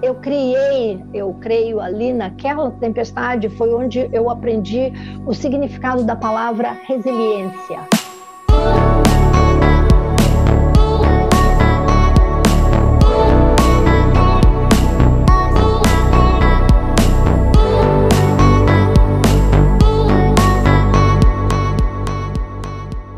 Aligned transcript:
eu 0.00 0.14
criei, 0.14 1.02
eu 1.12 1.34
creio 1.40 1.80
ali 1.80 2.12
naquela 2.12 2.70
tempestade 2.70 3.48
foi 3.48 3.74
onde 3.74 4.08
eu 4.12 4.30
aprendi 4.30 4.92
o 5.26 5.34
significado 5.34 6.04
da 6.04 6.14
palavra 6.14 6.72
resiliência. 6.86 7.80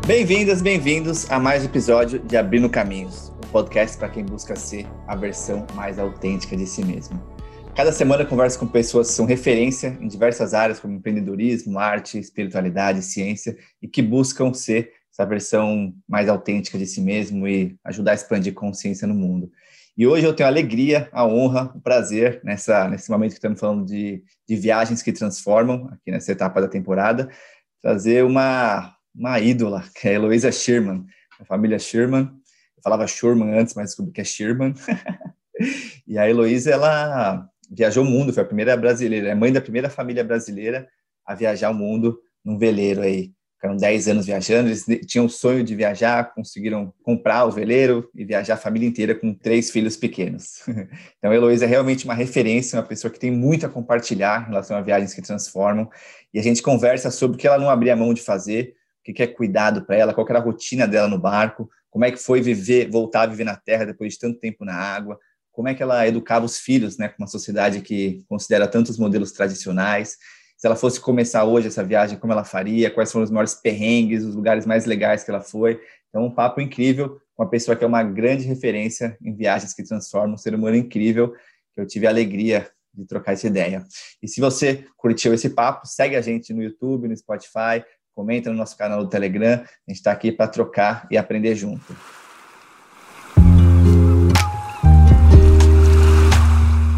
Bem-vindas, 0.07 0.61
bem-vindos 0.61 1.29
a 1.31 1.39
mais 1.39 1.61
um 1.61 1.65
episódio 1.65 2.19
de 2.19 2.35
Abrindo 2.35 2.67
Caminhos 2.69 3.31
podcast 3.51 3.97
para 3.97 4.09
quem 4.09 4.23
busca 4.23 4.55
ser 4.55 4.87
a 5.07 5.15
versão 5.15 5.67
mais 5.75 5.99
autêntica 5.99 6.55
de 6.55 6.65
si 6.65 6.83
mesmo. 6.85 7.21
Cada 7.75 7.91
semana 7.91 8.23
eu 8.23 8.27
converso 8.27 8.57
com 8.57 8.65
pessoas 8.65 9.09
que 9.09 9.13
são 9.13 9.25
referência 9.25 9.97
em 9.99 10.07
diversas 10.07 10.53
áreas, 10.53 10.79
como 10.79 10.93
empreendedorismo, 10.93 11.77
arte, 11.77 12.17
espiritualidade, 12.17 13.01
ciência, 13.01 13.57
e 13.81 13.87
que 13.87 14.01
buscam 14.01 14.53
ser 14.53 14.91
essa 15.11 15.25
versão 15.25 15.93
mais 16.07 16.29
autêntica 16.29 16.77
de 16.77 16.85
si 16.85 17.01
mesmo 17.01 17.47
e 17.47 17.77
ajudar 17.83 18.11
a 18.11 18.15
expandir 18.15 18.53
consciência 18.53 19.05
no 19.05 19.13
mundo. 19.13 19.51
E 19.97 20.07
hoje 20.07 20.25
eu 20.25 20.33
tenho 20.33 20.47
a 20.47 20.51
alegria, 20.51 21.09
a 21.11 21.25
honra, 21.25 21.71
o 21.75 21.81
prazer, 21.81 22.39
nessa, 22.43 22.87
nesse 22.87 23.11
momento 23.11 23.31
que 23.31 23.37
estamos 23.37 23.59
falando 23.59 23.85
de, 23.85 24.23
de 24.47 24.55
viagens 24.55 25.01
que 25.01 25.11
transformam, 25.11 25.89
aqui 25.91 26.09
nessa 26.09 26.31
etapa 26.31 26.61
da 26.61 26.67
temporada, 26.69 27.29
trazer 27.81 28.23
uma, 28.23 28.95
uma 29.13 29.39
ídola, 29.39 29.83
que 29.93 30.07
é 30.07 30.11
a 30.11 30.13
Heloísa 30.13 30.51
Sherman, 30.51 31.05
a 31.39 31.45
família 31.45 31.77
Sherman, 31.77 32.31
eu 32.81 32.83
falava 32.83 33.07
Schurman 33.07 33.57
antes, 33.57 33.75
mas 33.75 33.91
descobri 33.91 34.11
que 34.11 34.21
é 34.21 34.23
Sherman. 34.23 34.73
e 36.07 36.17
a 36.17 36.27
Heloísa, 36.27 36.71
ela 36.71 37.47
viajou 37.69 38.03
o 38.03 38.07
mundo, 38.07 38.33
foi 38.33 38.43
a 38.43 38.45
primeira 38.45 38.75
brasileira, 38.75 39.29
é 39.29 39.35
mãe 39.35 39.53
da 39.53 39.61
primeira 39.61 39.89
família 39.89 40.23
brasileira 40.23 40.87
a 41.25 41.35
viajar 41.35 41.69
o 41.69 41.73
mundo 41.73 42.19
num 42.43 42.57
veleiro 42.57 43.01
aí. 43.01 43.31
Ficaram 43.55 43.77
10 43.77 44.07
anos 44.07 44.25
viajando, 44.25 44.69
eles 44.69 44.85
tinham 45.05 45.27
o 45.27 45.29
sonho 45.29 45.63
de 45.63 45.75
viajar, 45.75 46.33
conseguiram 46.33 46.91
comprar 47.03 47.45
o 47.45 47.51
veleiro 47.51 48.09
e 48.15 48.25
viajar 48.25 48.55
a 48.55 48.57
família 48.57 48.89
inteira 48.89 49.13
com 49.13 49.35
três 49.35 49.69
filhos 49.69 49.95
pequenos. 49.95 50.63
Então, 51.19 51.29
a 51.29 51.35
Heloísa 51.35 51.65
é 51.65 51.67
realmente 51.67 52.03
uma 52.03 52.15
referência, 52.15 52.79
uma 52.79 52.85
pessoa 52.85 53.11
que 53.11 53.19
tem 53.19 53.29
muito 53.29 53.63
a 53.63 53.69
compartilhar 53.69 54.41
em 54.41 54.45
relação 54.49 54.75
a 54.75 54.81
viagens 54.81 55.13
que 55.13 55.21
transformam. 55.21 55.87
E 56.33 56.39
a 56.39 56.41
gente 56.41 56.63
conversa 56.63 57.11
sobre 57.11 57.37
o 57.37 57.39
que 57.39 57.45
ela 57.45 57.59
não 57.59 57.69
abria 57.69 57.95
mão 57.95 58.11
de 58.11 58.23
fazer, 58.23 58.73
o 59.07 59.13
que 59.13 59.21
é 59.21 59.27
cuidado 59.27 59.85
para 59.85 59.95
ela, 59.95 60.13
qual 60.13 60.27
era 60.27 60.39
a 60.39 60.41
rotina 60.41 60.87
dela 60.87 61.07
no 61.07 61.19
barco, 61.19 61.69
como 61.91 62.05
é 62.05 62.11
que 62.11 62.17
foi 62.17 62.41
viver, 62.41 62.89
voltar 62.89 63.23
a 63.23 63.25
viver 63.27 63.43
na 63.43 63.55
Terra 63.55 63.85
depois 63.85 64.13
de 64.13 64.19
tanto 64.19 64.39
tempo 64.39 64.65
na 64.65 64.73
água, 64.73 65.19
como 65.51 65.67
é 65.67 65.75
que 65.75 65.83
ela 65.83 66.07
educava 66.07 66.45
os 66.45 66.57
filhos, 66.57 66.97
né, 66.97 67.09
com 67.09 67.21
uma 67.21 67.27
sociedade 67.27 67.81
que 67.81 68.23
considera 68.27 68.67
tantos 68.67 68.97
modelos 68.97 69.33
tradicionais. 69.33 70.17
Se 70.57 70.65
ela 70.65 70.75
fosse 70.75 70.99
começar 70.99 71.43
hoje 71.43 71.67
essa 71.67 71.83
viagem, 71.83 72.17
como 72.17 72.31
ela 72.31 72.45
faria, 72.45 72.89
quais 72.89 73.11
foram 73.11 73.25
os 73.25 73.31
maiores 73.31 73.53
perrengues, 73.53 74.23
os 74.23 74.33
lugares 74.33 74.65
mais 74.65 74.85
legais 74.85 75.23
que 75.23 75.29
ela 75.29 75.41
foi. 75.41 75.81
Então, 76.09 76.25
um 76.25 76.31
papo 76.31 76.61
incrível 76.61 77.19
com 77.35 77.43
uma 77.43 77.49
pessoa 77.49 77.75
que 77.75 77.83
é 77.83 77.87
uma 77.87 78.03
grande 78.03 78.45
referência 78.45 79.17
em 79.21 79.35
viagens 79.35 79.73
que 79.73 79.83
transformam, 79.83 80.35
um 80.35 80.37
ser 80.37 80.55
humano 80.55 80.77
incrível, 80.77 81.35
que 81.73 81.81
eu 81.81 81.85
tive 81.85 82.07
a 82.07 82.09
alegria 82.09 82.69
de 82.93 83.05
trocar 83.05 83.33
essa 83.33 83.47
ideia. 83.47 83.83
E 84.21 84.27
se 84.27 84.39
você 84.39 84.85
curtiu 84.97 85.33
esse 85.33 85.49
papo, 85.49 85.85
segue 85.87 86.15
a 86.15 86.21
gente 86.21 86.53
no 86.53 86.61
YouTube, 86.61 87.07
no 87.07 87.17
Spotify, 87.17 87.83
comenta 88.21 88.51
no 88.51 88.55
nosso 88.55 88.77
canal 88.77 89.03
do 89.03 89.09
Telegram. 89.09 89.53
A 89.53 89.91
gente 89.91 89.97
está 89.97 90.11
aqui 90.11 90.31
para 90.31 90.47
trocar 90.47 91.07
e 91.09 91.17
aprender 91.17 91.55
junto. 91.55 91.95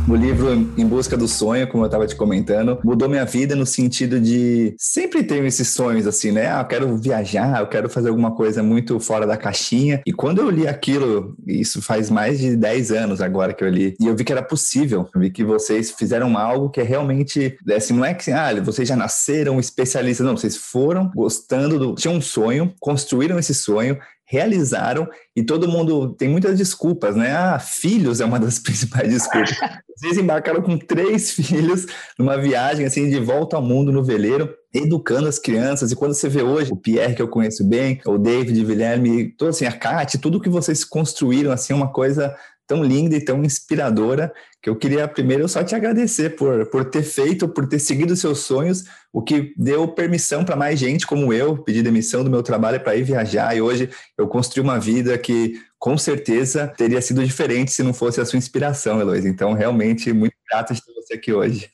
O 0.08 0.16
livro 0.16 0.52
Em 0.78 0.86
Busca 0.86 1.16
do 1.16 1.30
Sonho, 1.30 1.66
como 1.68 1.84
eu 1.84 1.88
estava 1.88 2.06
te 2.06 2.16
comentando, 2.16 2.78
mudou 2.84 3.08
minha 3.08 3.24
vida 3.24 3.56
no 3.56 3.66
sentido 3.66 4.20
de 4.20 4.76
sempre 4.78 5.24
tenho 5.24 5.46
esses 5.46 5.70
sonhos 5.70 6.06
assim, 6.06 6.32
né? 6.32 6.52
Ah, 6.52 6.60
eu 6.60 6.66
quero 6.66 6.98
viajar, 6.98 7.62
eu 7.62 7.68
quero 7.68 7.90
fazer 7.90 8.10
alguma 8.10 8.32
coisa 8.36 8.62
muito 8.62 9.00
fora 9.00 9.26
da 9.26 9.38
caixinha. 9.38 10.02
E 10.06 10.12
quando 10.12 10.40
eu 10.40 10.50
li 10.50 10.68
aquilo, 10.68 11.36
isso 11.48 11.82
faz 11.82 12.10
mais 12.10 12.40
de 12.40 12.58
10 12.58 12.92
anos 12.92 13.22
agora 13.22 13.54
que 13.54 13.64
eu 13.64 13.70
li, 13.70 13.96
e 14.00 14.08
eu 14.08 14.16
vi 14.16 14.26
que 14.26 14.32
era 14.34 14.44
possível. 14.44 15.08
Eu 15.16 15.22
vi 15.22 15.30
que 15.30 15.44
vocês 15.44 15.92
fizeram 15.92 16.38
algo 16.38 16.70
que 16.70 16.82
é 16.82 16.84
realmente, 16.84 17.58
assim, 17.74 17.94
não 17.94 18.04
é 18.04 18.14
que 18.14 18.30
ah, 18.30 18.54
vocês 18.62 18.88
já 18.88 18.98
nasceram 18.98 19.58
especialistas, 19.58 20.26
não, 20.28 20.36
vocês 20.36 20.58
foram 20.58 21.10
gostando 21.16 21.80
do, 21.80 21.96
tinham 21.96 22.18
um 22.18 22.22
sonho, 22.22 22.74
construíram 22.80 23.40
esse 23.40 23.54
sonho, 23.54 23.98
realizaram 24.26 25.08
e 25.36 25.44
todo 25.44 25.68
mundo 25.68 26.14
tem 26.14 26.30
muitas 26.30 26.58
desculpas, 26.58 27.16
né? 27.16 27.32
Ah, 27.34 27.60
filhos 27.60 28.22
é 28.22 28.26
uma 28.26 28.40
das 28.40 28.58
principais 28.60 29.12
desculpas. 29.12 29.58
Vocês 29.96 30.18
embarcaram 30.18 30.62
com 30.62 30.78
três 30.78 31.32
filhos 31.32 31.86
numa 32.18 32.38
viagem 32.38 32.86
assim 32.86 33.10
de 33.10 33.20
volta 33.20 33.56
ao 33.56 33.62
mundo 33.62 33.92
no 33.92 34.04
veleiro, 34.04 34.54
educando 34.74 35.28
as 35.28 35.38
crianças. 35.38 35.92
E 35.92 35.96
quando 35.96 36.14
você 36.14 36.28
vê 36.28 36.42
hoje 36.42 36.72
o 36.72 36.78
Pierre 36.78 37.16
que 37.16 37.22
eu 37.22 37.28
conheço 37.28 37.64
bem, 37.64 38.02
o 38.06 38.18
David, 38.18 38.60
o 38.60 38.68
Guilherme, 38.68 39.32
todo 39.38 39.50
assim 39.50 39.66
a 39.66 39.72
Kate, 39.72 40.18
tudo 40.18 40.42
que 40.42 40.50
vocês 40.50 40.84
construíram 40.84 41.52
assim 41.52 41.74
uma 41.74 41.92
coisa 41.92 42.36
tão 42.66 42.84
linda 42.84 43.16
e 43.16 43.24
tão 43.24 43.44
inspiradora 43.44 44.34
que 44.64 44.70
eu 44.70 44.78
queria 44.78 45.06
primeiro 45.10 45.46
só 45.50 45.62
te 45.62 45.76
agradecer 45.76 46.38
por, 46.38 46.66
por 46.68 46.86
ter 46.86 47.04
feito, 47.04 47.50
por 47.50 47.68
ter 47.68 47.80
seguido 47.80 48.16
seus 48.16 48.40
sonhos, 48.40 48.86
o 49.12 49.22
que 49.22 49.54
deu 49.58 49.90
permissão 49.90 50.46
para 50.46 50.56
mais 50.56 50.80
gente 50.80 51.06
como 51.06 51.34
eu, 51.34 51.58
pedir 51.58 51.84
demissão 51.84 52.24
do 52.24 52.30
meu 52.30 52.42
trabalho 52.42 52.80
para 52.80 52.96
ir 52.96 53.04
viajar 53.04 53.54
e 53.58 53.62
hoje 53.62 53.90
eu 54.18 54.26
construí 54.26 54.64
uma 54.64 54.80
vida 54.80 55.18
que 55.18 55.62
com 55.78 55.98
certeza 55.98 56.66
teria 56.66 57.02
sido 57.02 57.26
diferente 57.26 57.74
se 57.74 57.84
não 57.84 57.94
fosse 57.94 58.22
a 58.22 58.26
sua 58.26 58.38
inspiração, 58.38 59.02
Heloísa. 59.02 59.28
Então, 59.28 59.52
realmente, 59.52 60.14
muito 60.14 60.36
grato 60.50 60.74
de 60.74 60.82
ter 60.82 60.94
você 60.94 61.16
aqui 61.16 61.34
hoje. 61.34 61.70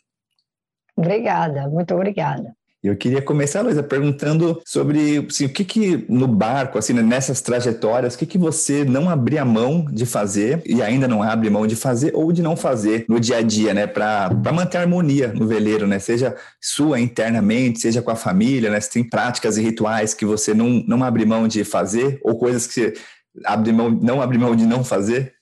Obrigada, 0.98 1.70
muito 1.70 1.94
obrigada. 1.94 2.56
Eu 2.82 2.96
queria 2.96 3.22
começar, 3.22 3.62
Luísa, 3.62 3.84
perguntando 3.84 4.62
sobre 4.66 5.26
assim, 5.30 5.46
o 5.46 5.50
que 5.50 5.66
que 5.66 6.06
no 6.08 6.26
barco, 6.28 6.78
assim, 6.78 6.94
né, 6.94 7.02
nessas 7.02 7.42
trajetórias, 7.42 8.16
o 8.16 8.18
que 8.18 8.26
que 8.26 8.38
você 8.38 8.86
não 8.86 9.10
abria 9.10 9.44
mão 9.44 9.84
de 9.84 10.06
fazer 10.06 10.62
e 10.66 10.82
ainda 10.82 11.06
não 11.06 11.22
abre 11.22 11.50
mão 11.50 11.68
de 11.68 11.76
fazer 11.76 12.16
ou 12.16 12.32
de 12.32 12.42
não 12.42 12.56
fazer 12.56 13.06
no 13.10 13.20
dia 13.20 13.38
a 13.38 13.42
dia, 13.42 13.74
né, 13.74 13.86
para 13.86 14.30
manter 14.54 14.78
a 14.78 14.82
harmonia 14.82 15.28
no 15.28 15.46
veleiro, 15.46 15.86
né, 15.86 16.00
seja 16.00 16.38
sua 16.62 17.02
internamente, 17.02 17.82
seja 17.82 18.02
com 18.02 18.12
a 18.12 18.16
família, 18.16 18.70
né, 18.70 18.80
se 18.80 18.92
tem 18.92 19.04
práticas 19.04 19.58
e 19.58 19.62
rituais 19.62 20.14
que 20.14 20.26
você 20.26 20.54
não, 20.54 20.82
não 20.88 21.04
abre 21.04 21.26
mão 21.26 21.50
de 21.50 21.66
fazer 21.66 22.18
ou 22.24 22.38
coisas 22.40 22.66
que 22.66 22.74
você 22.74 22.94
abre 23.44 23.74
mão, 23.74 23.90
não 23.90 24.22
abre 24.22 24.38
mão 24.38 24.56
de 24.56 24.66
não 24.66 24.86
fazer? 24.86 25.34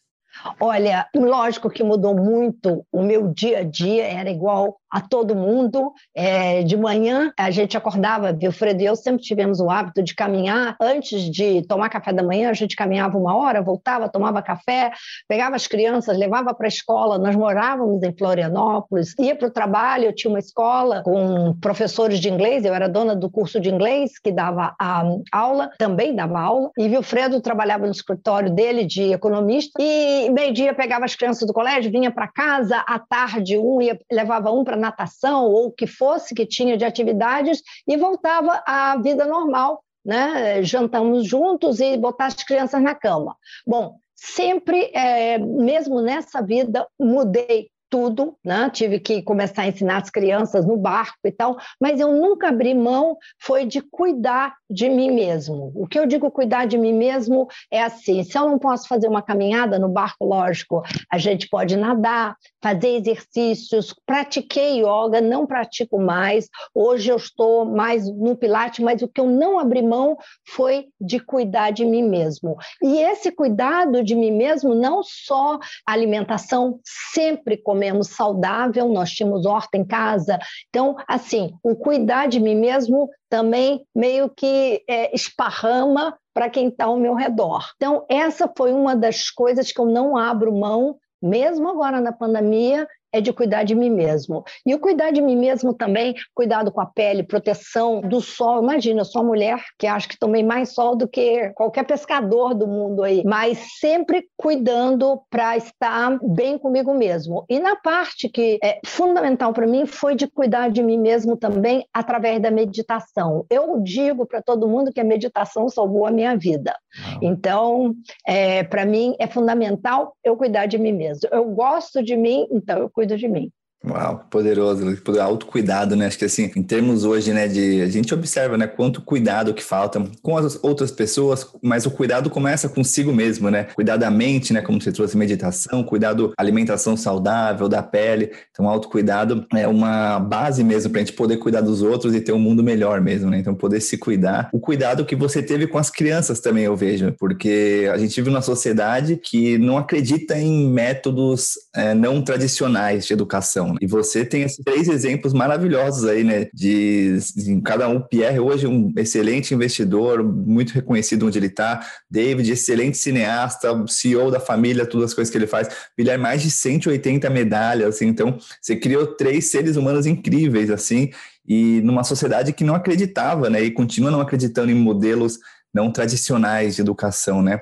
Olha, 0.60 1.08
lógico 1.16 1.70
que 1.70 1.84
mudou 1.84 2.16
muito. 2.16 2.86
O 2.92 3.04
meu 3.04 3.28
dia 3.34 3.60
a 3.60 3.64
dia 3.64 4.06
era 4.06 4.30
igual 4.30 4.78
a 4.98 5.02
todo 5.02 5.36
mundo. 5.36 5.94
É, 6.16 6.64
de 6.64 6.76
manhã 6.76 7.32
a 7.38 7.52
gente 7.52 7.78
acordava, 7.78 8.36
Wilfredo 8.42 8.82
e 8.82 8.86
eu 8.86 8.96
sempre 8.96 9.22
tivemos 9.22 9.60
o 9.60 9.70
hábito 9.70 10.02
de 10.02 10.16
caminhar. 10.16 10.76
Antes 10.82 11.30
de 11.30 11.62
tomar 11.68 11.90
café 11.90 12.12
da 12.12 12.24
manhã, 12.24 12.50
a 12.50 12.54
gente 12.54 12.76
caminhava 12.76 13.16
uma 13.16 13.36
hora, 13.36 13.62
voltava, 13.62 14.10
tomava 14.10 14.42
café, 14.42 14.92
pegava 15.28 15.56
as 15.56 15.68
crianças, 15.68 16.18
levava 16.18 16.52
para 16.54 16.66
a 16.66 16.68
escola. 16.68 17.20
Nós 17.20 17.36
morávamos 17.36 18.02
em 18.02 18.12
Florianópolis, 18.18 19.14
ia 19.20 19.36
para 19.36 19.48
o 19.48 19.52
trabalho. 19.52 20.06
Eu 20.06 20.16
tinha 20.16 20.32
uma 20.32 20.40
escola 20.40 21.04
com 21.04 21.54
professores 21.62 22.20
de 22.20 22.30
inglês, 22.30 22.66
eu 22.66 22.74
era 22.74 22.90
dona 22.90 23.16
do 23.16 23.30
curso 23.30 23.60
de 23.60 23.70
inglês 23.70 24.18
que 24.18 24.32
dava 24.32 24.76
a 24.80 25.04
aula, 25.32 25.70
também 25.78 26.16
dava 26.16 26.40
aula. 26.40 26.72
E 26.76 26.88
Wilfredo 26.88 27.40
trabalhava 27.40 27.86
no 27.86 27.92
escritório 27.92 28.50
dele 28.50 28.84
de 28.84 29.14
economista. 29.14 29.80
E 29.80 30.28
meio-dia 30.32 30.74
pegava 30.74 31.06
as 31.06 31.16
crianças 31.16 31.46
do 31.46 31.54
colégio, 31.54 31.92
vinha 31.92 32.10
para 32.10 32.28
casa, 32.28 32.78
à 32.88 32.98
tarde 32.98 33.60
um 33.60 33.80
ia, 33.80 34.00
levava 34.12 34.52
um 34.52 34.64
para 34.64 34.87
natação 34.88 35.46
ou 35.46 35.68
o 35.68 35.72
que 35.72 35.86
fosse 35.86 36.34
que 36.34 36.46
tinha 36.46 36.78
de 36.78 36.86
atividades 36.86 37.62
e 37.88 37.96
voltava 37.98 38.64
à 38.66 38.98
vida 38.98 39.26
normal, 39.26 39.84
né? 40.04 40.64
Jantamos 40.64 41.28
juntos 41.28 41.80
e 41.80 41.98
botar 41.98 42.28
as 42.28 42.44
crianças 42.44 42.82
na 42.82 42.96
cama. 42.96 43.36
Bom, 43.66 43.98
sempre, 44.16 44.90
é, 44.94 45.38
mesmo 45.38 46.02
nessa 46.02 46.42
vida, 46.42 46.88
mudei 47.00 47.70
tudo, 47.90 48.36
né? 48.44 48.70
tive 48.70 49.00
que 49.00 49.22
começar 49.22 49.64
a 49.64 49.68
ensinar 49.68 50.02
as 50.02 50.10
crianças 50.10 50.66
no 50.66 50.78
barco 50.78 51.18
e 51.26 51.32
tal, 51.32 51.58
mas 51.80 52.00
eu 52.00 52.14
nunca 52.14 52.50
abri 52.50 52.74
mão 52.74 53.18
foi 53.40 53.66
de 53.66 53.82
cuidar 53.82 54.56
de 54.70 54.90
mim 54.90 55.12
mesmo. 55.12 55.72
O 55.76 55.88
que 55.88 55.98
eu 55.98 56.06
digo 56.06 56.30
cuidar 56.30 56.66
de 56.66 56.78
mim 56.78 56.94
mesmo 56.94 57.48
é 57.72 57.82
assim: 57.82 58.24
se 58.24 58.38
eu 58.38 58.50
não 58.50 58.60
posso 58.60 58.88
fazer 58.88 59.08
uma 59.08 59.22
caminhada 59.22 59.80
no 59.80 59.90
barco, 59.90 60.26
lógico, 60.26 60.84
a 61.12 61.18
gente 61.18 61.48
pode 61.50 61.76
nadar, 61.76 62.36
fazer 62.62 62.90
exercícios. 62.98 63.94
Pratiquei 64.06 64.82
yoga, 64.82 65.22
não 65.22 65.46
pratico 65.46 66.00
mais. 66.00 66.50
Hoje 66.74 67.10
eu 67.10 67.18
estou 67.18 67.66
mais 67.66 68.10
no 68.10 68.36
Pilates, 68.36 68.84
mas 68.84 69.02
o 69.02 69.08
que 69.08 69.22
eu 69.22 69.28
não 69.28 69.58
abri 69.58 69.82
mão 69.82 70.18
foi 70.46 70.88
de 71.00 71.20
cuidar 71.20 71.72
de 71.72 71.86
mim 71.86 72.04
mesmo. 72.04 72.58
E 72.82 73.00
esse 73.00 73.32
cuidado 73.32 74.04
de 74.04 74.16
mim 74.16 74.32
mesmo, 74.32 74.76
não 74.76 75.02
só 75.04 75.58
alimentação, 75.86 76.80
sempre 77.12 77.58
comemos 77.78 78.08
saudável, 78.08 78.90
nós 78.90 79.12
tínhamos 79.12 79.46
horta 79.46 79.78
em 79.78 79.86
casa. 79.86 80.40
Então, 80.70 80.96
assim, 81.08 81.54
o 81.64 81.76
cuidar 81.76 82.28
de 82.28 82.40
mim 82.40 82.56
mesmo 82.56 83.08
também 83.30 83.86
meio 83.96 84.30
que 84.30 84.84
é, 84.90 85.14
esparrama 85.16 86.18
para 86.34 86.50
quem 86.50 86.70
está 86.70 86.86
ao 86.86 86.98
meu 86.98 87.14
redor. 87.14 87.72
Então, 87.76 88.04
essa 88.10 88.52
foi 88.58 88.74
uma 88.74 88.96
das 88.96 89.30
coisas 89.30 89.72
que 89.72 89.80
eu 89.80 89.86
não 89.86 90.18
abro 90.18 90.52
mão 90.52 90.98
mesmo 91.22 91.70
agora 91.70 92.02
na 92.02 92.12
pandemia, 92.12 92.88
é 93.12 93.22
de 93.22 93.34
cuidar 93.34 93.64
de 93.64 93.76
mim 93.76 93.90
mesmo. 93.90 94.44
E 94.66 94.74
o 94.74 94.80
cuidar 94.80 95.12
de 95.12 95.22
mim 95.22 95.36
mesmo 95.36 95.74
também, 95.74 96.16
cuidado 96.34 96.72
com 96.72 96.82
a 96.82 96.86
pele, 96.86 97.24
proteção 97.24 98.02
do 98.02 98.22
sol. 98.22 98.62
Imagina, 98.62 99.02
eu 99.02 99.06
sou 99.06 99.22
uma 99.22 99.30
mulher 99.30 99.64
que 99.78 99.88
acho 99.88 100.10
que 100.10 100.20
tomei 100.20 100.44
mais 100.44 100.74
sol 100.74 100.96
do 100.96 101.08
que 101.08 101.50
qualquer 101.56 101.84
pescador 101.86 102.54
do 102.54 102.68
mundo 102.68 103.04
aí, 103.04 103.24
mas 103.26 103.58
sempre 103.80 104.28
cuidando 104.36 105.22
para 105.30 105.58
estar 105.58 106.20
bem 106.22 106.58
comigo 106.58 106.94
mesmo. 106.94 107.46
E 107.50 107.60
na 107.60 107.76
parte 107.76 108.30
que 108.30 108.60
é 108.64 108.80
fundamental 108.86 109.54
para 109.54 109.68
mim 109.68 109.86
foi 109.86 110.16
de 110.16 110.28
cuidar 110.28 110.70
de 110.70 110.84
mim 110.84 110.98
mesmo 110.98 111.38
também 111.38 111.86
através 111.94 112.42
da 112.42 112.52
meditação. 112.52 113.46
Eu 113.50 113.80
digo 113.82 114.26
para 114.26 114.42
todo 114.42 114.68
mundo 114.68 114.92
que 114.92 115.00
a 115.00 115.04
meditação 115.04 115.70
salvou 115.70 116.06
a 116.06 116.12
minha 116.12 116.36
vida. 116.36 116.76
Então, 117.22 117.96
é, 118.26 118.64
para 118.64 118.86
mim 118.86 119.16
é 119.20 119.28
fundamental 119.28 120.16
eu 120.24 120.36
cuidar 120.36 120.66
de 120.66 120.78
mim 120.78 120.94
mesmo. 120.94 121.30
Eu 121.32 121.46
gosto 121.46 122.04
de 122.04 122.16
mim, 122.16 122.48
então 122.52 122.80
eu 122.80 122.90
cuido 122.90 123.18
de 123.18 123.28
mim. 123.28 123.52
Uau, 123.90 124.26
poderoso, 124.30 124.98
autocuidado, 125.22 125.96
né? 125.96 126.08
Acho 126.08 126.18
que 126.18 126.26
assim, 126.26 126.52
em 126.56 126.64
termos 126.64 127.06
hoje, 127.06 127.34
né, 127.34 127.48
de 127.48 127.82
a 127.82 127.88
gente 127.88 128.14
observa, 128.14 128.58
né, 128.58 128.68
quanto 128.68 129.02
cuidado 129.02 129.54
que 129.54 129.64
falta 129.64 130.04
com 130.22 130.38
as 130.38 130.62
outras 130.64 130.92
pessoas, 130.92 131.48
mas 131.62 131.86
o 131.86 131.92
cuidado 131.92 132.30
começa 132.30 132.68
consigo 132.68 133.14
mesmo, 133.14 133.50
né? 133.50 133.66
Cuidar 133.76 133.98
da 133.98 134.12
mente, 134.12 134.54
né, 134.54 134.62
como 134.62 134.82
você 134.82 134.92
trouxe 134.92 135.18
meditação, 135.18 135.84
cuidado 135.84 136.34
alimentação 136.38 136.98
saudável, 136.98 137.70
da 137.70 137.82
pele. 137.82 138.32
Então, 138.52 138.68
autocuidado 138.68 139.46
é 139.54 139.68
uma 139.68 140.20
base 140.20 140.64
mesmo 140.64 140.92
para 140.92 141.02
a 141.02 141.06
gente 141.06 141.16
poder 141.16 141.38
cuidar 141.38 141.62
dos 141.62 141.82
outros 141.82 142.14
e 142.14 142.22
ter 142.22 142.34
um 142.34 142.40
mundo 142.40 142.64
melhor 142.64 143.00
mesmo, 143.02 143.30
né? 143.30 143.40
Então, 143.40 143.56
poder 143.56 143.80
se 143.80 143.98
cuidar. 143.98 144.50
O 144.52 144.60
cuidado 144.60 145.06
que 145.06 145.16
você 145.16 145.42
teve 145.42 145.68
com 145.68 145.78
as 145.78 145.90
crianças 145.90 146.40
também 146.40 146.66
eu 146.66 146.76
vejo, 146.76 147.14
porque 147.18 147.90
a 147.92 147.98
gente 147.98 148.16
vive 148.16 148.30
numa 148.30 148.42
sociedade 148.42 149.18
que 149.18 149.58
não 149.58 149.78
acredita 149.78 150.38
em 150.38 150.70
métodos 150.70 151.54
é, 151.76 151.94
não 151.94 152.22
tradicionais 152.22 153.06
de 153.06 153.14
educação. 153.14 153.76
E 153.82 153.88
você 153.88 154.26
tem 154.26 154.44
esses 154.44 154.64
três 154.64 154.88
exemplos 154.88 155.34
maravilhosos 155.34 156.06
aí, 156.06 156.24
né? 156.24 156.48
De, 156.54 157.18
de 157.36 157.62
cada 157.62 157.88
um, 157.88 158.02
Pierre 158.02 158.40
hoje 158.40 158.68
um 158.68 158.92
excelente 158.98 159.54
investidor, 159.54 160.24
muito 160.24 160.74
reconhecido 160.74 161.28
onde 161.28 161.38
ele 161.38 161.48
está, 161.48 161.86
David, 162.10 162.52
excelente 162.52 162.98
cineasta, 162.98 163.86
CEO 163.88 164.32
da 164.32 164.40
família, 164.40 164.86
todas 164.86 165.12
as 165.12 165.14
coisas 165.14 165.32
que 165.32 165.38
ele 165.38 165.48
faz, 165.48 165.70
Guilherme, 165.98 166.24
mais 166.24 166.42
de 166.42 166.52
180 166.52 167.30
medalhas, 167.30 167.96
assim, 167.96 168.08
então 168.08 168.38
você 168.62 168.76
criou 168.76 169.08
três 169.08 169.52
seres 169.52 169.76
humanos 169.76 170.06
incríveis, 170.06 170.70
assim, 170.70 171.12
e 171.48 171.82
numa 171.82 172.04
sociedade 172.04 172.54
que 172.54 172.64
não 172.64 172.76
acreditava, 172.76 173.50
né? 173.50 173.62
E 173.62 173.72
continua 173.72 174.12
não 174.12 174.22
acreditando 174.22 174.72
em 174.72 174.76
modelos 174.76 175.40
não 175.74 175.92
tradicionais 175.92 176.76
de 176.76 176.82
educação, 176.82 177.42
né? 177.42 177.62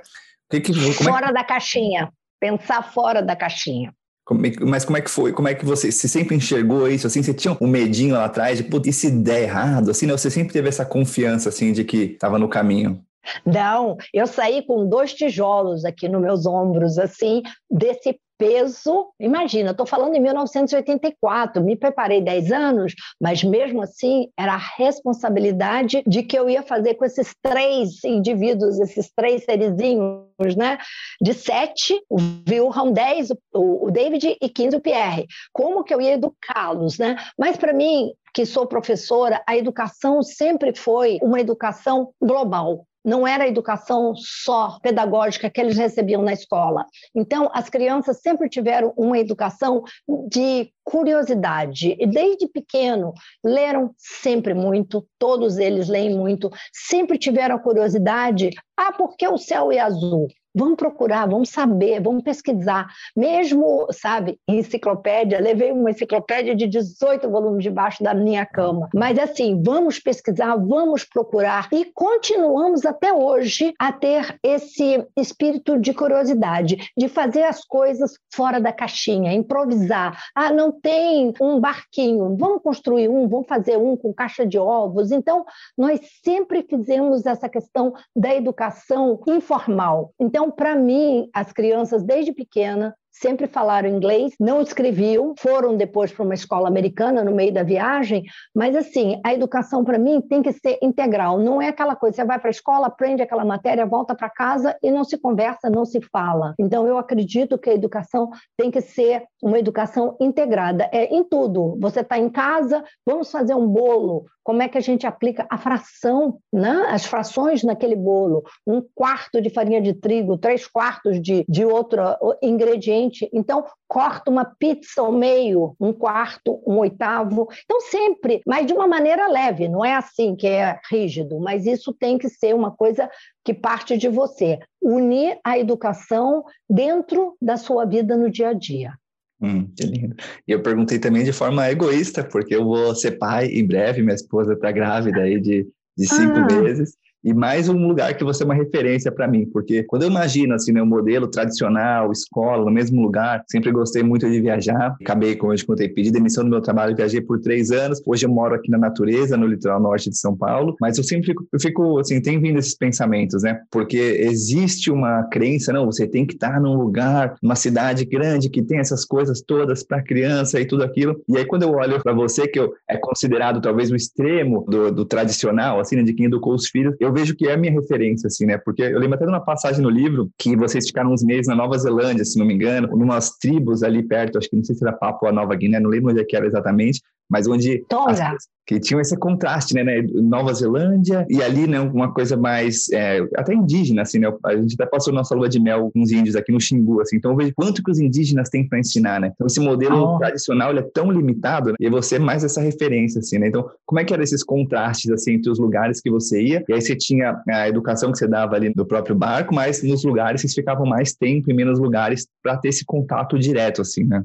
Que 0.49 0.61
que, 0.61 0.73
fora 0.73 1.25
é 1.25 1.27
que... 1.27 1.33
da 1.33 1.43
caixinha, 1.43 2.11
pensar 2.39 2.81
fora 2.81 3.21
da 3.21 3.35
caixinha. 3.35 3.93
Como 4.25 4.43
é, 4.43 4.51
mas 4.61 4.83
como 4.83 4.97
é 4.97 5.01
que 5.01 5.09
foi? 5.09 5.31
Como 5.31 5.47
é 5.47 5.53
que 5.53 5.63
você, 5.63 5.91
você 5.91 6.07
sempre 6.07 6.35
enxergou 6.35 6.89
isso? 6.89 7.05
Assim, 7.05 7.21
você 7.21 7.33
tinha 7.33 7.55
um 7.61 7.67
medinho 7.67 8.15
lá 8.15 8.25
atrás 8.25 8.57
de, 8.57 8.63
putz, 8.63 8.87
e 8.87 8.93
se 8.93 9.11
der 9.11 9.43
errado? 9.43 9.91
Assim, 9.91 10.07
né? 10.07 10.13
Você 10.13 10.31
sempre 10.31 10.51
teve 10.51 10.67
essa 10.67 10.83
confiança, 10.83 11.49
assim, 11.49 11.71
de 11.71 11.83
que 11.83 12.13
estava 12.13 12.39
no 12.39 12.49
caminho? 12.49 13.05
Não, 13.45 13.97
eu 14.13 14.25
saí 14.25 14.65
com 14.65 14.87
dois 14.87 15.13
tijolos 15.13 15.85
aqui 15.85 16.07
nos 16.09 16.21
meus 16.21 16.45
ombros, 16.45 16.97
assim, 16.97 17.43
desse 17.69 18.19
peso. 18.37 19.09
Imagina, 19.19 19.71
estou 19.71 19.85
falando 19.85 20.15
em 20.15 20.19
1984, 20.21 21.63
me 21.63 21.75
preparei 21.75 22.21
10 22.21 22.51
anos, 22.51 22.93
mas 23.19 23.43
mesmo 23.43 23.81
assim 23.81 24.29
era 24.37 24.53
a 24.53 24.75
responsabilidade 24.77 26.03
de 26.05 26.23
que 26.23 26.37
eu 26.37 26.49
ia 26.49 26.63
fazer 26.63 26.95
com 26.95 27.05
esses 27.05 27.33
três 27.41 28.03
indivíduos, 28.03 28.79
esses 28.79 29.11
três 29.15 29.43
serizinhos, 29.43 30.55
né? 30.57 30.77
De 31.21 31.33
sete, 31.33 31.99
o 32.09 32.17
Wilhelm, 32.49 32.91
10, 32.91 33.29
o, 33.53 33.91
David 33.91 34.37
e 34.41 34.49
15, 34.49 34.77
o 34.77 34.81
Pierre. 34.81 35.27
Como 35.53 35.83
que 35.83 35.93
eu 35.93 36.01
ia 36.01 36.13
educá-los, 36.13 36.97
né? 36.97 37.15
Mas 37.37 37.57
para 37.57 37.73
mim, 37.73 38.11
que 38.33 38.45
sou 38.45 38.67
professora, 38.67 39.41
a 39.47 39.55
educação 39.55 40.21
sempre 40.21 40.75
foi 40.75 41.19
uma 41.21 41.39
educação 41.39 42.11
global 42.21 42.85
não 43.05 43.27
era 43.27 43.43
a 43.43 43.47
educação 43.47 44.15
só 44.15 44.79
pedagógica 44.81 45.49
que 45.49 45.61
eles 45.61 45.77
recebiam 45.77 46.21
na 46.21 46.33
escola. 46.33 46.85
Então, 47.13 47.49
as 47.53 47.69
crianças 47.69 48.19
sempre 48.21 48.49
tiveram 48.49 48.93
uma 48.97 49.19
educação 49.19 49.83
de 50.27 50.71
curiosidade. 50.83 51.95
E 51.99 52.07
desde 52.07 52.47
pequeno, 52.47 53.13
leram 53.43 53.93
sempre 53.97 54.53
muito, 54.53 55.07
todos 55.19 55.57
eles 55.57 55.87
leem 55.87 56.17
muito, 56.17 56.49
sempre 56.73 57.17
tiveram 57.17 57.59
curiosidade. 57.59 58.49
Ah, 58.75 58.91
por 58.91 59.15
que 59.15 59.27
o 59.27 59.37
céu 59.37 59.71
é 59.71 59.79
azul? 59.79 60.27
Vamos 60.55 60.77
procurar, 60.77 61.27
vamos 61.27 61.49
saber, 61.49 62.01
vamos 62.01 62.23
pesquisar. 62.23 62.87
Mesmo, 63.15 63.87
sabe, 63.91 64.39
enciclopédia, 64.47 65.41
levei 65.41 65.71
uma 65.71 65.91
enciclopédia 65.91 66.55
de 66.55 66.65
18 66.65 67.29
volumes 67.29 67.63
debaixo 67.63 68.01
da 68.01 68.13
minha 68.13 68.45
cama. 68.45 68.87
Mas 68.95 69.19
assim, 69.19 69.61
vamos 69.61 69.99
pesquisar, 69.99 70.55
vamos 70.55 71.03
procurar 71.03 71.67
e 71.73 71.85
continuamos 71.93 72.85
até 72.85 73.11
hoje 73.11 73.73
a 73.77 73.91
ter 73.91 74.39
esse 74.41 75.05
espírito 75.17 75.77
de 75.77 75.93
curiosidade, 75.93 76.89
de 76.97 77.09
fazer 77.09 77.43
as 77.43 77.65
coisas 77.65 78.13
fora 78.33 78.59
da 78.61 78.71
caixinha, 78.71 79.33
improvisar. 79.33 80.17
Ah, 80.33 80.51
não 80.51 80.71
tem 80.71 81.33
um 81.41 81.59
barquinho, 81.59 82.35
vamos 82.37 82.61
construir 82.61 83.09
um, 83.09 83.27
vamos 83.27 83.47
fazer 83.47 83.77
um 83.77 83.97
com 83.97 84.13
caixa 84.13 84.45
de 84.45 84.57
ovos. 84.57 85.11
Então, 85.11 85.45
nós 85.77 85.99
sempre 86.23 86.63
fizemos 86.63 87.25
essa 87.25 87.49
questão 87.49 87.93
da 88.15 88.33
educação 88.33 89.19
informal. 89.27 90.13
Então, 90.19 90.44
então, 90.45 90.51
para 90.51 90.75
mim, 90.75 91.27
as 91.33 91.51
crianças 91.51 92.03
desde 92.03 92.31
pequena 92.31 92.95
sempre 93.19 93.47
falaram 93.47 93.89
inglês, 93.89 94.33
não 94.39 94.61
escreviam, 94.61 95.33
foram 95.37 95.75
depois 95.75 96.11
para 96.11 96.23
uma 96.23 96.33
escola 96.33 96.67
americana 96.67 97.23
no 97.23 97.33
meio 97.33 97.53
da 97.53 97.63
viagem, 97.63 98.23
mas 98.53 98.75
assim, 98.75 99.19
a 99.23 99.33
educação 99.33 99.83
para 99.83 99.97
mim 99.97 100.21
tem 100.21 100.41
que 100.41 100.51
ser 100.51 100.77
integral, 100.81 101.39
não 101.39 101.61
é 101.61 101.69
aquela 101.69 101.95
coisa, 101.95 102.17
você 102.17 102.25
vai 102.25 102.39
para 102.39 102.49
a 102.49 102.51
escola, 102.51 102.87
aprende 102.87 103.21
aquela 103.21 103.45
matéria, 103.45 103.85
volta 103.85 104.13
para 104.15 104.29
casa 104.29 104.75
e 104.83 104.91
não 104.91 105.03
se 105.03 105.17
conversa, 105.17 105.69
não 105.69 105.85
se 105.85 106.01
fala. 106.01 106.53
Então 106.59 106.87
eu 106.87 106.97
acredito 106.97 107.57
que 107.57 107.69
a 107.69 107.73
educação 107.73 108.29
tem 108.57 108.69
que 108.69 108.81
ser 108.81 109.23
uma 109.41 109.59
educação 109.59 110.15
integrada, 110.19 110.89
é 110.91 111.05
em 111.05 111.23
tudo. 111.23 111.77
Você 111.79 112.01
está 112.01 112.17
em 112.17 112.29
casa, 112.29 112.83
vamos 113.05 113.31
fazer 113.31 113.55
um 113.55 113.67
bolo, 113.67 114.25
como 114.43 114.61
é 114.61 114.69
que 114.69 114.77
a 114.77 114.81
gente 114.81 115.07
aplica 115.07 115.47
a 115.49 115.57
fração, 115.57 116.37
né? 116.53 116.85
as 116.89 117.05
frações 117.05 117.63
naquele 117.63 117.95
bolo, 117.95 118.43
um 118.65 118.81
quarto 118.93 119.41
de 119.41 119.49
farinha 119.49 119.81
de 119.81 119.93
trigo, 119.93 120.37
três 120.37 120.67
quartos 120.67 121.19
de, 121.19 121.43
de 121.49 121.65
outro 121.65 122.01
ingrediente 122.43 123.04
então, 123.33 123.65
corta 123.87 124.29
uma 124.29 124.45
pizza 124.45 125.01
ao 125.01 125.11
meio, 125.11 125.75
um 125.79 125.93
quarto, 125.93 126.61
um 126.65 126.77
oitavo. 126.77 127.47
Então, 127.63 127.81
sempre, 127.81 128.41
mas 128.45 128.65
de 128.65 128.73
uma 128.73 128.87
maneira 128.87 129.27
leve, 129.27 129.67
não 129.67 129.83
é 129.83 129.95
assim 129.95 130.35
que 130.35 130.47
é 130.47 130.79
rígido, 130.89 131.39
mas 131.39 131.65
isso 131.65 131.93
tem 131.93 132.17
que 132.17 132.29
ser 132.29 132.53
uma 132.53 132.71
coisa 132.71 133.09
que 133.43 133.53
parte 133.53 133.97
de 133.97 134.07
você. 134.07 134.59
Unir 134.81 135.39
a 135.43 135.57
educação 135.57 136.43
dentro 136.69 137.35
da 137.41 137.57
sua 137.57 137.85
vida 137.85 138.15
no 138.15 138.29
dia 138.29 138.49
a 138.49 138.53
dia. 138.53 138.93
Hum, 139.41 139.67
que 139.75 139.85
lindo. 139.85 140.15
E 140.47 140.51
eu 140.51 140.61
perguntei 140.61 140.97
também 140.97 141.23
de 141.23 141.33
forma 141.33 141.69
egoísta, 141.69 142.23
porque 142.23 142.55
eu 142.55 142.63
vou 142.63 142.95
ser 142.95 143.17
pai 143.17 143.47
em 143.47 143.65
breve, 143.65 144.01
minha 144.01 144.15
esposa 144.15 144.53
está 144.53 144.71
grávida 144.71 145.21
aí 145.21 145.39
de, 145.39 145.67
de 145.97 146.07
cinco 146.07 146.37
ah. 146.37 146.61
meses 146.61 146.95
e 147.25 147.33
mais 147.33 147.67
um 147.67 147.87
lugar 147.87 148.15
que 148.15 148.23
você 148.23 148.43
é 148.43 148.45
uma 148.45 148.53
referência 148.53 149.11
para 149.11 149.27
mim, 149.27 149.47
porque 149.51 149.81
quando 149.81 150.03
eu 150.03 150.09
imagino 150.09 150.53
assim, 150.53 150.79
o 150.79 150.85
modelo 150.85 151.27
tradicional, 151.27 152.11
escola, 152.11 152.63
no 152.63 152.69
mesmo 152.69 153.01
lugar, 153.01 153.43
sempre 153.47 153.71
gostei 153.71 154.03
muito 154.03 154.29
de 154.29 154.39
viajar. 154.39 154.95
Acabei, 155.01 155.35
como 155.35 155.51
eu 155.51 155.57
te 155.57 155.65
contei, 155.65 155.89
pedi 155.89 156.11
demissão 156.11 156.43
do 156.43 156.51
meu 156.51 156.61
trabalho, 156.61 156.95
viajei 156.95 157.19
por 157.19 157.41
três 157.41 157.71
anos. 157.71 157.99
Hoje 158.05 158.27
eu 158.27 158.29
moro 158.29 158.53
aqui 158.53 158.69
na 158.69 158.77
natureza, 158.77 159.35
no 159.35 159.47
litoral 159.47 159.79
norte 159.79 160.11
de 160.11 160.19
São 160.19 160.37
Paulo, 160.37 160.75
mas 160.79 160.99
eu 160.99 161.03
sempre 161.03 161.25
fico, 161.25 161.47
eu 161.51 161.59
fico 161.59 161.97
assim, 161.97 162.21
tem 162.21 162.39
vindo 162.39 162.59
esses 162.59 162.75
pensamentos, 162.75 163.41
né? 163.41 163.59
Porque 163.71 163.97
existe 163.97 164.91
uma 164.91 165.23
crença, 165.23 165.73
não, 165.73 165.87
você 165.87 166.05
tem 166.07 166.27
que 166.27 166.35
estar 166.35 166.61
num 166.61 166.75
lugar, 166.75 167.37
numa 167.41 167.55
cidade 167.55 168.05
grande 168.05 168.51
que 168.51 168.61
tem 168.61 168.77
essas 168.77 169.03
coisas 169.03 169.41
todas 169.41 169.81
para 169.81 170.03
criança 170.03 170.61
e 170.61 170.65
tudo 170.67 170.83
aquilo. 170.83 171.19
E 171.27 171.37
aí 171.39 171.45
quando 171.45 171.63
eu 171.63 171.71
olho 171.71 171.99
para 172.03 172.13
você, 172.13 172.47
que 172.47 172.59
eu, 172.59 172.71
é 172.87 172.97
considerado 172.97 173.59
talvez 173.59 173.89
o 173.89 173.95
extremo 173.95 174.63
do, 174.69 174.91
do 174.91 175.05
tradicional, 175.05 175.79
assim, 175.79 175.95
né, 175.95 176.03
de 176.03 176.13
quem 176.13 176.27
educou 176.27 176.53
os 176.53 176.67
filhos, 176.67 176.95
eu 176.99 177.14
vejo 177.15 177.35
que 177.35 177.47
é 177.47 177.53
a 177.53 177.57
minha 177.57 177.71
referência, 177.71 178.27
assim, 178.27 178.45
né? 178.45 178.57
Porque 178.57 178.83
eu 178.83 178.99
lembro 178.99 179.15
até 179.15 179.25
de 179.25 179.31
uma 179.31 179.43
passagem 179.43 179.81
no 179.81 179.89
livro 179.89 180.29
que 180.37 180.55
vocês 180.55 180.85
ficaram 180.85 181.11
uns 181.11 181.23
meses 181.23 181.47
na 181.47 181.55
Nova 181.55 181.77
Zelândia, 181.77 182.25
se 182.25 182.37
não 182.37 182.45
me 182.45 182.53
engano, 182.53 182.87
numas 182.95 183.37
tribos 183.37 183.81
ali 183.81 184.03
perto, 184.03 184.37
acho 184.37 184.49
que 184.49 184.55
não 184.55 184.63
sei 184.63 184.75
se 184.75 184.83
era 184.83 184.93
Papua 184.93 185.31
Nova 185.31 185.55
Guiné, 185.55 185.79
não 185.79 185.89
lembro 185.89 186.11
onde 186.11 186.21
é 186.21 186.25
que 186.25 186.35
era 186.35 186.45
exatamente, 186.45 187.01
mas 187.29 187.47
onde 187.47 187.83
Tonga 187.87 188.35
que 188.65 188.79
tinham 188.79 188.99
esse 188.99 189.15
contraste, 189.15 189.75
né, 189.75 189.83
né, 189.83 190.01
Nova 190.13 190.53
Zelândia 190.53 191.25
e 191.29 191.41
ali, 191.41 191.67
né, 191.67 191.79
uma 191.79 192.11
coisa 192.11 192.35
mais 192.35 192.89
é, 192.91 193.19
até 193.35 193.53
indígena, 193.53 194.01
assim, 194.01 194.19
né, 194.19 194.33
a 194.43 194.55
gente 194.55 194.73
até 194.73 194.85
passou 194.85 195.13
nossa 195.13 195.35
lua 195.35 195.47
de 195.47 195.59
mel 195.59 195.91
com 195.93 196.01
os 196.01 196.11
índios 196.11 196.35
aqui 196.35 196.51
no 196.51 196.59
Xingu, 196.59 196.99
assim, 197.01 197.17
então 197.17 197.31
eu 197.31 197.37
vejo 197.37 197.53
quanto 197.55 197.83
que 197.83 197.91
os 197.91 197.99
indígenas 197.99 198.49
têm 198.49 198.67
para 198.67 198.79
ensinar, 198.79 199.19
né, 199.19 199.31
então 199.33 199.45
esse 199.45 199.59
modelo 199.59 200.15
oh. 200.15 200.17
tradicional, 200.17 200.71
ele 200.71 200.79
é 200.79 200.89
tão 200.93 201.11
limitado, 201.11 201.69
né, 201.71 201.75
e 201.79 201.89
você 201.89 202.17
mais 202.17 202.43
essa 202.43 202.59
referência, 202.59 203.19
assim, 203.19 203.37
né, 203.37 203.47
então 203.47 203.69
como 203.85 203.99
é 203.99 204.03
que 204.03 204.13
eram 204.13 204.23
esses 204.23 204.43
contrastes, 204.43 205.11
assim, 205.11 205.33
entre 205.33 205.51
os 205.51 205.59
lugares 205.59 206.01
que 206.01 206.09
você 206.09 206.41
ia, 206.41 206.65
e 206.67 206.73
aí 206.73 206.81
você 206.81 206.95
tinha 206.95 207.39
a 207.47 207.69
educação 207.69 208.11
que 208.11 208.17
você 208.17 208.27
dava 208.27 208.55
ali 208.55 208.73
do 208.73 208.85
próprio 208.85 209.15
barco, 209.15 209.53
mas 209.53 209.83
nos 209.83 210.03
lugares 210.03 210.41
vocês 210.41 210.53
ficavam 210.53 210.87
mais 210.87 211.13
tempo 211.13 211.51
em 211.51 211.53
menos 211.53 211.79
lugares 211.79 212.27
para 212.41 212.57
ter 212.57 212.69
esse 212.69 212.83
contato 212.83 213.37
direto, 213.37 213.81
assim, 213.81 214.03
né? 214.03 214.23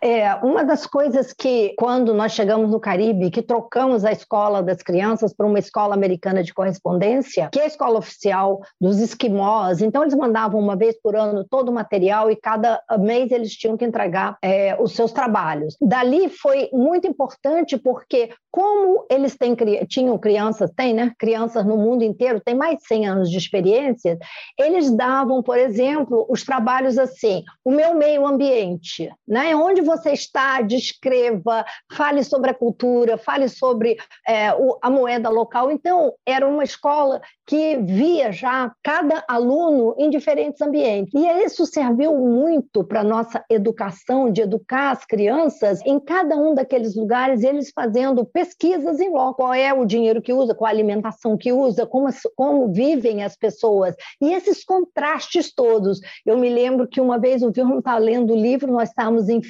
É, 0.00 0.34
uma 0.36 0.64
das 0.64 0.86
coisas 0.86 1.32
que, 1.32 1.74
quando 1.76 2.14
nós 2.14 2.32
chegamos 2.32 2.70
no 2.70 2.80
Caribe, 2.80 3.30
que 3.30 3.42
trocamos 3.42 4.04
a 4.04 4.12
escola 4.12 4.62
das 4.62 4.82
crianças 4.82 5.32
para 5.32 5.46
uma 5.46 5.58
escola 5.58 5.94
americana 5.94 6.42
de 6.42 6.54
correspondência, 6.54 7.48
que 7.52 7.58
é 7.58 7.64
a 7.64 7.66
escola 7.66 7.98
oficial 7.98 8.60
dos 8.80 8.98
esquimós, 9.00 9.80
então 9.80 10.02
eles 10.02 10.14
mandavam 10.14 10.60
uma 10.60 10.76
vez 10.76 11.00
por 11.00 11.16
ano 11.16 11.44
todo 11.44 11.70
o 11.70 11.74
material 11.74 12.30
e 12.30 12.36
cada 12.36 12.80
mês 12.98 13.30
eles 13.30 13.52
tinham 13.52 13.76
que 13.76 13.84
entregar 13.84 14.38
é, 14.42 14.76
os 14.80 14.92
seus 14.94 15.12
trabalhos. 15.12 15.76
Dali 15.80 16.28
foi 16.28 16.68
muito 16.72 17.06
importante 17.06 17.76
porque, 17.76 18.30
como 18.50 19.04
eles 19.10 19.36
têm, 19.36 19.56
tinham 19.88 20.16
crianças, 20.18 20.70
tem, 20.76 20.94
né? 20.94 21.12
Crianças 21.18 21.64
no 21.64 21.76
mundo 21.76 22.02
inteiro, 22.02 22.40
tem 22.40 22.54
mais 22.54 22.78
de 22.78 22.86
100 22.86 23.08
anos 23.08 23.30
de 23.30 23.36
experiência, 23.36 24.18
eles 24.58 24.90
davam, 24.90 25.42
por 25.42 25.58
exemplo, 25.58 26.26
os 26.28 26.44
trabalhos 26.44 26.98
assim, 26.98 27.42
o 27.64 27.70
meu 27.70 27.94
meio 27.94 28.26
ambiente, 28.26 29.10
né? 29.26 29.54
onde 29.56 29.87
você 29.88 30.12
está, 30.12 30.60
descreva, 30.60 31.64
fale 31.92 32.22
sobre 32.22 32.50
a 32.50 32.54
cultura, 32.54 33.18
fale 33.18 33.48
sobre 33.48 33.96
é, 34.26 34.54
o, 34.54 34.78
a 34.80 34.90
moeda 34.90 35.28
local. 35.28 35.70
Então, 35.70 36.12
era 36.24 36.46
uma 36.46 36.62
escola 36.62 37.20
que 37.46 37.76
via 37.78 38.30
já 38.30 38.72
cada 38.82 39.24
aluno 39.26 39.94
em 39.98 40.10
diferentes 40.10 40.60
ambientes. 40.60 41.12
E 41.14 41.26
isso 41.44 41.64
serviu 41.66 42.16
muito 42.16 42.84
para 42.84 43.00
a 43.00 43.04
nossa 43.04 43.42
educação, 43.50 44.30
de 44.30 44.42
educar 44.42 44.90
as 44.90 45.04
crianças 45.04 45.80
em 45.86 45.98
cada 45.98 46.36
um 46.36 46.54
daqueles 46.54 46.94
lugares, 46.94 47.42
eles 47.42 47.72
fazendo 47.74 48.24
pesquisas 48.24 49.00
em 49.00 49.10
loco. 49.10 49.38
Qual 49.38 49.54
é 49.54 49.72
o 49.72 49.84
dinheiro 49.84 50.20
que 50.20 50.32
usa, 50.32 50.54
qual 50.54 50.66
a 50.66 50.70
alimentação 50.70 51.36
que 51.36 51.52
usa, 51.52 51.86
como, 51.86 52.08
como 52.36 52.72
vivem 52.72 53.22
as 53.22 53.36
pessoas. 53.36 53.94
E 54.20 54.32
esses 54.32 54.64
contrastes 54.64 55.54
todos. 55.54 56.00
Eu 56.26 56.36
me 56.36 56.48
lembro 56.48 56.88
que 56.88 57.00
uma 57.00 57.18
vez 57.18 57.42
o 57.42 57.52
Vilma 57.52 57.78
estava 57.78 57.98
lendo 57.98 58.32
o 58.32 58.36
livro, 58.36 58.72
nós 58.72 58.88
estávamos 58.88 59.28
em 59.28 59.42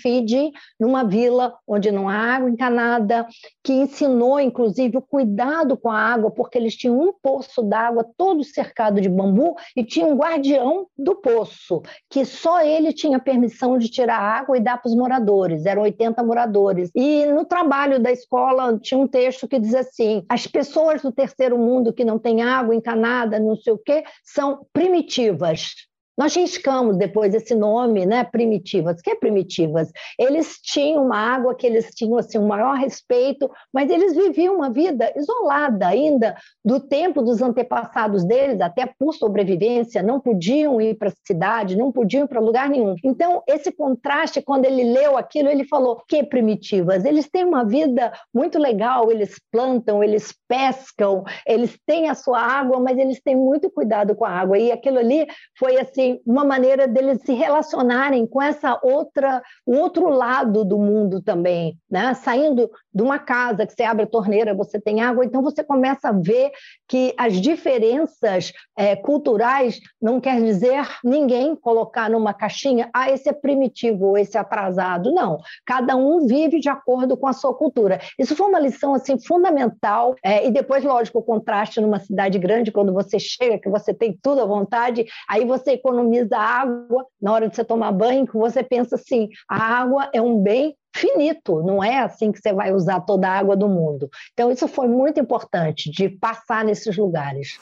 Numa 0.79 1.05
vila 1.05 1.55
onde 1.67 1.91
não 1.91 2.09
há 2.09 2.37
água 2.37 2.51
encanada, 2.51 3.27
que 3.63 3.73
ensinou, 3.73 4.41
inclusive, 4.41 4.97
o 4.97 5.03
cuidado 5.03 5.77
com 5.77 5.91
a 5.91 5.99
água, 5.99 6.31
porque 6.31 6.59
eles 6.59 6.77
tinham 6.77 6.99
um 6.99 7.13
poço 7.13 7.63
d'água 7.63 8.07
todo 8.17 8.43
cercado 8.45 9.01
de 9.01 9.09
bambu 9.09 9.57
e 9.77 9.85
tinha 9.85 10.07
um 10.07 10.17
guardião 10.17 10.87
do 10.97 11.15
poço, 11.17 11.83
que 12.11 12.25
só 12.25 12.63
ele 12.63 12.93
tinha 12.93 13.19
permissão 13.19 13.79
de 13.79 13.89
tirar 13.89 14.19
água 14.19 14.57
e 14.57 14.61
dar 14.61 14.79
para 14.79 14.89
os 14.89 14.97
moradores, 14.97 15.67
eram 15.67 15.83
80 15.83 16.23
moradores. 16.23 16.91
E 16.95 17.27
no 17.27 17.45
trabalho 17.45 18.01
da 18.01 18.11
escola 18.11 18.79
tinha 18.79 18.99
um 18.99 19.07
texto 19.07 19.49
que 19.49 19.59
diz 19.59 19.75
assim: 19.75 20.25
as 20.29 20.47
pessoas 20.47 21.03
do 21.03 21.13
terceiro 21.13 21.59
mundo 21.59 21.93
que 21.93 22.05
não 22.05 22.19
têm 22.19 22.43
água 22.43 22.75
encanada, 22.75 23.39
não 23.39 23.57
sei 23.57 23.73
o 23.73 23.79
quê, 23.79 24.05
são 24.25 24.67
primitivas. 24.73 25.88
Nós 26.19 26.35
riscamos 26.35 26.97
depois 26.97 27.33
esse 27.33 27.55
nome, 27.55 28.05
né, 28.05 28.25
primitivas. 28.25 28.99
O 28.99 29.03
que 29.03 29.11
é 29.11 29.15
primitivas? 29.15 29.89
Eles 30.19 30.59
tinham 30.61 31.05
uma 31.05 31.17
água 31.17 31.55
que 31.55 31.65
eles 31.65 31.91
tinham 31.95 32.19
assim 32.19 32.39
um 32.39 32.47
maior 32.49 32.75
respeito, 32.77 33.49
mas 33.73 33.89
eles 33.89 34.17
viviam 34.17 34.57
uma 34.57 34.69
vida 34.69 35.13
isolada 35.17 35.87
ainda 35.87 36.35
do 36.65 36.81
tempo 36.81 37.23
dos 37.23 37.41
antepassados 37.41 38.25
deles, 38.25 38.61
até 38.61 38.85
por 38.99 39.15
sobrevivência, 39.15 40.03
não 40.03 40.19
podiam 40.19 40.81
ir 40.81 40.97
para 40.97 41.09
a 41.09 41.13
cidade, 41.25 41.77
não 41.77 41.93
podiam 41.93 42.25
ir 42.25 42.29
para 42.29 42.41
lugar 42.41 42.69
nenhum. 42.69 42.97
Então, 43.05 43.43
esse 43.47 43.71
contraste, 43.71 44.43
quando 44.43 44.65
ele 44.65 44.83
leu 44.83 45.17
aquilo, 45.17 45.49
ele 45.49 45.65
falou: 45.65 46.03
"Que 46.09 46.25
primitivas? 46.25 47.05
Eles 47.05 47.29
têm 47.31 47.45
uma 47.45 47.65
vida 47.65 48.13
muito 48.35 48.59
legal, 48.59 49.13
eles 49.13 49.37
plantam, 49.53 50.03
eles 50.03 50.35
pescam, 50.49 51.23
eles 51.47 51.79
têm 51.87 52.09
a 52.09 52.15
sua 52.15 52.41
água, 52.41 52.81
mas 52.81 52.99
eles 52.99 53.21
têm 53.23 53.37
muito 53.37 53.71
cuidado 53.71 54.17
com 54.17 54.25
a 54.25 54.31
água". 54.31 54.59
E 54.59 54.73
aquilo 54.73 54.99
ali 54.99 55.27
foi 55.57 55.79
assim 55.79 56.08
uma 56.25 56.45
maneira 56.45 56.87
deles 56.87 57.21
se 57.25 57.33
relacionarem 57.33 58.27
com 58.27 58.41
essa 58.41 58.79
outra, 58.83 59.43
o 59.67 59.77
outro 59.77 60.09
lado 60.09 60.65
do 60.65 60.79
mundo 60.79 61.23
também, 61.23 61.77
né? 61.91 62.15
Saindo 62.15 62.71
de 62.93 63.03
uma 63.03 63.19
casa 63.19 63.67
que 63.67 63.73
você 63.73 63.83
abre 63.83 64.05
a 64.05 64.09
torneira, 64.09 64.55
você 64.55 64.81
tem 64.81 65.01
água, 65.01 65.25
então 65.25 65.43
você 65.43 65.63
começa 65.63 66.09
a 66.09 66.13
ver 66.13 66.51
que 66.89 67.15
as 67.17 67.41
diferenças 67.41 68.53
é, 68.77 68.97
culturais 68.97 69.81
não 70.01 70.21
quer 70.21 70.43
dizer 70.43 70.87
ninguém 71.05 71.55
colocar 71.55 72.11
numa 72.11 72.35
caixinha, 72.35 72.91
ah, 72.95 73.11
esse 73.11 73.29
é 73.29 73.33
primitivo, 73.33 74.17
esse 74.17 74.37
é 74.37 74.41
atrasado. 74.41 75.13
Não, 75.13 75.39
cada 75.67 75.97
um 75.97 76.27
vive 76.27 76.61
de 76.61 76.69
acordo 76.69 77.17
com 77.17 77.27
a 77.27 77.33
sua 77.33 77.55
cultura. 77.55 78.01
Isso 78.19 78.35
foi 78.35 78.49
uma 78.49 78.59
lição 78.59 78.95
assim 78.95 79.19
fundamental 79.19 80.15
é, 80.25 80.47
e 80.47 80.51
depois, 80.51 80.85
lógico, 80.85 81.19
o 81.19 81.23
contraste 81.23 81.81
numa 81.81 82.01
cidade 82.01 82.39
grande, 82.39 82.73
quando 82.73 82.93
você 82.93 83.19
chega, 83.19 83.59
que 83.59 83.69
você 83.69 83.93
tem 83.93 84.19
tudo 84.23 84.41
à 84.41 84.45
vontade, 84.45 85.07
aí 85.29 85.45
você 85.45 85.73
economiza 85.73 85.98
economiza 85.99 86.39
água 86.39 87.05
na 87.21 87.33
hora 87.33 87.49
de 87.49 87.57
você 87.57 87.65
tomar 87.65 87.93
banho, 87.93 88.27
que 88.27 88.37
você 88.37 88.63
pensa 88.63 88.95
assim, 88.95 89.29
a 89.49 89.57
água 89.57 90.09
é 90.13 90.23
um 90.23 90.41
bem 90.41 90.77
finito, 90.95 91.63
não 91.63 91.83
é 91.83 91.99
assim 91.99 92.33
que 92.33 92.39
você 92.41 92.53
vai 92.53 92.73
usar 92.73 93.01
toda 93.01 93.29
a 93.29 93.39
água 93.39 93.57
do 93.57 93.69
mundo. 93.69 94.09
Então, 94.33 94.51
isso 94.51 94.67
foi 94.67 94.89
muito 94.89 95.21
importante, 95.21 95.91
de 95.91 96.09
passar 96.09 96.65
nesses 96.65 96.97
lugares. 96.97 97.59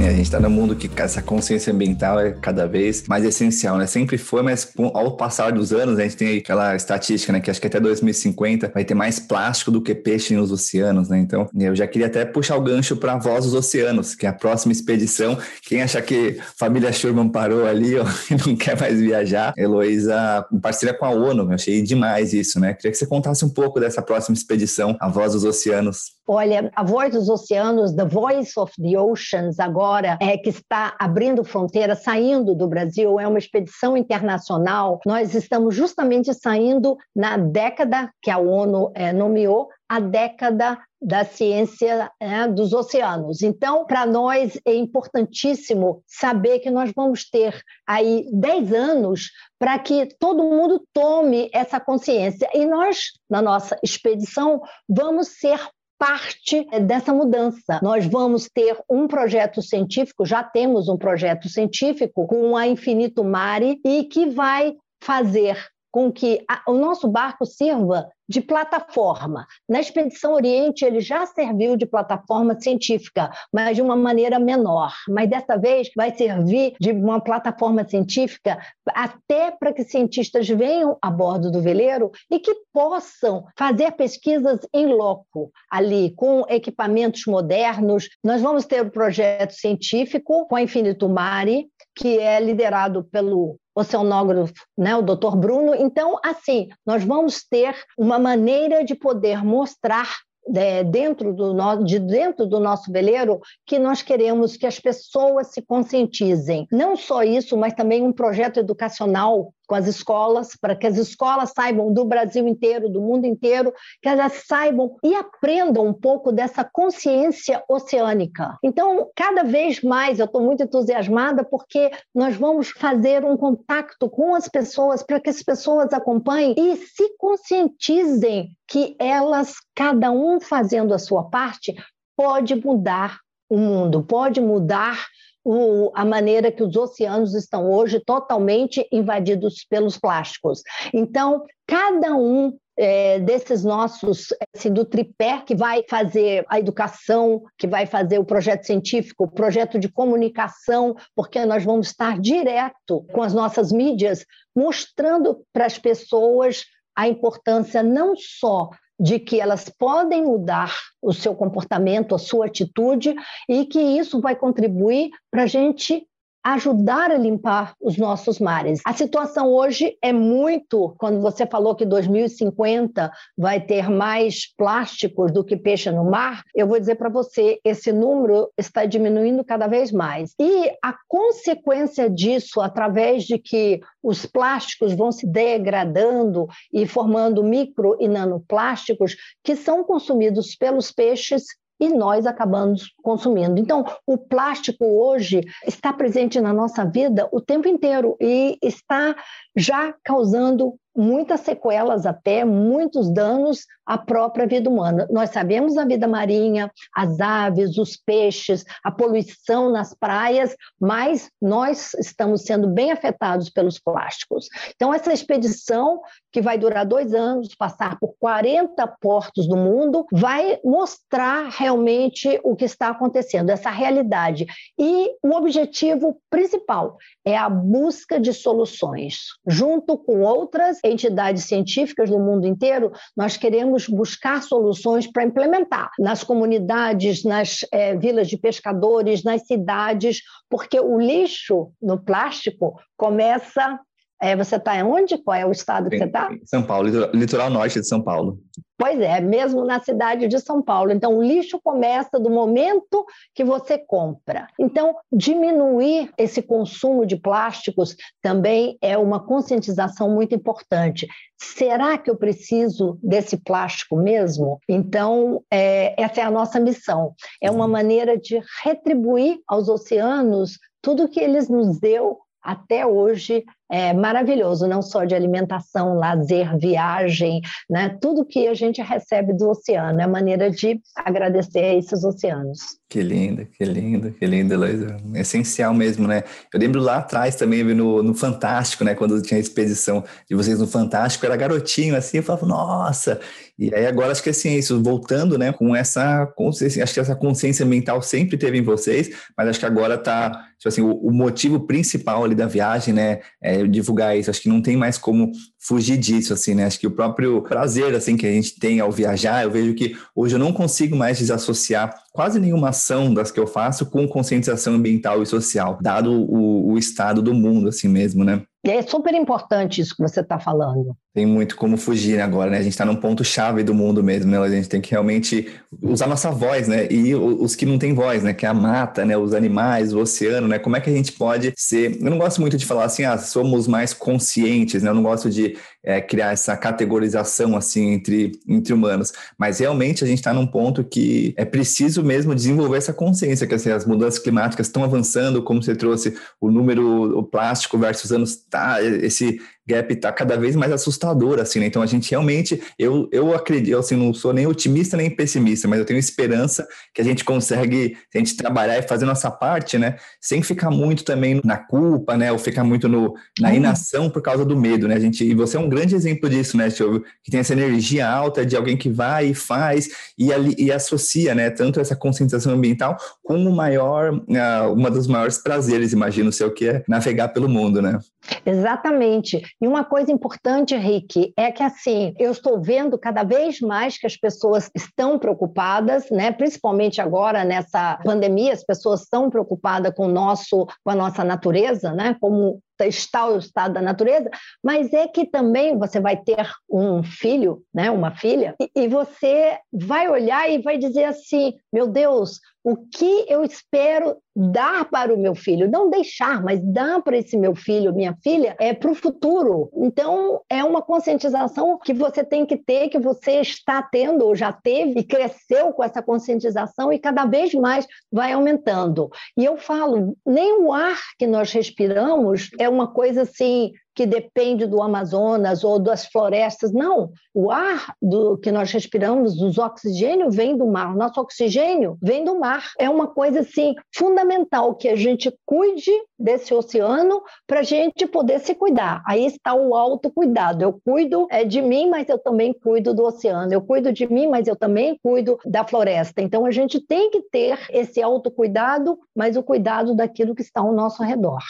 A 0.00 0.12
gente 0.12 0.22
está 0.22 0.40
no 0.40 0.48
mundo 0.48 0.74
que 0.74 0.90
essa 1.00 1.20
consciência 1.20 1.72
ambiental 1.72 2.18
é 2.18 2.32
cada 2.32 2.66
vez 2.66 3.04
mais 3.06 3.22
essencial, 3.22 3.76
né? 3.76 3.86
Sempre 3.86 4.16
foi, 4.16 4.42
mas 4.42 4.72
ao 4.94 5.16
passar 5.16 5.52
dos 5.52 5.72
anos, 5.72 5.98
a 5.98 6.02
gente 6.02 6.16
tem 6.16 6.38
aquela 6.38 6.74
estatística, 6.74 7.32
né? 7.32 7.40
Que 7.40 7.50
acho 7.50 7.60
que 7.60 7.66
até 7.66 7.78
2050 7.78 8.70
vai 8.72 8.84
ter 8.84 8.94
mais 8.94 9.20
plástico 9.20 9.70
do 9.70 9.80
que 9.82 9.94
peixe 9.94 10.34
nos 10.34 10.50
oceanos, 10.50 11.10
né? 11.10 11.18
Então, 11.18 11.48
eu 11.54 11.76
já 11.76 11.86
queria 11.86 12.06
até 12.06 12.24
puxar 12.24 12.56
o 12.56 12.62
gancho 12.62 12.96
para 12.96 13.16
Voz 13.18 13.44
dos 13.44 13.54
Oceanos, 13.54 14.14
que 14.14 14.24
é 14.24 14.30
a 14.30 14.32
próxima 14.32 14.72
expedição. 14.72 15.38
Quem 15.62 15.82
achar 15.82 16.00
que 16.00 16.40
família 16.56 16.92
Schurman 16.92 17.28
parou 17.28 17.66
ali, 17.66 17.96
ó, 17.96 18.04
e 18.30 18.48
não 18.48 18.56
quer 18.56 18.80
mais 18.80 18.98
viajar, 18.98 19.52
Heloísa, 19.56 20.46
em 20.50 20.58
parceria 20.58 20.94
com 20.94 21.04
a 21.04 21.10
ONU, 21.10 21.44
eu 21.44 21.52
achei 21.52 21.82
demais 21.82 22.32
isso, 22.32 22.58
né? 22.58 22.72
Queria 22.72 22.90
que 22.90 22.96
você 22.96 23.06
contasse 23.06 23.44
um 23.44 23.50
pouco 23.50 23.78
dessa 23.78 24.00
próxima 24.00 24.34
expedição, 24.34 24.96
a 24.98 25.08
Voz 25.08 25.34
dos 25.34 25.44
Oceanos. 25.44 26.18
Olha, 26.32 26.70
a 26.76 26.84
Voz 26.84 27.12
dos 27.12 27.28
Oceanos, 27.28 27.92
The 27.92 28.04
Voice 28.04 28.52
of 28.56 28.72
the 28.80 28.96
Oceans, 28.96 29.58
agora, 29.58 30.16
é 30.20 30.38
que 30.38 30.50
está 30.50 30.94
abrindo 30.96 31.42
fronteira, 31.42 31.96
saindo 31.96 32.54
do 32.54 32.68
Brasil, 32.68 33.18
é 33.18 33.26
uma 33.26 33.40
expedição 33.40 33.96
internacional. 33.96 35.00
Nós 35.04 35.34
estamos 35.34 35.74
justamente 35.74 36.32
saindo 36.32 36.96
na 37.16 37.36
década 37.36 38.12
que 38.22 38.30
a 38.30 38.38
ONU 38.38 38.92
é, 38.94 39.12
nomeou 39.12 39.70
a 39.88 39.98
década 39.98 40.78
da 41.02 41.24
ciência 41.24 42.08
é, 42.20 42.46
dos 42.46 42.72
oceanos. 42.72 43.42
Então, 43.42 43.84
para 43.84 44.06
nós 44.06 44.56
é 44.64 44.72
importantíssimo 44.72 46.00
saber 46.06 46.60
que 46.60 46.70
nós 46.70 46.92
vamos 46.94 47.28
ter 47.28 47.60
aí 47.84 48.24
10 48.32 48.72
anos 48.72 49.32
para 49.58 49.76
que 49.80 50.06
todo 50.20 50.44
mundo 50.44 50.86
tome 50.92 51.50
essa 51.52 51.80
consciência. 51.80 52.48
E 52.54 52.64
nós, 52.64 53.06
na 53.28 53.42
nossa 53.42 53.76
expedição, 53.82 54.60
vamos 54.88 55.40
ser 55.40 55.58
parte 56.00 56.66
dessa 56.80 57.12
mudança. 57.12 57.78
Nós 57.82 58.06
vamos 58.06 58.48
ter 58.48 58.74
um 58.88 59.06
projeto 59.06 59.60
científico, 59.60 60.24
já 60.24 60.42
temos 60.42 60.88
um 60.88 60.96
projeto 60.96 61.46
científico 61.46 62.26
com 62.26 62.56
a 62.56 62.66
Infinito 62.66 63.22
Mare 63.22 63.78
e 63.84 64.04
que 64.04 64.24
vai 64.30 64.74
fazer 65.02 65.58
com 65.90 66.10
que 66.12 66.44
a, 66.48 66.62
o 66.68 66.74
nosso 66.74 67.08
barco 67.08 67.44
sirva 67.44 68.08
de 68.30 68.40
plataforma. 68.40 69.44
Na 69.68 69.80
Expedição 69.80 70.34
Oriente, 70.34 70.84
ele 70.84 71.00
já 71.00 71.26
serviu 71.26 71.76
de 71.76 71.84
plataforma 71.84 72.58
científica, 72.60 73.28
mas 73.52 73.74
de 73.74 73.82
uma 73.82 73.96
maneira 73.96 74.38
menor. 74.38 74.94
Mas 75.08 75.28
dessa 75.28 75.56
vez 75.56 75.90
vai 75.96 76.14
servir 76.16 76.74
de 76.80 76.92
uma 76.92 77.20
plataforma 77.20 77.84
científica 77.88 78.60
até 78.86 79.50
para 79.50 79.72
que 79.72 79.82
cientistas 79.82 80.48
venham 80.48 80.96
a 81.02 81.10
bordo 81.10 81.50
do 81.50 81.60
veleiro 81.60 82.12
e 82.30 82.38
que 82.38 82.54
possam 82.72 83.46
fazer 83.58 83.90
pesquisas 83.92 84.60
em 84.72 84.86
loco, 84.86 85.50
ali, 85.68 86.14
com 86.14 86.44
equipamentos 86.48 87.26
modernos. 87.26 88.08
Nós 88.22 88.40
vamos 88.40 88.64
ter 88.64 88.80
o 88.80 88.86
um 88.86 88.90
projeto 88.90 89.54
científico 89.54 90.46
com 90.46 90.54
a 90.54 90.62
Infinito 90.62 91.08
Mare, 91.08 91.66
que 91.96 92.18
é 92.18 92.38
liderado 92.38 93.02
pelo 93.02 93.58
oceanógrafo, 93.74 94.52
né, 94.76 94.96
o 94.96 95.02
Dr. 95.02 95.36
Bruno. 95.36 95.74
Então, 95.74 96.18
assim, 96.24 96.68
nós 96.84 97.04
vamos 97.04 97.44
ter 97.44 97.74
uma 97.96 98.18
maneira 98.18 98.84
de 98.84 98.94
poder 98.94 99.44
mostrar 99.44 100.08
é, 100.54 100.82
dentro 100.82 101.32
do 101.32 101.52
no, 101.52 101.84
de 101.84 101.98
dentro 101.98 102.46
do 102.46 102.58
nosso 102.58 102.90
veleiro 102.90 103.40
que 103.66 103.78
nós 103.78 104.02
queremos 104.02 104.56
que 104.56 104.66
as 104.66 104.80
pessoas 104.80 105.48
se 105.48 105.62
conscientizem. 105.62 106.66
Não 106.72 106.96
só 106.96 107.22
isso, 107.22 107.56
mas 107.56 107.74
também 107.74 108.02
um 108.02 108.12
projeto 108.12 108.58
educacional 108.58 109.52
com 109.70 109.76
as 109.76 109.86
escolas, 109.86 110.56
para 110.60 110.74
que 110.74 110.84
as 110.84 110.96
escolas 110.96 111.52
saibam 111.54 111.94
do 111.94 112.04
Brasil 112.04 112.48
inteiro, 112.48 112.88
do 112.88 113.00
mundo 113.00 113.24
inteiro, 113.24 113.72
que 114.02 114.08
elas 114.08 114.42
saibam 114.44 114.96
e 115.00 115.14
aprendam 115.14 115.86
um 115.86 115.92
pouco 115.92 116.32
dessa 116.32 116.64
consciência 116.64 117.62
oceânica. 117.68 118.58
Então, 118.64 119.08
cada 119.14 119.44
vez 119.44 119.80
mais 119.80 120.18
eu 120.18 120.24
estou 120.24 120.42
muito 120.42 120.64
entusiasmada 120.64 121.44
porque 121.44 121.88
nós 122.12 122.34
vamos 122.34 122.70
fazer 122.70 123.24
um 123.24 123.36
contato 123.36 124.10
com 124.10 124.34
as 124.34 124.48
pessoas 124.48 125.04
para 125.04 125.20
que 125.20 125.30
as 125.30 125.40
pessoas 125.40 125.92
acompanhem 125.92 126.52
e 126.58 126.74
se 126.74 127.16
conscientizem 127.16 128.50
que 128.66 128.96
elas, 128.98 129.54
cada 129.72 130.10
um 130.10 130.40
fazendo 130.40 130.92
a 130.92 130.98
sua 130.98 131.30
parte, 131.30 131.76
pode 132.16 132.56
mudar 132.56 133.20
o 133.48 133.56
mundo, 133.56 134.02
pode 134.02 134.40
mudar 134.40 135.06
o, 135.44 135.90
a 135.94 136.04
maneira 136.04 136.52
que 136.52 136.62
os 136.62 136.76
oceanos 136.76 137.34
estão 137.34 137.70
hoje 137.70 138.00
totalmente 138.00 138.86
invadidos 138.92 139.64
pelos 139.68 139.98
plásticos. 139.98 140.62
Então, 140.92 141.44
cada 141.66 142.14
um 142.14 142.56
é, 142.76 143.18
desses 143.20 143.62
nossos, 143.62 144.28
assim, 144.54 144.72
do 144.72 144.84
tripé 144.84 145.42
que 145.46 145.54
vai 145.54 145.84
fazer 145.88 146.46
a 146.48 146.58
educação, 146.58 147.42
que 147.58 147.66
vai 147.66 147.84
fazer 147.84 148.18
o 148.18 148.24
projeto 148.24 148.64
científico, 148.64 149.24
o 149.24 149.30
projeto 149.30 149.78
de 149.78 149.88
comunicação, 149.88 150.96
porque 151.14 151.44
nós 151.44 151.62
vamos 151.62 151.88
estar 151.88 152.18
direto 152.18 153.04
com 153.12 153.22
as 153.22 153.34
nossas 153.34 153.70
mídias, 153.70 154.24
mostrando 154.56 155.44
para 155.52 155.66
as 155.66 155.78
pessoas 155.78 156.64
a 156.96 157.06
importância 157.06 157.82
não 157.82 158.14
só 158.16 158.70
de 159.00 159.18
que 159.18 159.40
elas 159.40 159.70
podem 159.70 160.22
mudar 160.22 160.74
o 161.00 161.10
seu 161.10 161.34
comportamento, 161.34 162.14
a 162.14 162.18
sua 162.18 162.46
atitude, 162.46 163.14
e 163.48 163.64
que 163.64 163.80
isso 163.80 164.20
vai 164.20 164.36
contribuir 164.36 165.08
para 165.30 165.44
a 165.44 165.46
gente 165.46 166.06
ajudar 166.44 167.10
a 167.10 167.18
limpar 167.18 167.74
os 167.80 167.98
nossos 167.98 168.38
mares. 168.38 168.80
A 168.84 168.92
situação 168.92 169.52
hoje 169.52 169.96
é 170.02 170.12
muito, 170.12 170.94
quando 170.98 171.20
você 171.20 171.46
falou 171.46 171.74
que 171.74 171.84
2050 171.84 173.10
vai 173.36 173.60
ter 173.60 173.90
mais 173.90 174.52
plásticos 174.56 175.32
do 175.32 175.44
que 175.44 175.56
peixe 175.56 175.90
no 175.90 176.04
mar, 176.04 176.42
eu 176.54 176.66
vou 176.66 176.78
dizer 176.78 176.96
para 176.96 177.08
você, 177.08 177.58
esse 177.64 177.92
número 177.92 178.50
está 178.56 178.84
diminuindo 178.86 179.44
cada 179.44 179.66
vez 179.66 179.92
mais. 179.92 180.34
E 180.38 180.70
a 180.82 180.94
consequência 181.06 182.08
disso, 182.08 182.60
através 182.60 183.24
de 183.24 183.38
que 183.38 183.80
os 184.02 184.24
plásticos 184.24 184.94
vão 184.94 185.12
se 185.12 185.26
degradando 185.26 186.46
e 186.72 186.86
formando 186.86 187.44
micro 187.44 187.96
e 188.00 188.08
nanoplásticos 188.08 189.16
que 189.42 189.54
são 189.54 189.84
consumidos 189.84 190.56
pelos 190.56 190.90
peixes 190.90 191.44
e 191.80 191.88
nós 191.88 192.26
acabamos 192.26 192.92
consumindo. 193.02 193.58
Então, 193.58 193.84
o 194.06 194.18
plástico 194.18 194.84
hoje 194.84 195.40
está 195.66 195.92
presente 195.92 196.40
na 196.40 196.52
nossa 196.52 196.84
vida 196.84 197.28
o 197.32 197.40
tempo 197.40 197.66
inteiro 197.66 198.16
e 198.20 198.58
está 198.62 199.16
já 199.56 199.94
causando 200.04 200.74
muitas 200.96 201.40
sequelas 201.40 202.06
até, 202.06 202.44
muitos 202.44 203.12
danos 203.12 203.66
à 203.86 203.98
própria 203.98 204.46
vida 204.46 204.68
humana. 204.68 205.06
Nós 205.10 205.30
sabemos 205.30 205.76
a 205.76 205.84
vida 205.84 206.06
marinha, 206.06 206.70
as 206.94 207.20
aves, 207.20 207.78
os 207.78 207.96
peixes, 207.96 208.64
a 208.84 208.90
poluição 208.90 209.70
nas 209.70 209.94
praias, 209.94 210.54
mas 210.80 211.30
nós 211.40 211.94
estamos 211.94 212.42
sendo 212.42 212.68
bem 212.68 212.92
afetados 212.92 213.50
pelos 213.50 213.78
plásticos. 213.78 214.48
Então, 214.74 214.92
essa 214.92 215.12
expedição, 215.12 216.00
que 216.32 216.40
vai 216.40 216.58
durar 216.58 216.86
dois 216.86 217.14
anos, 217.14 217.54
passar 217.54 217.98
por 217.98 218.14
40 218.18 218.86
portos 219.00 219.48
do 219.48 219.56
mundo, 219.56 220.06
vai 220.12 220.60
mostrar 220.64 221.48
realmente 221.50 222.40
o 222.44 222.54
que 222.54 222.64
está 222.64 222.88
acontecendo, 222.88 223.50
essa 223.50 223.70
realidade. 223.70 224.46
E 224.78 225.10
o 225.22 225.32
objetivo 225.32 226.20
principal 226.30 226.96
é 227.24 227.36
a 227.36 227.48
busca 227.48 228.20
de 228.20 228.32
soluções, 228.32 229.18
junto 229.46 229.98
com 229.98 230.20
outras 230.20 230.79
entidades 230.84 231.44
científicas 231.44 232.10
do 232.10 232.18
mundo 232.18 232.46
inteiro, 232.46 232.92
nós 233.16 233.36
queremos 233.36 233.86
buscar 233.86 234.42
soluções 234.42 235.06
para 235.06 235.24
implementar 235.24 235.90
nas 235.98 236.22
comunidades, 236.24 237.24
nas 237.24 237.60
é, 237.72 237.96
vilas 237.96 238.28
de 238.28 238.36
pescadores, 238.36 239.22
nas 239.22 239.46
cidades, 239.46 240.20
porque 240.48 240.78
o 240.80 240.98
lixo 240.98 241.72
no 241.80 242.02
plástico 242.02 242.74
começa 242.96 243.78
é, 244.22 244.36
você 244.36 244.56
está 244.56 244.74
onde? 244.84 245.16
Qual 245.16 245.34
é 245.34 245.46
o 245.46 245.50
estado 245.50 245.88
que 245.88 245.96
você 245.96 246.04
está? 246.04 246.28
São 246.44 246.62
Paulo, 246.62 246.88
litoral 247.14 247.48
norte 247.48 247.80
de 247.80 247.88
São 247.88 248.02
Paulo. 248.02 248.38
Pois 248.80 248.98
é, 248.98 249.20
mesmo 249.20 249.62
na 249.62 249.78
cidade 249.78 250.26
de 250.26 250.38
São 250.40 250.62
Paulo. 250.62 250.90
Então, 250.90 251.18
o 251.18 251.22
lixo 251.22 251.60
começa 251.62 252.18
do 252.18 252.30
momento 252.30 253.04
que 253.34 253.44
você 253.44 253.76
compra. 253.76 254.46
Então, 254.58 254.96
diminuir 255.12 256.10
esse 256.16 256.40
consumo 256.40 257.04
de 257.04 257.14
plásticos 257.14 257.94
também 258.22 258.78
é 258.80 258.96
uma 258.96 259.20
conscientização 259.20 260.08
muito 260.08 260.34
importante. 260.34 261.06
Será 261.38 261.98
que 261.98 262.08
eu 262.08 262.16
preciso 262.16 262.98
desse 263.02 263.36
plástico 263.36 263.96
mesmo? 263.96 264.58
Então, 264.66 265.42
é, 265.52 265.94
essa 266.02 266.22
é 266.22 266.24
a 266.24 266.30
nossa 266.30 266.58
missão. 266.58 267.12
É 267.42 267.50
uma 267.50 267.68
maneira 267.68 268.16
de 268.16 268.40
retribuir 268.64 269.40
aos 269.46 269.68
oceanos 269.68 270.58
tudo 270.80 271.06
que 271.06 271.20
eles 271.20 271.50
nos 271.50 271.78
deu 271.78 272.20
até 272.42 272.86
hoje 272.86 273.44
é 273.70 273.92
maravilhoso, 273.92 274.66
não 274.66 274.82
só 274.82 275.04
de 275.04 275.14
alimentação, 275.14 275.94
lazer, 275.94 276.58
viagem, 276.58 277.40
né? 277.68 277.96
tudo 278.00 278.24
que 278.24 278.48
a 278.48 278.54
gente 278.54 278.82
recebe 278.82 279.32
do 279.32 279.50
oceano, 279.50 280.00
é 280.00 280.04
a 280.04 280.08
maneira 280.08 280.50
de 280.50 280.80
agradecer 280.96 281.60
a 281.60 281.74
esses 281.74 282.02
oceanos. 282.02 282.58
Que 282.88 283.02
lindo, 283.02 283.46
que 283.46 283.64
lindo, 283.64 284.10
que 284.10 284.26
lindo, 284.26 284.52
Heloísa. 284.52 284.96
É 285.14 285.20
essencial 285.20 285.72
mesmo, 285.72 286.08
né? 286.08 286.24
Eu 286.52 286.58
lembro 286.58 286.80
lá 286.80 286.96
atrás 286.96 287.36
também, 287.36 287.62
no, 287.62 288.02
no 288.02 288.14
Fantástico, 288.14 288.82
né? 288.82 288.96
Quando 288.96 289.22
tinha 289.22 289.38
a 289.38 289.40
expedição 289.40 290.02
de 290.28 290.34
vocês 290.34 290.58
no 290.58 290.66
Fantástico, 290.66 291.24
era 291.24 291.36
garotinho 291.36 291.94
assim, 291.94 292.16
eu 292.16 292.22
falava, 292.24 292.46
nossa! 292.46 293.20
E 293.56 293.72
aí 293.74 293.86
agora 293.86 294.10
acho 294.10 294.22
que 294.22 294.30
assim, 294.30 294.56
isso, 294.56 294.82
voltando, 294.82 295.36
né, 295.38 295.52
com 295.52 295.76
essa 295.76 296.26
consciência, 296.34 296.82
acho 296.82 296.94
que 296.94 297.00
essa 297.00 297.14
consciência 297.14 297.64
mental 297.66 298.00
sempre 298.00 298.38
teve 298.38 298.56
em 298.56 298.62
vocês, 298.62 299.10
mas 299.36 299.48
acho 299.48 299.60
que 299.60 299.66
agora 299.66 299.98
tá, 299.98 300.30
tipo 300.30 300.66
assim, 300.66 300.80
o, 300.80 300.94
o 300.94 301.12
motivo 301.12 301.66
principal 301.66 302.24
ali 302.24 302.34
da 302.34 302.46
viagem, 302.46 302.94
né, 302.94 303.20
é 303.42 303.59
divulgar 303.68 304.16
isso. 304.16 304.30
Acho 304.30 304.42
que 304.42 304.48
não 304.48 304.62
tem 304.62 304.76
mais 304.76 304.98
como 304.98 305.32
fugir 305.60 305.98
disso, 305.98 306.32
assim, 306.32 306.54
né? 306.54 306.64
Acho 306.64 306.80
que 306.80 306.86
o 306.86 306.90
próprio 306.90 307.42
prazer, 307.42 307.94
assim, 307.94 308.16
que 308.16 308.26
a 308.26 308.32
gente 308.32 308.58
tem 308.58 308.80
ao 308.80 308.90
viajar, 308.90 309.44
eu 309.44 309.50
vejo 309.50 309.74
que 309.74 309.94
hoje 310.16 310.34
eu 310.34 310.38
não 310.38 310.52
consigo 310.52 310.96
mais 310.96 311.18
desassociar 311.18 311.94
quase 312.12 312.40
nenhuma 312.40 312.70
ação 312.70 313.12
das 313.12 313.30
que 313.30 313.38
eu 313.38 313.46
faço 313.46 313.86
com 313.86 314.08
conscientização 314.08 314.74
ambiental 314.74 315.22
e 315.22 315.26
social, 315.26 315.78
dado 315.80 316.10
o, 316.10 316.72
o 316.72 316.78
estado 316.78 317.22
do 317.22 317.34
mundo, 317.34 317.68
assim 317.68 317.88
mesmo, 317.88 318.24
né? 318.24 318.42
E 318.62 318.70
é 318.70 318.82
super 318.82 319.14
importante 319.14 319.80
isso 319.80 319.96
que 319.96 320.02
você 320.02 320.20
está 320.20 320.38
falando. 320.38 320.94
Tem 321.14 321.24
muito 321.24 321.56
como 321.56 321.78
fugir 321.78 322.20
agora, 322.20 322.50
né? 322.50 322.58
A 322.58 322.62
gente 322.62 322.72
está 322.72 322.84
num 322.84 322.94
ponto 322.94 323.24
chave 323.24 323.62
do 323.62 323.72
mundo 323.72 324.04
mesmo, 324.04 324.30
né? 324.30 324.38
A 324.38 324.48
gente 324.50 324.68
tem 324.68 324.82
que 324.82 324.90
realmente 324.90 325.48
usar 325.82 326.06
nossa 326.06 326.30
voz, 326.30 326.68
né? 326.68 326.86
E 326.90 327.14
os 327.14 327.56
que 327.56 327.64
não 327.64 327.78
têm 327.78 327.94
voz, 327.94 328.22
né? 328.22 328.34
Que 328.34 328.44
é 328.44 328.48
a 328.50 328.54
mata, 328.54 329.02
né? 329.02 329.16
Os 329.16 329.32
animais, 329.32 329.94
o 329.94 330.00
oceano, 330.00 330.46
né? 330.46 330.58
Como 330.58 330.76
é 330.76 330.80
que 330.80 330.90
a 330.90 330.92
gente 330.92 331.12
pode 331.12 331.54
ser... 331.56 331.96
Eu 332.02 332.10
não 332.10 332.18
gosto 332.18 332.38
muito 332.42 332.58
de 332.58 332.66
falar 332.66 332.84
assim, 332.84 333.02
ah, 333.02 333.16
somos 333.16 333.66
mais 333.66 333.94
conscientes, 333.94 334.82
né? 334.82 334.90
Eu 334.90 334.94
não 334.94 335.02
gosto 335.02 335.30
de 335.30 335.49
Merci. 335.52 335.79
É, 335.82 336.00
criar 336.00 336.32
essa 336.32 336.56
categorização, 336.56 337.56
assim, 337.56 337.92
entre, 337.92 338.32
entre 338.46 338.72
humanos. 338.72 339.12
Mas 339.38 339.58
realmente 339.58 340.04
a 340.04 340.06
gente 340.06 340.18
está 340.18 340.32
num 340.32 340.46
ponto 340.46 340.84
que 340.84 341.34
é 341.36 341.44
preciso 341.44 342.02
mesmo 342.04 342.34
desenvolver 342.34 342.78
essa 342.78 342.92
consciência, 342.92 343.46
que 343.46 343.54
assim, 343.54 343.70
as 343.70 343.86
mudanças 343.86 344.18
climáticas 344.18 344.66
estão 344.66 344.84
avançando, 344.84 345.42
como 345.42 345.62
você 345.62 345.74
trouxe 345.74 346.16
o 346.40 346.50
número, 346.50 347.18
o 347.18 347.22
plástico 347.22 347.78
versus 347.78 348.12
anos 348.12 348.36
tá, 348.36 348.82
esse 348.82 349.40
gap 349.70 349.92
está 349.92 350.12
cada 350.12 350.36
vez 350.36 350.56
mais 350.56 350.72
assustador, 350.72 351.38
assim, 351.38 351.60
né? 351.60 351.66
Então 351.66 351.80
a 351.80 351.86
gente 351.86 352.10
realmente, 352.10 352.60
eu, 352.78 353.08
eu 353.12 353.34
acredito, 353.34 353.78
assim, 353.78 353.96
não 353.96 354.12
sou 354.12 354.32
nem 354.32 354.46
otimista 354.46 354.96
nem 354.96 355.08
pessimista, 355.08 355.68
mas 355.68 355.78
eu 355.78 355.84
tenho 355.84 355.98
esperança 355.98 356.66
que 356.92 357.00
a 357.00 357.04
gente 357.04 357.24
consegue, 357.24 357.96
a 358.14 358.18
gente 358.18 358.36
trabalhar 358.36 358.78
e 358.78 358.82
fazer 358.82 359.06
nossa 359.06 359.30
parte, 359.30 359.78
né? 359.78 359.96
Sem 360.20 360.42
ficar 360.42 360.70
muito 360.70 361.04
também 361.04 361.40
na 361.44 361.56
culpa, 361.56 362.16
né? 362.16 362.32
Ou 362.32 362.38
ficar 362.38 362.64
muito 362.64 362.88
no, 362.88 363.14
na 363.38 363.50
uhum. 363.50 363.54
inação 363.54 364.10
por 364.10 364.22
causa 364.22 364.44
do 364.44 364.56
medo, 364.56 364.88
né? 364.88 364.96
A 364.96 365.00
gente, 365.00 365.24
e 365.24 365.34
você 365.34 365.56
é 365.56 365.60
um 365.60 365.68
grande 365.70 365.94
exemplo 365.94 366.28
disso, 366.28 366.56
né, 366.56 366.68
Silvio? 366.68 367.02
Que 367.24 367.30
tem 367.30 367.40
essa 367.40 367.54
energia 367.54 368.06
alta 368.06 368.44
de 368.44 368.54
alguém 368.56 368.76
que 368.76 368.90
vai 368.90 369.28
e 369.28 369.34
faz 369.34 369.88
e, 370.18 370.32
ali, 370.32 370.54
e 370.58 370.70
associa, 370.70 371.34
né? 371.34 371.48
Tanto 371.48 371.80
essa 371.80 371.96
conscientização 371.96 372.52
ambiental 372.52 372.98
com 373.22 373.36
o 373.36 373.54
maior, 373.54 374.12
uh, 374.12 374.72
uma 374.72 374.90
dos 374.90 375.06
maiores 375.06 375.38
prazeres, 375.38 375.92
imagino, 375.92 376.30
seu 376.32 376.52
que 376.52 376.68
é 376.68 376.84
navegar 376.86 377.28
pelo 377.28 377.48
mundo, 377.48 377.80
né? 377.80 377.98
Exatamente. 378.44 379.42
E 379.60 379.66
uma 379.66 379.84
coisa 379.84 380.12
importante, 380.12 380.76
Rick, 380.76 381.32
é 381.36 381.50
que 381.50 381.62
assim, 381.62 382.12
eu 382.18 382.30
estou 382.30 382.60
vendo 382.60 382.98
cada 382.98 383.22
vez 383.22 383.60
mais 383.60 383.98
que 383.98 384.06
as 384.06 384.16
pessoas 384.16 384.70
estão 384.74 385.18
preocupadas, 385.18 386.10
né? 386.10 386.30
Principalmente 386.30 387.00
agora 387.00 387.44
nessa 387.44 387.98
pandemia, 388.04 388.52
as 388.52 388.64
pessoas 388.64 389.02
estão 389.02 389.30
preocupadas 389.30 389.92
com 389.94 390.06
o 390.06 390.12
nosso, 390.12 390.66
com 390.84 390.90
a 390.90 390.94
nossa 390.94 391.24
natureza, 391.24 391.92
né? 391.92 392.16
Como 392.20 392.60
está 392.86 393.26
o 393.26 393.38
estado 393.38 393.74
da 393.74 393.82
natureza, 393.82 394.30
mas 394.62 394.92
é 394.92 395.06
que 395.06 395.26
também 395.26 395.78
você 395.78 396.00
vai 396.00 396.16
ter 396.16 396.48
um 396.70 397.02
filho, 397.02 397.62
né, 397.72 397.90
uma 397.90 398.10
filha, 398.10 398.54
e, 398.60 398.70
e 398.74 398.88
você 398.88 399.58
vai 399.72 400.08
olhar 400.08 400.50
e 400.50 400.62
vai 400.62 400.78
dizer 400.78 401.04
assim: 401.04 401.54
meu 401.72 401.86
Deus, 401.86 402.40
o 402.62 402.76
que 402.76 403.24
eu 403.28 403.42
espero 403.42 404.16
dar 404.36 404.88
para 404.88 405.12
o 405.12 405.18
meu 405.18 405.34
filho, 405.34 405.70
não 405.70 405.90
deixar, 405.90 406.42
mas 406.42 406.60
dar 406.62 407.02
para 407.02 407.16
esse 407.16 407.36
meu 407.36 407.54
filho, 407.54 407.94
minha 407.94 408.16
filha, 408.22 408.54
é 408.58 408.72
para 408.72 408.90
o 408.90 408.94
futuro. 408.94 409.70
Então, 409.74 410.40
é 410.48 410.62
uma 410.62 410.82
conscientização 410.82 411.78
que 411.78 411.92
você 411.92 412.22
tem 412.22 412.44
que 412.44 412.56
ter, 412.56 412.88
que 412.88 412.98
você 412.98 413.40
está 413.40 413.82
tendo, 413.82 414.24
ou 414.24 414.34
já 414.34 414.52
teve, 414.52 415.00
e 415.00 415.04
cresceu 415.04 415.72
com 415.72 415.82
essa 415.82 416.02
conscientização, 416.02 416.92
e 416.92 416.98
cada 416.98 417.24
vez 417.24 417.54
mais 417.54 417.86
vai 418.12 418.32
aumentando. 418.32 419.10
E 419.36 419.44
eu 419.44 419.56
falo, 419.56 420.16
nem 420.24 420.60
o 420.60 420.72
ar 420.72 420.98
que 421.18 421.26
nós 421.26 421.52
respiramos 421.52 422.50
é 422.58 422.68
uma 422.68 422.92
coisa 422.92 423.22
assim 423.22 423.72
que 424.00 424.06
depende 424.06 424.66
do 424.66 424.80
Amazonas 424.80 425.62
ou 425.62 425.78
das 425.78 426.06
florestas. 426.06 426.72
Não, 426.72 427.12
o 427.34 427.50
ar 427.50 427.94
do 428.00 428.38
que 428.38 428.50
nós 428.50 428.72
respiramos, 428.72 429.36
dos 429.36 429.58
oxigênio, 429.58 430.30
vem 430.30 430.56
do 430.56 430.66
mar. 430.66 430.94
O 430.94 430.96
nosso 430.96 431.20
oxigênio 431.20 431.98
vem 432.00 432.24
do 432.24 432.40
mar. 432.40 432.64
É 432.78 432.88
uma 432.88 433.08
coisa 433.08 433.40
assim 433.40 433.74
fundamental 433.94 434.74
que 434.74 434.88
a 434.88 434.96
gente 434.96 435.30
cuide 435.44 435.92
desse 436.18 436.54
oceano 436.54 437.20
para 437.46 437.60
a 437.60 437.62
gente 437.62 438.06
poder 438.06 438.40
se 438.40 438.54
cuidar. 438.54 439.02
Aí 439.06 439.26
está 439.26 439.52
o 439.52 439.74
autocuidado. 439.74 440.64
Eu 440.64 440.80
cuido 440.82 441.26
é, 441.30 441.44
de 441.44 441.60
mim, 441.60 441.90
mas 441.90 442.08
eu 442.08 442.16
também 442.16 442.54
cuido 442.54 442.94
do 442.94 443.04
oceano. 443.04 443.52
Eu 443.52 443.60
cuido 443.60 443.92
de 443.92 444.10
mim, 444.10 444.28
mas 444.28 444.48
eu 444.48 444.56
também 444.56 444.98
cuido 445.02 445.38
da 445.44 445.62
floresta. 445.62 446.22
Então 446.22 446.46
a 446.46 446.50
gente 446.50 446.80
tem 446.80 447.10
que 447.10 447.20
ter 447.30 447.58
esse 447.68 448.00
autocuidado, 448.00 448.98
mas 449.14 449.36
o 449.36 449.42
cuidado 449.42 449.94
daquilo 449.94 450.34
que 450.34 450.40
está 450.40 450.62
ao 450.62 450.72
nosso 450.72 451.02
redor. 451.02 451.42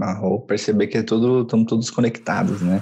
Ah, 0.00 0.20
ou 0.22 0.40
perceber 0.40 0.86
que 0.86 0.98
é 0.98 1.02
tudo, 1.02 1.42
estamos 1.42 1.66
todos 1.66 1.90
conectados, 1.90 2.62
né? 2.62 2.80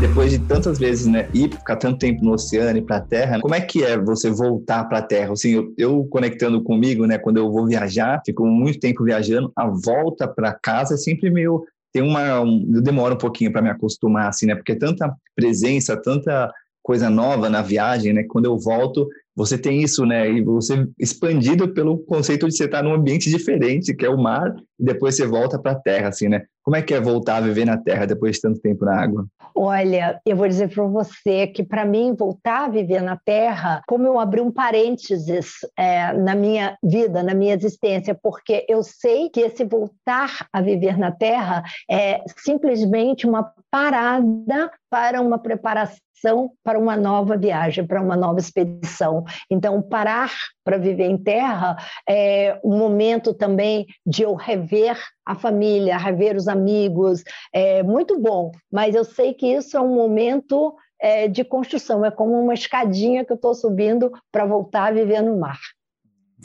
Depois 0.00 0.30
de 0.30 0.38
tantas 0.40 0.78
vezes, 0.78 1.06
né, 1.06 1.28
ir 1.32 1.50
ficar 1.50 1.76
tanto 1.76 1.98
tempo 1.98 2.24
no 2.24 2.32
oceano 2.32 2.78
e 2.78 2.82
para 2.82 2.96
a 2.96 3.00
Terra, 3.00 3.40
como 3.40 3.54
é 3.54 3.60
que 3.60 3.82
é 3.82 3.96
você 3.96 4.28
voltar 4.28 4.84
para 4.84 4.98
a 4.98 5.02
Terra? 5.02 5.32
Assim, 5.32 5.50
eu, 5.52 5.72
eu, 5.78 6.04
conectando 6.10 6.62
comigo, 6.62 7.06
né, 7.06 7.16
quando 7.16 7.38
eu 7.38 7.50
vou 7.50 7.66
viajar, 7.66 8.20
fico 8.24 8.44
muito 8.44 8.80
tempo 8.80 9.04
viajando, 9.04 9.52
a 9.56 9.66
volta 9.66 10.28
para 10.28 10.52
casa 10.52 10.94
é 10.94 10.96
sempre 10.96 11.30
meio 11.30 11.64
tem 11.92 12.02
uma 12.02 12.40
um, 12.40 12.68
eu 12.74 12.82
demoro 12.82 13.14
um 13.14 13.18
pouquinho 13.18 13.52
para 13.52 13.62
me 13.62 13.70
acostumar 13.70 14.28
assim, 14.28 14.46
né? 14.46 14.56
Porque 14.56 14.74
tanta 14.74 15.14
presença, 15.36 15.96
tanta 15.96 16.52
coisa 16.82 17.08
nova 17.08 17.48
na 17.48 17.62
viagem, 17.62 18.12
né? 18.12 18.24
Quando 18.24 18.46
eu 18.46 18.58
volto, 18.58 19.08
você 19.36 19.58
tem 19.58 19.82
isso, 19.82 20.06
né? 20.06 20.30
E 20.30 20.42
você 20.42 20.86
expandido 20.98 21.68
pelo 21.74 21.98
conceito 21.98 22.46
de 22.48 22.56
você 22.56 22.64
estar 22.64 22.82
num 22.82 22.94
ambiente 22.94 23.28
diferente, 23.28 23.94
que 23.94 24.06
é 24.06 24.08
o 24.08 24.20
mar, 24.20 24.54
e 24.78 24.84
depois 24.84 25.16
você 25.16 25.26
volta 25.26 25.58
para 25.58 25.72
a 25.72 25.80
terra, 25.80 26.08
assim, 26.08 26.28
né? 26.28 26.44
Como 26.62 26.76
é 26.76 26.82
que 26.82 26.94
é 26.94 27.00
voltar 27.00 27.36
a 27.36 27.40
viver 27.42 27.66
na 27.66 27.76
terra 27.76 28.06
depois 28.06 28.36
de 28.36 28.42
tanto 28.42 28.60
tempo 28.60 28.84
na 28.84 28.98
água? 28.98 29.26
Olha, 29.54 30.20
eu 30.24 30.36
vou 30.36 30.48
dizer 30.48 30.68
para 30.70 30.84
você 30.84 31.46
que 31.46 31.62
para 31.62 31.84
mim 31.84 32.14
voltar 32.14 32.64
a 32.64 32.68
viver 32.68 33.02
na 33.02 33.16
terra, 33.16 33.82
como 33.86 34.06
eu 34.06 34.18
abri 34.18 34.40
um 34.40 34.50
parênteses 34.50 35.58
é, 35.78 36.12
na 36.12 36.34
minha 36.34 36.78
vida, 36.82 37.22
na 37.22 37.34
minha 37.34 37.54
existência, 37.54 38.18
porque 38.20 38.64
eu 38.68 38.82
sei 38.82 39.28
que 39.28 39.40
esse 39.40 39.64
voltar 39.64 40.48
a 40.52 40.62
viver 40.62 40.98
na 40.98 41.12
terra 41.12 41.62
é 41.90 42.22
simplesmente 42.38 43.26
uma 43.26 43.52
parada 43.70 44.70
para 44.90 45.20
uma 45.20 45.38
preparação 45.38 45.98
para 46.62 46.78
uma 46.78 46.96
nova 46.96 47.36
viagem, 47.36 47.86
para 47.86 48.00
uma 48.00 48.16
nova 48.16 48.38
expedição. 48.38 49.24
Então, 49.50 49.82
parar 49.82 50.30
para 50.64 50.78
viver 50.78 51.04
em 51.04 51.18
terra 51.18 51.76
é 52.08 52.58
um 52.64 52.76
momento 52.76 53.34
também 53.34 53.86
de 54.06 54.22
eu 54.22 54.34
rever 54.34 54.96
a 55.26 55.34
família, 55.34 55.96
rever 55.96 56.36
os 56.36 56.48
amigos, 56.48 57.22
é 57.52 57.82
muito 57.82 58.20
bom, 58.20 58.50
mas 58.70 58.94
eu 58.94 59.04
sei 59.04 59.32
que 59.32 59.46
isso 59.46 59.76
é 59.76 59.80
um 59.80 59.94
momento 59.94 60.74
é, 61.00 61.28
de 61.28 61.44
construção, 61.44 62.04
é 62.04 62.10
como 62.10 62.32
uma 62.40 62.54
escadinha 62.54 63.24
que 63.24 63.32
eu 63.32 63.36
estou 63.36 63.54
subindo 63.54 64.12
para 64.30 64.44
voltar 64.44 64.88
a 64.88 64.92
viver 64.92 65.22
no 65.22 65.38
mar. 65.38 65.58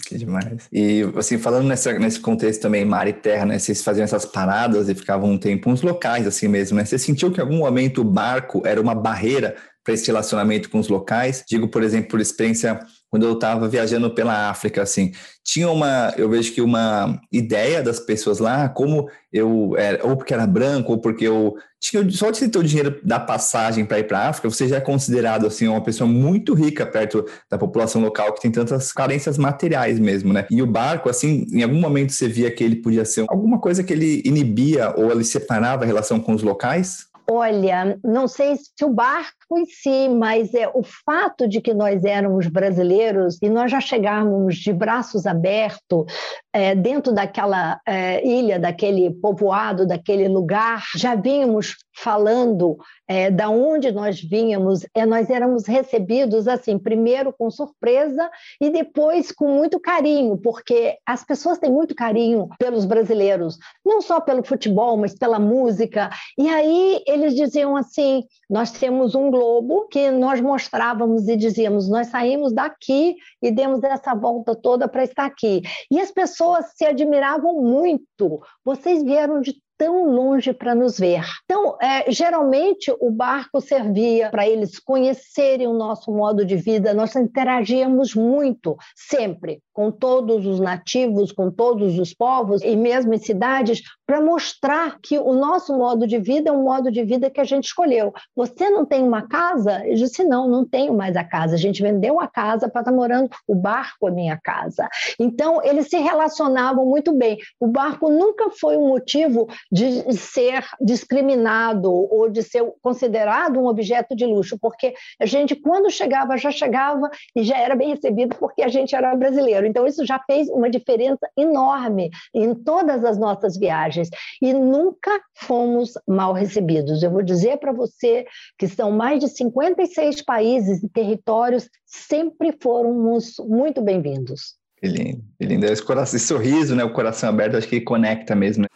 Que 0.06 0.18
demais. 0.18 0.68
E, 0.72 1.02
assim, 1.18 1.38
falando 1.38 1.68
nessa, 1.68 1.98
nesse 1.98 2.20
contexto 2.20 2.62
também, 2.62 2.86
mar 2.86 3.08
e 3.08 3.14
terra, 3.14 3.46
né? 3.46 3.60
Vocês 3.60 3.84
faziam 3.84 4.04
essas 4.04 4.26
paradas 4.26 4.88
e 4.88 4.96
ficavam 4.96 5.32
um 5.32 5.38
tempo 5.38 5.70
uns 5.70 5.82
locais, 5.82 6.26
assim 6.26 6.48
mesmo, 6.48 6.78
né? 6.78 6.86
Você 6.86 6.98
sentiu 6.98 7.32
que 7.32 7.40
em 7.40 7.44
algum 7.44 7.58
momento 7.58 8.02
o 8.02 8.06
barco 8.06 8.62
era 8.66 8.80
uma 8.80 8.96
barreira 8.96 9.56
para 9.84 9.94
esse 9.94 10.08
relacionamento 10.08 10.70
com 10.70 10.80
os 10.80 10.88
locais? 10.88 11.44
Digo, 11.48 11.68
por 11.68 11.84
exemplo, 11.84 12.10
por 12.10 12.22
experiência 12.22 12.80
quando 13.10 13.26
eu 13.26 13.34
estava 13.34 13.68
viajando 13.68 14.12
pela 14.12 14.50
África, 14.50 14.84
assim, 14.84 15.12
tinha 15.44 15.70
uma, 15.70 16.14
eu 16.16 16.30
vejo 16.30 16.54
que 16.54 16.62
uma 16.62 17.20
ideia 17.32 17.82
das 17.82 18.00
pessoas 18.00 18.38
lá, 18.38 18.70
como 18.70 19.10
eu 19.34 19.76
era, 19.76 20.06
ou 20.06 20.16
porque 20.16 20.34
era 20.34 20.46
branco, 20.46 20.92
ou 20.92 21.00
porque 21.00 21.28
eu 21.28 21.56
tinha 21.82 22.08
só 22.12 22.30
de 22.30 22.48
ter 22.48 22.60
o 22.60 22.64
dinheiro 22.64 23.00
da 23.04 23.20
passagem 23.20 23.84
para 23.84 23.98
ir 23.98 24.04
para 24.04 24.20
a 24.20 24.30
África, 24.30 24.50
você 24.50 24.68
já 24.68 24.78
é 24.78 24.82
considerado 24.82 25.48
assim 25.48 25.68
uma 25.68 25.82
pessoa 25.82 26.08
muito 26.08 26.54
rica 26.54 26.86
perto 26.86 27.26
da 27.50 27.58
população 27.58 28.00
local 28.02 28.34
que 28.34 28.42
tem 28.42 28.52
tantas 28.52 28.92
carências 28.92 29.40
materiais 29.40 30.00
mesmo, 30.00 30.32
né? 30.32 30.46
E 30.52 30.62
o 30.62 30.68
barco, 30.68 31.10
assim, 31.10 31.48
em 31.52 31.64
algum 31.64 31.80
momento 31.80 32.14
você 32.14 32.28
via 32.28 32.52
que 32.52 32.64
ele 32.64 32.76
podia 32.76 33.06
ser 33.06 33.26
alguma 33.28 33.60
coisa 33.60 33.84
que 33.84 33.94
ele 33.94 34.22
inibia 34.24 34.94
ou 34.96 35.12
ele 35.12 35.24
separava 35.24 35.84
a 35.84 35.88
relação 35.88 36.20
com 36.20 36.34
os 36.34 36.44
locais? 36.44 37.10
Olha, 37.32 37.98
não 38.04 38.28
sei 38.28 38.56
se 38.56 38.84
o 38.84 38.90
barco 38.90 39.39
em 39.58 39.66
si, 39.66 40.10
mas 40.10 40.54
é 40.54 40.68
o 40.68 40.84
fato 40.84 41.48
de 41.48 41.62
que 41.62 41.74
nós 41.74 42.04
éramos 42.04 42.48
brasileiros 42.48 43.38
e 43.42 43.50
nós 43.50 43.72
já 43.72 43.80
chegávamos 43.80 44.58
de 44.58 44.72
braços 44.72 45.26
abertos 45.26 46.06
é, 46.54 46.76
dentro 46.76 47.14
daquela 47.14 47.80
é, 47.86 48.26
ilha, 48.26 48.60
daquele 48.60 49.12
povoado, 49.12 49.88
daquele 49.88 50.28
lugar, 50.28 50.84
já 50.96 51.16
vínhamos 51.16 51.76
falando 51.96 52.78
é, 53.08 53.30
da 53.30 53.50
onde 53.50 53.92
nós 53.92 54.22
vínhamos, 54.22 54.86
é, 54.94 55.06
nós 55.06 55.30
éramos 55.30 55.66
recebidos 55.68 56.48
assim, 56.48 56.78
primeiro 56.78 57.34
com 57.38 57.50
surpresa 57.52 58.30
e 58.62 58.70
depois 58.70 59.32
com 59.32 59.48
muito 59.48 59.80
carinho, 59.80 60.38
porque 60.38 60.98
as 61.06 61.24
pessoas 61.24 61.58
têm 61.58 61.72
muito 61.72 61.94
carinho 61.94 62.48
pelos 62.58 62.86
brasileiros, 62.86 63.58
não 63.86 64.02
só 64.02 64.20
pelo 64.22 64.44
futebol, 64.44 64.96
mas 64.96 65.14
pela 65.14 65.40
música. 65.40 66.10
E 66.38 66.48
aí 66.48 67.04
eles 67.06 67.36
diziam 67.36 67.76
assim: 67.76 68.24
nós 68.50 68.72
temos 68.72 69.16
um 69.16 69.30
globo 69.40 69.88
que 69.88 70.12
nós 70.12 70.42
mostrávamos 70.42 71.30
e 71.30 71.38
dizíamos, 71.38 71.90
nós 71.90 72.08
saímos 72.08 72.52
daqui 72.54 73.16
e 73.42 73.50
demos 73.50 73.82
essa 73.84 74.14
volta 74.14 74.54
toda 74.54 74.86
para 74.86 75.04
estar 75.04 75.26
aqui. 75.26 75.62
E 75.90 75.98
as 76.00 76.12
pessoas 76.12 76.74
se 76.76 76.86
admiravam 76.86 77.62
muito. 77.62 78.42
Vocês 78.66 79.02
vieram 79.02 79.40
de 79.40 79.56
tão 79.80 80.12
longe 80.12 80.52
para 80.52 80.76
nos 80.76 81.00
ver. 81.00 81.24
Então, 81.46 81.78
é, 81.82 82.12
geralmente, 82.12 82.94
o 83.00 83.10
barco 83.10 83.62
servia 83.62 84.30
para 84.30 84.46
eles 84.46 84.78
conhecerem 84.78 85.68
o 85.68 85.74
nosso 85.74 86.12
modo 86.12 86.44
de 86.44 86.58
vida, 86.58 86.94
nós 86.94 87.16
interagíamos 87.16 88.14
muito, 88.14 88.76
sempre, 88.94 89.62
com 89.72 89.90
todos 89.90 90.46
os 90.46 90.60
nativos, 90.60 91.32
com 91.32 91.50
todos 91.50 91.98
os 91.98 92.14
povos, 92.14 92.62
e 92.62 92.76
mesmo 92.76 93.14
em 93.14 93.18
cidades, 93.18 93.82
para 94.06 94.20
mostrar 94.20 95.00
que 95.02 95.18
o 95.18 95.34
nosso 95.34 95.78
modo 95.78 96.06
de 96.06 96.20
vida 96.20 96.50
é 96.50 96.52
um 96.52 96.64
modo 96.64 96.92
de 96.92 97.02
vida 97.04 97.30
que 97.30 97.40
a 97.40 97.46
gente 97.46 97.66
escolheu. 97.66 98.12
Você 98.36 98.70
não 98.70 98.86
tem 98.86 99.02
uma 99.02 99.28
casa? 99.30 99.88
Eu 99.88 99.96
disse: 99.96 100.26
não, 100.26 100.50
não 100.50 100.66
tenho 100.66 100.94
mais 100.94 101.16
a 101.16 101.24
casa. 101.24 101.56
A 101.56 101.58
gente 101.58 101.82
vendeu 101.82 102.20
a 102.20 102.28
casa 102.28 102.68
para 102.68 102.82
estar 102.82 102.92
tá 102.92 102.98
morando, 102.98 103.30
o 103.48 103.56
barco 103.56 104.10
é 104.10 104.12
minha 104.12 104.38
casa. 104.44 104.90
Então, 105.18 105.64
eles 105.64 105.88
se 105.88 105.98
relacionavam 105.98 106.86
muito 106.86 107.14
bem. 107.14 107.38
O 107.60 107.68
barco 107.68 108.10
nunca 108.10 108.50
foi 108.50 108.76
um 108.76 108.90
motivo 108.90 109.48
de 109.72 110.14
ser 110.14 110.66
discriminado 110.82 111.92
ou 111.92 112.30
de 112.30 112.42
ser 112.42 112.64
considerado 112.82 113.60
um 113.60 113.68
objeto 113.68 114.16
de 114.16 114.26
luxo, 114.26 114.58
porque 114.60 114.94
a 115.20 115.26
gente, 115.26 115.56
quando 115.56 115.90
chegava, 115.90 116.38
já 116.38 116.52
chegava 116.52 117.10
e 117.36 117.44
já 117.44 117.58
era 117.58 117.76
bem 117.76 117.90
recebido 117.90 118.36
porque 118.36 118.62
a 118.62 118.68
gente 118.68 118.96
era 118.96 119.16
brasileiro. 119.16 119.66
Então, 119.66 119.86
isso 119.86 120.06
já 120.06 120.20
fez 120.20 120.50
uma 120.50 120.70
diferença 120.70 121.30
enorme 121.38 122.10
em 122.34 122.54
todas 122.56 123.04
as 123.04 123.18
nossas 123.18 123.58
viagens 123.58 124.10
e 124.42 124.54
nunca 124.54 125.12
fomos 125.36 125.94
mal 126.08 126.34
recebidos. 126.34 127.04
Eu 127.04 127.12
vou 127.12 127.22
dizer 127.22 127.58
para 127.58 127.72
você 127.72 128.26
que 128.58 128.68
são 128.68 128.92
mais 128.92 129.20
de 129.20 129.28
56 129.28 130.24
países 130.24 130.84
e 130.84 130.90
territórios, 130.90 131.70
sempre 131.86 132.56
fomos 132.62 133.36
muito 133.40 133.82
bem-vindos. 133.82 134.60
Que 134.82 134.88
lindo, 134.88 135.24
que 135.38 135.46
lindo. 135.46 135.66
Esse, 135.66 135.84
coração, 135.84 136.16
esse 136.16 136.28
sorriso, 136.28 136.76
né, 136.76 136.84
o 136.86 136.94
coração 136.94 137.30
aberto, 137.30 137.58
acho 137.58 137.68
que 137.68 137.82
conecta 137.82 138.34
mesmo. 138.34 138.64
Né? 138.64 138.68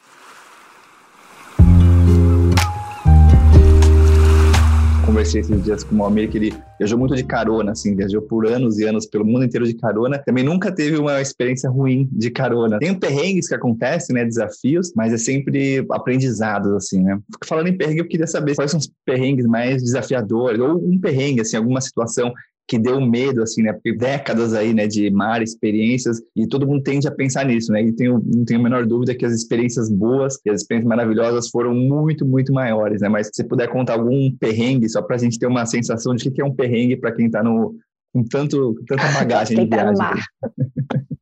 Conversei 5.14 5.42
esses 5.42 5.64
dias 5.64 5.84
com 5.84 5.96
o 5.98 6.04
Almir, 6.04 6.28
que 6.28 6.40
ele 6.40 6.54
viajou 6.80 6.98
muito 6.98 7.16
de 7.16 7.24
carona, 7.24 7.74
assim, 7.74 7.96
viajou 7.96 8.20
por 8.24 8.48
anos 8.48 8.80
e 8.80 8.84
anos 8.84 9.06
pelo 9.06 9.24
mundo 9.24 9.46
inteiro 9.46 9.64
de 9.68 9.76
carona. 9.76 10.18
Também 10.18 10.44
nunca 10.44 10.72
teve 10.72 10.98
uma 10.98 11.22
experiência 11.22 11.70
ruim 11.70 12.10
de 12.12 12.32
carona. 12.32 12.80
Tem 12.80 12.98
perrengues 12.98 13.48
que 13.48 13.54
acontecem, 13.54 14.16
né, 14.16 14.26
desafios, 14.26 14.92
mas 14.96 15.14
é 15.14 15.18
sempre 15.18 15.86
aprendizados, 15.92 16.74
assim, 16.74 17.04
né. 17.04 17.20
Falando 17.46 17.68
em 17.68 17.78
perrengue, 17.78 18.00
eu 18.00 18.08
queria 18.08 18.26
saber 18.26 18.56
quais 18.56 18.72
são 18.72 18.80
os 18.80 18.92
perrengues 19.06 19.46
mais 19.46 19.84
desafiadores, 19.84 20.60
ou 20.60 20.84
um 20.84 21.00
perrengue, 21.00 21.42
assim, 21.42 21.58
alguma 21.58 21.80
situação 21.80 22.34
que 22.68 22.80
deu 22.80 23.00
medo, 23.02 23.42
assim, 23.42 23.62
né? 23.62 23.74
Porque 23.74 23.94
décadas 23.94 24.54
aí, 24.54 24.74
né, 24.74 24.88
de 24.88 25.10
mar, 25.12 25.42
experiências, 25.42 26.22
e 26.36 26.48
todo 26.48 26.68
mundo 26.68 26.84
tende 26.84 27.08
a 27.08 27.12
pensar 27.12 27.46
nisso, 27.46 27.72
né? 27.72 27.84
E 27.84 27.92
tenho, 27.92 28.22
não 28.26 28.46
tenho 28.46 28.60
a 28.60 28.64
menor 28.64 28.86
dúvida 28.86 29.16
que 29.16 29.26
as 29.26 29.34
experiências 29.34 29.90
boas 29.90 30.40
e 30.46 30.50
as 30.50 30.62
experiências 30.62 30.90
maravilhosas 30.90 31.50
foram 31.50 31.74
muito, 31.74 32.26
muito 32.26 32.54
maiores, 32.54 33.02
né? 33.02 33.10
Mas 33.10 33.30
se 33.34 33.44
puder 33.44 33.68
contar 33.68 33.94
algum 33.94 34.32
perrengue, 34.38 34.90
só 34.90 35.02
para 35.02 35.16
a 35.16 35.20
gente 35.20 35.38
ter 35.38 35.48
uma 35.48 35.66
sensação 35.66 36.16
de 36.16 36.28
o 36.28 36.32
que 36.32 36.42
é 36.42 36.46
um 36.46 36.56
perrengue 36.56 36.96
para 36.96 37.12
quem 37.12 37.26
está 37.26 37.44
no, 37.44 37.76
com 38.14 38.24
tanto, 38.24 38.76
tanta 38.88 39.04
bagagem 39.12 39.58
de 39.58 39.66
viagem. 39.66 39.92
no 39.92 39.98
mar. 39.98 40.24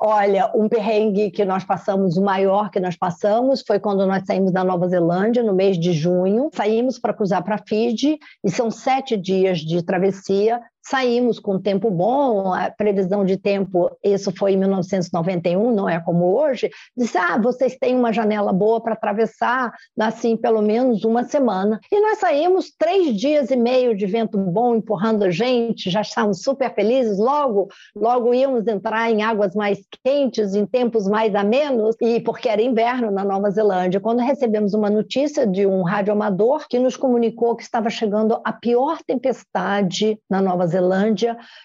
Olha, 0.00 0.50
um 0.54 0.68
perrengue 0.68 1.30
que 1.30 1.44
nós 1.44 1.64
passamos, 1.64 2.16
o 2.16 2.22
maior 2.22 2.70
que 2.70 2.80
nós 2.80 2.96
passamos, 2.96 3.62
foi 3.66 3.78
quando 3.78 4.06
nós 4.06 4.24
saímos 4.24 4.52
da 4.52 4.64
Nova 4.64 4.88
Zelândia, 4.88 5.42
no 5.42 5.54
mês 5.54 5.78
de 5.78 5.92
junho. 5.92 6.50
Saímos 6.54 6.98
para 6.98 7.14
cruzar 7.14 7.42
para 7.42 7.58
Fiji, 7.58 8.18
e 8.44 8.50
são 8.50 8.70
sete 8.70 9.16
dias 9.16 9.58
de 9.58 9.82
travessia 9.82 10.60
saímos 10.90 11.38
com 11.38 11.58
tempo 11.58 11.88
bom, 11.88 12.52
a 12.52 12.68
previsão 12.68 13.24
de 13.24 13.36
tempo, 13.36 13.90
isso 14.02 14.32
foi 14.36 14.54
em 14.54 14.56
1991, 14.56 15.72
não 15.72 15.88
é 15.88 16.00
como 16.00 16.36
hoje, 16.36 16.68
disse, 16.96 17.16
ah, 17.16 17.38
vocês 17.38 17.76
têm 17.78 17.94
uma 17.94 18.12
janela 18.12 18.52
boa 18.52 18.80
para 18.80 18.94
atravessar, 18.94 19.72
assim, 19.98 20.36
pelo 20.36 20.60
menos 20.60 21.04
uma 21.04 21.22
semana. 21.22 21.78
E 21.92 22.00
nós 22.00 22.18
saímos 22.18 22.72
três 22.76 23.16
dias 23.16 23.50
e 23.52 23.56
meio 23.56 23.96
de 23.96 24.04
vento 24.04 24.36
bom, 24.36 24.74
empurrando 24.74 25.22
a 25.22 25.30
gente, 25.30 25.88
já 25.88 26.00
estávamos 26.00 26.42
super 26.42 26.74
felizes, 26.74 27.18
logo, 27.18 27.68
logo 27.94 28.34
íamos 28.34 28.66
entrar 28.66 29.08
em 29.10 29.22
águas 29.22 29.54
mais 29.54 29.78
quentes, 30.04 30.56
em 30.56 30.66
tempos 30.66 31.06
mais 31.06 31.34
amenos, 31.36 31.94
e 32.00 32.20
porque 32.20 32.48
era 32.48 32.60
inverno 32.60 33.12
na 33.12 33.22
Nova 33.22 33.50
Zelândia, 33.50 34.00
quando 34.00 34.20
recebemos 34.20 34.74
uma 34.74 34.90
notícia 34.90 35.46
de 35.46 35.66
um 35.66 35.82
radioamador 35.82 36.66
que 36.68 36.80
nos 36.80 36.96
comunicou 36.96 37.54
que 37.54 37.62
estava 37.62 37.88
chegando 37.88 38.40
a 38.44 38.52
pior 38.52 38.98
tempestade 39.06 40.18
na 40.28 40.42
Nova 40.42 40.66
Zelândia, 40.66 40.79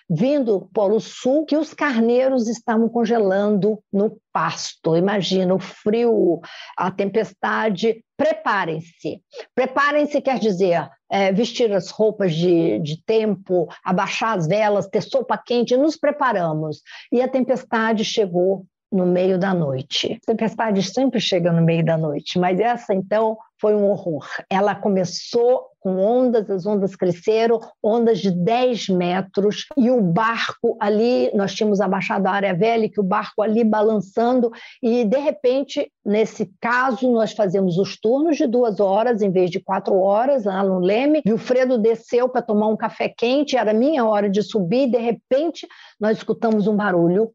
vindo 0.09 0.69
Polo 0.73 0.99
Sul, 0.99 1.45
que 1.45 1.57
os 1.57 1.73
carneiros 1.73 2.47
estavam 2.47 2.89
congelando 2.89 3.79
no 3.91 4.17
pasto. 4.31 4.95
Imagina 4.95 5.53
o 5.53 5.59
frio, 5.59 6.41
a 6.77 6.91
tempestade. 6.91 8.03
Preparem-se. 8.17 9.21
Preparem-se 9.53 10.21
quer 10.21 10.39
dizer 10.39 10.89
é, 11.09 11.31
vestir 11.31 11.71
as 11.73 11.89
roupas 11.89 12.33
de, 12.33 12.79
de 12.79 13.03
tempo, 13.03 13.67
abaixar 13.83 14.37
as 14.37 14.47
velas, 14.47 14.87
ter 14.87 15.01
sopa 15.01 15.37
quente. 15.37 15.75
Nos 15.75 15.97
preparamos. 15.97 16.81
E 17.11 17.21
a 17.21 17.27
tempestade 17.27 18.05
chegou 18.05 18.65
no 18.91 19.05
meio 19.05 19.37
da 19.37 19.53
noite. 19.53 20.19
A 20.23 20.31
tempestade 20.31 20.81
sempre 20.83 21.19
chega 21.19 21.51
no 21.51 21.61
meio 21.61 21.83
da 21.83 21.97
noite, 21.97 22.39
mas 22.39 22.59
essa 22.59 22.93
então 22.93 23.37
foi 23.59 23.75
um 23.75 23.89
horror. 23.89 24.27
Ela 24.49 24.75
começou 24.75 25.67
com 25.79 25.97
ondas, 25.97 26.49
as 26.49 26.65
ondas 26.65 26.95
cresceram, 26.95 27.59
ondas 27.81 28.19
de 28.19 28.31
10 28.31 28.89
metros, 28.89 29.67
e 29.77 29.91
o 29.91 30.01
barco 30.01 30.75
ali, 30.79 31.29
nós 31.35 31.53
tínhamos 31.53 31.79
abaixado 31.79 32.25
a 32.25 32.31
área 32.31 32.55
velha, 32.55 32.89
que 32.89 32.99
o 32.99 33.03
barco 33.03 33.41
ali 33.41 33.63
balançando, 33.63 34.51
e 34.81 35.05
de 35.05 35.19
repente, 35.19 35.91
nesse 36.03 36.51
caso, 36.59 37.11
nós 37.11 37.33
fazemos 37.33 37.77
os 37.77 37.99
turnos 37.99 38.35
de 38.35 38.47
duas 38.47 38.79
horas 38.79 39.21
em 39.21 39.31
vez 39.31 39.51
de 39.51 39.59
quatro 39.59 39.95
horas 39.99 40.45
lá 40.45 40.63
no 40.63 40.79
Leme. 40.79 41.21
Vilfredo 41.23 41.77
desceu 41.77 42.27
para 42.27 42.41
tomar 42.41 42.67
um 42.67 42.77
café 42.77 43.07
quente, 43.07 43.55
era 43.55 43.73
minha 43.73 44.05
hora 44.05 44.27
de 44.27 44.41
subir, 44.41 44.87
e 44.87 44.91
de 44.91 44.97
repente 44.97 45.67
nós 45.99 46.17
escutamos 46.17 46.67
um 46.67 46.75
barulho 46.75 47.31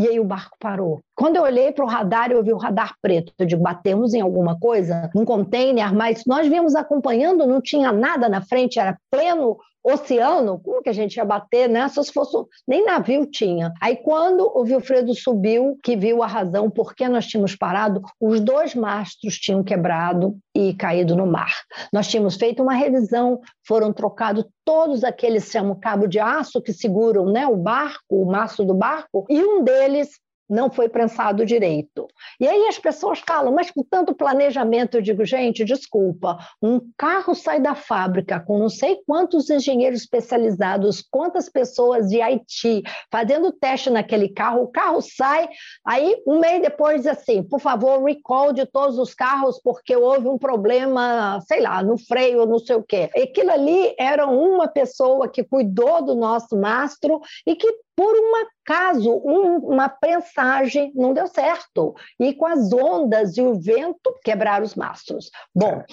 e 0.00 0.08
aí 0.08 0.18
o 0.18 0.24
barco 0.24 0.56
parou. 0.58 1.00
Quando 1.14 1.36
eu 1.36 1.42
olhei 1.42 1.72
para 1.72 1.84
o 1.84 1.88
radar, 1.88 2.32
eu 2.32 2.42
vi 2.42 2.54
o 2.54 2.56
radar 2.56 2.94
preto. 3.02 3.34
Eu 3.38 3.44
digo, 3.44 3.62
batemos 3.62 4.14
em 4.14 4.22
alguma 4.22 4.58
coisa, 4.58 5.10
num 5.14 5.26
container, 5.26 5.94
mas 5.94 6.22
nós 6.26 6.48
vimos 6.48 6.74
acompanhando, 6.74 7.46
não 7.46 7.60
tinha 7.60 7.92
nada 7.92 8.26
na 8.26 8.40
frente, 8.40 8.78
era 8.78 8.96
pleno 9.10 9.58
oceano, 9.82 10.60
como 10.60 10.82
que 10.82 10.88
a 10.88 10.92
gente 10.92 11.16
ia 11.16 11.24
bater, 11.24 11.68
né? 11.68 11.88
Se 11.88 12.12
fosse 12.12 12.36
nem 12.66 12.84
navio 12.84 13.26
tinha. 13.26 13.72
Aí 13.80 13.96
quando 13.96 14.50
o 14.54 14.62
Wilfredo 14.62 15.14
subiu, 15.14 15.78
que 15.82 15.96
viu 15.96 16.22
a 16.22 16.26
razão 16.26 16.70
por 16.70 16.94
que 16.94 17.08
nós 17.08 17.26
tínhamos 17.26 17.56
parado, 17.56 18.02
os 18.20 18.40
dois 18.40 18.74
mastros 18.74 19.38
tinham 19.38 19.62
quebrado 19.62 20.36
e 20.54 20.74
caído 20.74 21.16
no 21.16 21.26
mar. 21.26 21.52
Nós 21.92 22.08
tínhamos 22.08 22.36
feito 22.36 22.62
uma 22.62 22.74
revisão, 22.74 23.40
foram 23.66 23.92
trocados 23.92 24.44
todos 24.64 25.02
aqueles 25.02 25.50
chamam 25.50 25.74
cabo 25.74 26.06
de 26.06 26.20
aço 26.20 26.62
que 26.62 26.72
seguram, 26.72 27.26
né, 27.26 27.46
o 27.46 27.56
barco, 27.56 28.04
o 28.10 28.24
mastro 28.24 28.64
do 28.64 28.74
barco, 28.74 29.26
e 29.28 29.42
um 29.42 29.64
deles 29.64 30.10
não 30.50 30.70
foi 30.70 30.88
prensado 30.88 31.46
direito. 31.46 32.08
E 32.40 32.48
aí 32.48 32.66
as 32.66 32.78
pessoas 32.78 33.20
falam, 33.20 33.52
mas 33.52 33.70
com 33.70 33.84
tanto 33.84 34.14
planejamento, 34.14 34.96
eu 34.96 35.02
digo, 35.02 35.24
gente, 35.24 35.64
desculpa, 35.64 36.38
um 36.60 36.80
carro 36.98 37.34
sai 37.34 37.60
da 37.60 37.74
fábrica 37.74 38.40
com 38.40 38.58
não 38.58 38.68
sei 38.68 38.98
quantos 39.06 39.48
engenheiros 39.48 40.00
especializados, 40.00 41.02
quantas 41.08 41.48
pessoas 41.48 42.08
de 42.08 42.20
IT 42.20 42.82
fazendo 43.10 43.52
teste 43.52 43.90
naquele 43.90 44.28
carro, 44.28 44.62
o 44.62 44.68
carro 44.68 45.00
sai, 45.00 45.48
aí 45.86 46.20
um 46.26 46.40
mês 46.40 46.60
depois 46.60 47.02
diz 47.02 47.06
assim, 47.06 47.42
por 47.42 47.60
favor, 47.60 48.02
recall 48.02 48.52
de 48.52 48.66
todos 48.66 48.98
os 48.98 49.14
carros 49.14 49.60
porque 49.62 49.94
houve 49.94 50.28
um 50.28 50.38
problema, 50.38 51.40
sei 51.46 51.60
lá, 51.60 51.82
no 51.82 51.96
freio, 51.96 52.46
não 52.46 52.58
sei 52.58 52.76
o 52.76 52.82
quê. 52.82 53.08
Aquilo 53.16 53.52
ali 53.52 53.94
era 53.98 54.26
uma 54.26 54.66
pessoa 54.66 55.28
que 55.28 55.44
cuidou 55.44 56.02
do 56.02 56.14
nosso 56.14 56.56
mastro 56.56 57.20
e 57.46 57.54
que 57.54 57.68
por 58.00 58.16
um 58.16 58.32
acaso, 58.46 59.12
um, 59.22 59.58
uma 59.58 59.86
prensagem 59.86 60.90
não 60.94 61.12
deu 61.12 61.26
certo. 61.26 61.94
E 62.18 62.32
com 62.32 62.46
as 62.46 62.72
ondas 62.72 63.36
e 63.36 63.42
o 63.42 63.60
vento, 63.60 64.18
quebraram 64.24 64.64
os 64.64 64.74
mastros. 64.74 65.30
Bom, 65.54 65.84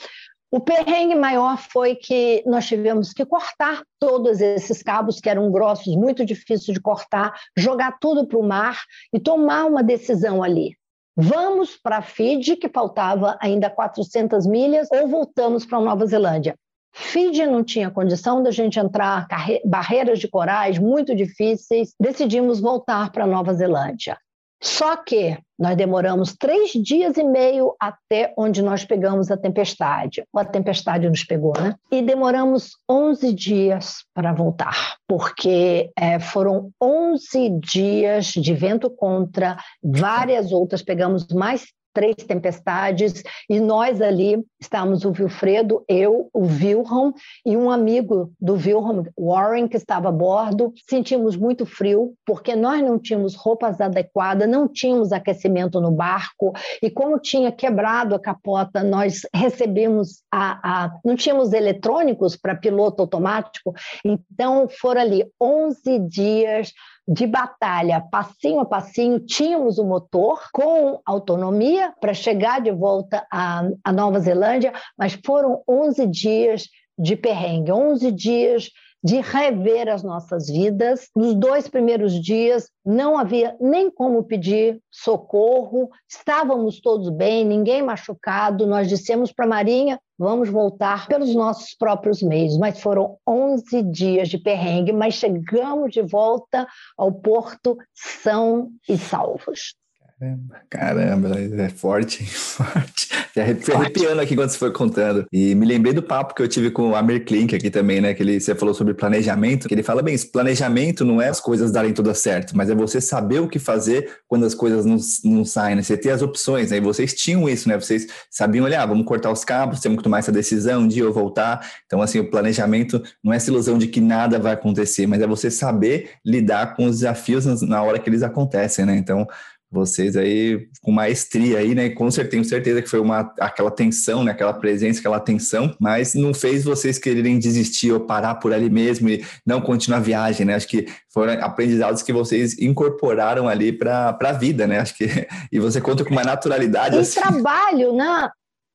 o 0.49 0.61
perrengue 0.61 1.15
maior 1.15 1.57
foi 1.57 1.95
que 1.95 2.41
nós 2.45 2.65
tivemos 2.65 3.11
que 3.11 3.25
cortar 3.25 3.81
todos 3.99 4.39
esses 4.39 4.81
cabos 4.81 5.19
que 5.19 5.29
eram 5.29 5.51
grossos, 5.51 5.97
muito 5.97 6.23
difícil 6.23 6.73
de 6.73 6.79
cortar, 6.79 7.33
jogar 7.57 7.97
tudo 7.99 8.25
para 8.25 8.39
o 8.39 8.47
mar 8.47 8.81
e 9.11 9.19
tomar 9.19 9.65
uma 9.65 9.83
decisão 9.83 10.41
ali. 10.41 10.77
Vamos 11.13 11.75
para 11.75 11.97
a 11.97 12.01
Fiji, 12.01 12.55
que 12.55 12.69
faltava 12.69 13.37
ainda 13.41 13.69
400 13.69 14.47
milhas, 14.47 14.87
ou 14.93 15.09
voltamos 15.09 15.65
para 15.65 15.79
a 15.79 15.81
Nova 15.81 16.05
Zelândia? 16.05 16.55
Fiji 16.93 17.45
não 17.45 17.63
tinha 17.63 17.91
condição 17.91 18.41
da 18.41 18.51
gente 18.51 18.79
entrar, 18.79 19.27
barreiras 19.65 20.19
de 20.19 20.27
corais 20.27 20.79
muito 20.79 21.15
difíceis, 21.15 21.93
decidimos 21.99 22.59
voltar 22.59 23.11
para 23.11 23.27
Nova 23.27 23.53
Zelândia. 23.53 24.17
Só 24.61 24.97
que 24.97 25.37
nós 25.59 25.75
demoramos 25.75 26.35
três 26.35 26.71
dias 26.71 27.15
e 27.17 27.23
meio 27.23 27.75
até 27.79 28.33
onde 28.37 28.61
nós 28.61 28.83
pegamos 28.83 29.29
a 29.29 29.37
tempestade. 29.37 30.23
A 30.35 30.45
tempestade 30.45 31.07
nos 31.07 31.23
pegou, 31.23 31.53
né? 31.59 31.75
E 31.91 32.01
demoramos 32.01 32.71
11 32.89 33.33
dias 33.33 33.97
para 34.13 34.33
voltar, 34.33 34.95
porque 35.07 35.91
é, 35.95 36.19
foram 36.19 36.71
11 36.81 37.49
dias 37.59 38.27
de 38.27 38.53
vento 38.53 38.89
contra, 38.89 39.57
várias 39.83 40.51
outras, 40.51 40.81
pegamos 40.81 41.27
mais 41.27 41.65
três 41.97 42.15
tempestades, 42.17 43.23
e 43.49 43.59
nós 43.59 43.99
ali 44.03 44.45
estávamos 44.61 45.03
o 45.03 45.09
Wilfredo, 45.09 45.83
eu, 45.89 46.29
o 46.31 46.43
Wilhelm 46.45 47.11
e 47.43 47.57
um 47.57 47.71
amigo 47.71 48.31
do 48.39 48.53
Wilhelm, 48.53 49.07
Warren, 49.17 49.67
que 49.67 49.77
estava 49.77 50.09
a 50.09 50.11
bordo. 50.11 50.71
Sentimos 50.87 51.35
muito 51.35 51.65
frio, 51.65 52.13
porque 52.23 52.55
nós 52.55 52.83
não 52.83 52.99
tínhamos 52.99 53.33
roupas 53.33 53.81
adequadas, 53.81 54.47
não 54.47 54.67
tínhamos 54.67 55.11
aquecimento 55.11 55.81
no 55.81 55.89
barco, 55.89 56.53
e 56.83 56.91
como 56.91 57.17
tinha 57.17 57.51
quebrado 57.51 58.13
a 58.13 58.19
capota, 58.19 58.83
nós 58.83 59.21
recebemos 59.33 60.21
a. 60.31 60.83
a 60.85 60.91
não 61.03 61.15
tínhamos 61.15 61.51
eletrônicos 61.51 62.35
para 62.35 62.53
piloto 62.53 63.01
automático, 63.01 63.73
então 64.05 64.69
foram 64.69 65.01
ali 65.01 65.25
11 65.41 65.97
dias 66.07 66.71
de 67.07 67.25
batalha, 67.25 68.01
passinho 68.11 68.59
a 68.59 68.65
passinho, 68.65 69.19
tínhamos 69.19 69.77
o 69.77 69.85
motor 69.85 70.49
com 70.51 70.99
autonomia 71.05 71.93
para 72.01 72.13
chegar 72.13 72.59
de 72.59 72.71
volta 72.71 73.25
à, 73.31 73.63
à 73.83 73.93
Nova 73.93 74.19
Zelândia, 74.19 74.73
mas 74.97 75.17
foram 75.25 75.63
11 75.67 76.05
dias 76.07 76.67
de 76.99 77.15
perrengue, 77.15 77.71
11 77.71 78.11
dias 78.11 78.69
de 79.03 79.21
rever 79.21 79.89
as 79.89 80.03
nossas 80.03 80.47
vidas. 80.47 81.09
Nos 81.15 81.35
dois 81.35 81.67
primeiros 81.67 82.13
dias 82.21 82.69
não 82.85 83.17
havia 83.17 83.55
nem 83.59 83.89
como 83.89 84.23
pedir 84.23 84.81
socorro, 84.91 85.89
estávamos 86.09 86.79
todos 86.81 87.09
bem, 87.09 87.45
ninguém 87.45 87.81
machucado. 87.81 88.65
Nós 88.65 88.89
dissemos 88.89 89.31
para 89.31 89.45
a 89.45 89.49
Marinha: 89.49 89.99
vamos 90.17 90.49
voltar 90.49 91.07
pelos 91.07 91.33
nossos 91.35 91.73
próprios 91.75 92.21
meios. 92.21 92.57
Mas 92.57 92.79
foram 92.79 93.17
11 93.27 93.83
dias 93.83 94.29
de 94.29 94.37
perrengue, 94.37 94.91
mas 94.91 95.13
chegamos 95.15 95.91
de 95.91 96.01
volta 96.01 96.67
ao 96.97 97.11
porto 97.11 97.77
são 97.93 98.69
e 98.87 98.97
salvos. 98.97 99.75
Caramba, 100.19 100.55
caramba, 100.67 101.39
é 101.39 101.69
forte, 101.69 102.25
forte. 102.25 103.07
Já 103.35 103.43
arrepiando 103.75 104.19
aqui 104.19 104.35
quando 104.35 104.49
você 104.49 104.57
foi 104.57 104.71
contando. 104.71 105.27
E 105.31 105.53
me 105.53 105.63
lembrei 105.63 105.93
do 105.93 106.01
papo 106.01 106.33
que 106.33 106.41
eu 106.41 106.47
tive 106.47 106.71
com 106.71 106.89
o 106.89 106.95
Amir 106.95 107.23
Klink 107.23 107.55
aqui 107.55 107.69
também, 107.69 108.01
né? 108.01 108.15
Que 108.15 108.23
ele, 108.23 108.39
você 108.39 108.55
falou 108.55 108.73
sobre 108.73 108.95
planejamento, 108.95 109.67
que 109.67 109.75
ele 109.75 109.83
fala 109.83 110.01
bem, 110.01 110.15
isso, 110.15 110.31
planejamento 110.31 111.05
não 111.05 111.21
é 111.21 111.29
as 111.29 111.39
coisas 111.39 111.71
darem 111.71 111.93
tudo 111.93 112.13
certo, 112.15 112.57
mas 112.57 112.67
é 112.67 112.73
você 112.73 112.99
saber 112.99 113.41
o 113.41 113.47
que 113.47 113.59
fazer 113.59 114.11
quando 114.27 114.43
as 114.43 114.55
coisas 114.55 114.85
não, 114.85 114.97
não 115.23 115.45
saem, 115.45 115.75
né? 115.75 115.83
Você 115.83 115.95
ter 115.95 116.09
as 116.09 116.23
opções, 116.23 116.71
aí 116.71 116.79
né? 116.79 116.85
vocês 116.85 117.13
tinham 117.13 117.47
isso, 117.47 117.69
né? 117.69 117.79
Vocês 117.79 118.07
sabiam, 118.31 118.65
olhar, 118.65 118.81
ah, 118.81 118.85
vamos 118.87 119.05
cortar 119.05 119.31
os 119.31 119.45
cabos, 119.45 119.81
temos 119.81 119.99
que 119.99 120.03
tomar 120.03 120.17
essa 120.17 120.31
decisão, 120.31 120.81
um 120.81 120.87
dia 120.87 121.03
eu 121.03 121.13
voltar. 121.13 121.63
Então, 121.85 122.01
assim, 122.01 122.17
o 122.17 122.31
planejamento 122.31 123.03
não 123.23 123.33
é 123.33 123.35
essa 123.35 123.51
ilusão 123.51 123.77
de 123.77 123.87
que 123.87 124.01
nada 124.01 124.39
vai 124.39 124.53
acontecer, 124.53 125.05
mas 125.05 125.21
é 125.21 125.27
você 125.27 125.51
saber 125.51 126.09
lidar 126.25 126.75
com 126.75 126.85
os 126.85 126.97
desafios 126.97 127.61
na 127.61 127.83
hora 127.83 127.99
que 127.99 128.09
eles 128.09 128.23
acontecem, 128.23 128.83
né? 128.83 128.97
Então, 128.97 129.27
vocês 129.71 130.15
aí 130.15 130.67
com 130.81 130.91
maestria 130.91 131.59
aí, 131.59 131.75
né? 131.75 131.89
Com 131.89 132.09
certeza, 132.09 132.31
tenho 132.31 132.45
certeza 132.45 132.81
que 132.81 132.89
foi 132.89 132.99
uma 132.99 133.33
aquela 133.39 133.69
tensão, 133.69 134.23
né? 134.23 134.31
Aquela 134.31 134.53
presença, 134.53 134.99
aquela 134.99 135.19
tensão, 135.19 135.75
mas 135.79 136.13
não 136.13 136.33
fez 136.33 136.63
vocês 136.63 136.97
quererem 136.97 137.37
desistir 137.37 137.91
ou 137.91 137.99
parar 137.99 138.35
por 138.35 138.53
ali 138.53 138.69
mesmo 138.69 139.09
e 139.09 139.25
não 139.45 139.59
continuar 139.59 139.97
a 139.97 140.01
viagem, 140.01 140.45
né? 140.45 140.55
Acho 140.55 140.67
que 140.67 140.87
foram 141.13 141.33
aprendizados 141.43 142.01
que 142.01 142.13
vocês 142.13 142.57
incorporaram 142.59 143.47
ali 143.47 143.71
para 143.71 144.17
a 144.19 144.33
vida, 144.33 144.65
né? 144.65 144.79
Acho 144.79 144.95
que 144.95 145.07
e 145.51 145.59
você 145.59 145.81
conta 145.81 146.03
com 146.03 146.11
uma 146.11 146.23
naturalidade. 146.23 146.95
E 146.95 146.99
assim. 146.99 147.19
trabalho, 147.19 147.93
né? 147.93 148.29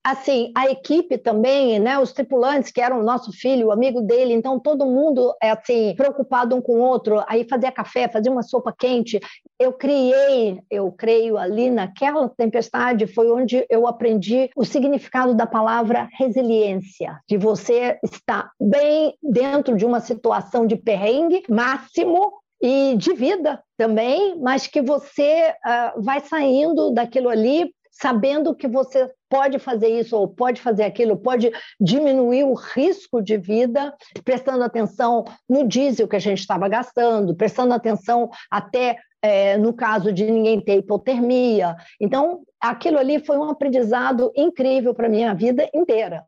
Assim, 0.05 0.51
a 0.57 0.69
equipe 0.69 1.17
também, 1.17 1.79
né, 1.79 1.99
os 1.99 2.13
tripulantes 2.13 2.73
que 2.73 2.81
eram 2.81 3.01
o 3.01 3.05
nosso 3.05 3.33
filho, 3.33 3.69
o 3.69 3.73
amigo 3.73 4.01
dele, 4.01 4.33
então 4.33 4.59
todo 4.59 4.87
mundo 4.87 5.35
é 5.41 5.51
assim, 5.51 5.95
preocupado 5.97 6.57
um 6.57 6.61
com 6.61 6.75
o 6.75 6.83
outro, 6.83 7.23
aí 7.29 7.47
fazia 7.49 7.71
café, 7.71 8.09
fazia 8.09 8.33
uma 8.33 8.43
sopa 8.43 8.75
quente. 8.77 9.21
Eu 9.59 9.73
criei, 9.73 10.61
eu 10.71 10.91
creio 10.91 11.39
ali 11.39 11.71
naquela 11.71 12.29
tempestade 12.29 13.07
foi 13.07 13.31
onde 13.31 13.65
eu 13.71 13.87
aprendi 13.87 14.51
o 14.57 14.65
significado 14.65 15.35
da 15.35 15.47
palavra 15.47 16.09
resiliência, 16.19 17.21
de 17.29 17.37
você 17.37 17.99
estar 18.03 18.51
bem 18.61 19.15
dentro 19.23 19.77
de 19.77 19.85
uma 19.85 20.01
situação 20.01 20.67
de 20.67 20.77
perrengue 20.77 21.43
máximo 21.49 22.33
e 22.61 22.95
de 22.97 23.13
vida 23.13 23.63
também, 23.77 24.39
mas 24.39 24.67
que 24.67 24.81
você 24.81 25.51
uh, 25.51 26.03
vai 26.03 26.21
saindo 26.21 26.93
daquilo 26.93 27.29
ali 27.29 27.73
sabendo 27.93 28.55
que 28.55 28.67
você 28.67 29.11
pode 29.29 29.59
fazer 29.59 29.89
isso 29.89 30.17
ou 30.17 30.27
pode 30.27 30.61
fazer 30.61 30.85
aquilo, 30.85 31.17
pode 31.17 31.53
diminuir 31.81 32.45
o 32.45 32.55
risco 32.55 33.23
de 33.23 33.37
vida, 33.37 33.95
prestando 34.25 34.65
atenção 34.65 35.25
no 35.49 35.69
diesel 35.69 36.09
que 36.09 36.17
a 36.17 36.21
gente 36.21 36.41
estava 36.41 36.69
gastando, 36.69 37.35
prestando 37.35 37.75
atenção 37.75 38.31
até 38.51 38.97
é, 39.23 39.57
no 39.57 39.73
caso 39.73 40.13
de 40.13 40.29
ninguém 40.29 40.61
ter 40.61 40.79
hipotermia. 40.79 41.77
Então, 42.01 42.43
aquilo 42.61 42.99
ali 42.99 43.25
foi 43.25 43.37
um 43.37 43.45
aprendizado 43.45 44.33
incrível 44.35 44.93
para 44.95 45.07
a 45.07 45.11
minha 45.11 45.33
vida 45.35 45.69
inteira. 45.73 46.25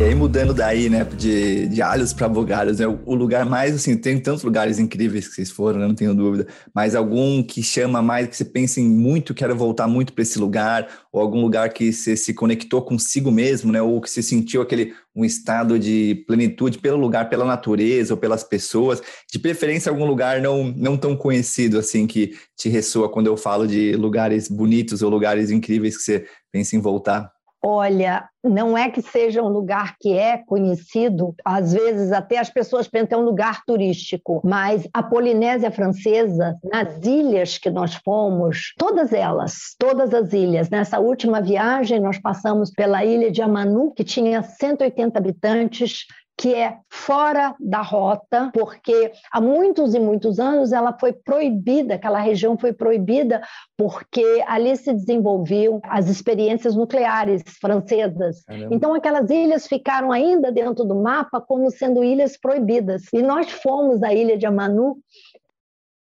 E 0.00 0.04
aí, 0.04 0.14
mudando 0.14 0.54
daí, 0.54 0.88
né, 0.88 1.02
de, 1.02 1.66
de 1.66 1.82
alhos 1.82 2.12
para 2.12 2.28
bugalhos, 2.28 2.78
né, 2.78 2.86
o, 2.86 3.00
o, 3.04 3.16
lugar 3.16 3.44
mais, 3.44 3.74
assim, 3.74 3.96
tem 3.96 4.20
tantos 4.20 4.44
lugares 4.44 4.78
incríveis 4.78 5.26
que 5.26 5.34
vocês 5.34 5.50
foram, 5.50 5.80
né, 5.80 5.88
não 5.88 5.94
tenho 5.96 6.14
dúvida, 6.14 6.46
mas 6.72 6.94
algum 6.94 7.42
que 7.42 7.64
chama 7.64 8.00
mais, 8.00 8.28
que 8.28 8.36
você 8.36 8.44
pense 8.44 8.80
em 8.80 8.88
muito, 8.88 9.34
quero 9.34 9.56
voltar 9.56 9.88
muito 9.88 10.12
para 10.12 10.22
esse 10.22 10.38
lugar, 10.38 10.86
ou 11.12 11.20
algum 11.20 11.40
lugar 11.40 11.70
que 11.70 11.92
você 11.92 12.16
se 12.16 12.32
conectou 12.32 12.80
consigo 12.80 13.32
mesmo, 13.32 13.72
né, 13.72 13.82
ou 13.82 14.00
que 14.00 14.08
você 14.08 14.22
sentiu 14.22 14.62
aquele, 14.62 14.94
um 15.16 15.24
estado 15.24 15.76
de 15.80 16.24
plenitude 16.28 16.78
pelo 16.78 16.96
lugar, 16.96 17.28
pela 17.28 17.44
natureza, 17.44 18.14
ou 18.14 18.20
pelas 18.20 18.44
pessoas, 18.44 19.02
de 19.28 19.40
preferência 19.40 19.90
algum 19.90 20.06
lugar 20.06 20.40
não, 20.40 20.72
não 20.76 20.96
tão 20.96 21.16
conhecido, 21.16 21.76
assim, 21.76 22.06
que 22.06 22.36
te 22.56 22.68
ressoa 22.68 23.08
quando 23.08 23.26
eu 23.26 23.36
falo 23.36 23.66
de 23.66 23.96
lugares 23.96 24.46
bonitos 24.46 25.02
ou 25.02 25.10
lugares 25.10 25.50
incríveis 25.50 25.96
que 25.96 26.04
você 26.04 26.26
pensa 26.52 26.76
em 26.76 26.80
voltar? 26.80 27.36
Olha, 27.62 28.28
não 28.42 28.78
é 28.78 28.88
que 28.88 29.02
seja 29.02 29.42
um 29.42 29.48
lugar 29.48 29.96
que 29.98 30.16
é 30.16 30.38
conhecido, 30.38 31.34
às 31.44 31.72
vezes 31.72 32.12
até 32.12 32.38
as 32.38 32.48
pessoas 32.48 32.86
pensam 32.86 33.08
que 33.08 33.14
é 33.14 33.16
um 33.16 33.24
lugar 33.24 33.64
turístico, 33.66 34.40
mas 34.44 34.88
a 34.94 35.02
Polinésia 35.02 35.70
Francesa, 35.70 36.56
nas 36.62 37.04
ilhas 37.04 37.58
que 37.58 37.68
nós 37.68 37.94
fomos, 37.96 38.74
todas 38.78 39.12
elas, 39.12 39.74
todas 39.76 40.14
as 40.14 40.32
ilhas, 40.32 40.70
nessa 40.70 41.00
última 41.00 41.40
viagem 41.40 41.98
nós 41.98 42.18
passamos 42.18 42.70
pela 42.70 43.04
ilha 43.04 43.30
de 43.30 43.42
Amanu, 43.42 43.92
que 43.92 44.04
tinha 44.04 44.40
180 44.40 45.18
habitantes, 45.18 46.06
que 46.38 46.54
é 46.54 46.78
fora 46.88 47.56
da 47.58 47.82
rota, 47.82 48.50
porque 48.54 49.10
há 49.32 49.40
muitos 49.40 49.92
e 49.92 49.98
muitos 49.98 50.38
anos 50.38 50.70
ela 50.70 50.96
foi 50.96 51.12
proibida, 51.12 51.96
aquela 51.96 52.20
região 52.20 52.56
foi 52.56 52.72
proibida 52.72 53.42
porque 53.76 54.44
ali 54.46 54.76
se 54.76 54.94
desenvolviam 54.94 55.80
as 55.82 56.08
experiências 56.08 56.76
nucleares 56.76 57.42
francesas. 57.60 58.44
Caramba. 58.44 58.72
Então 58.72 58.94
aquelas 58.94 59.28
ilhas 59.28 59.66
ficaram 59.66 60.12
ainda 60.12 60.52
dentro 60.52 60.84
do 60.84 60.94
mapa 60.94 61.40
como 61.40 61.68
sendo 61.72 62.04
ilhas 62.04 62.38
proibidas. 62.38 63.02
E 63.12 63.20
nós 63.20 63.50
fomos 63.50 64.00
à 64.04 64.14
ilha 64.14 64.38
de 64.38 64.46
Amanu, 64.46 64.98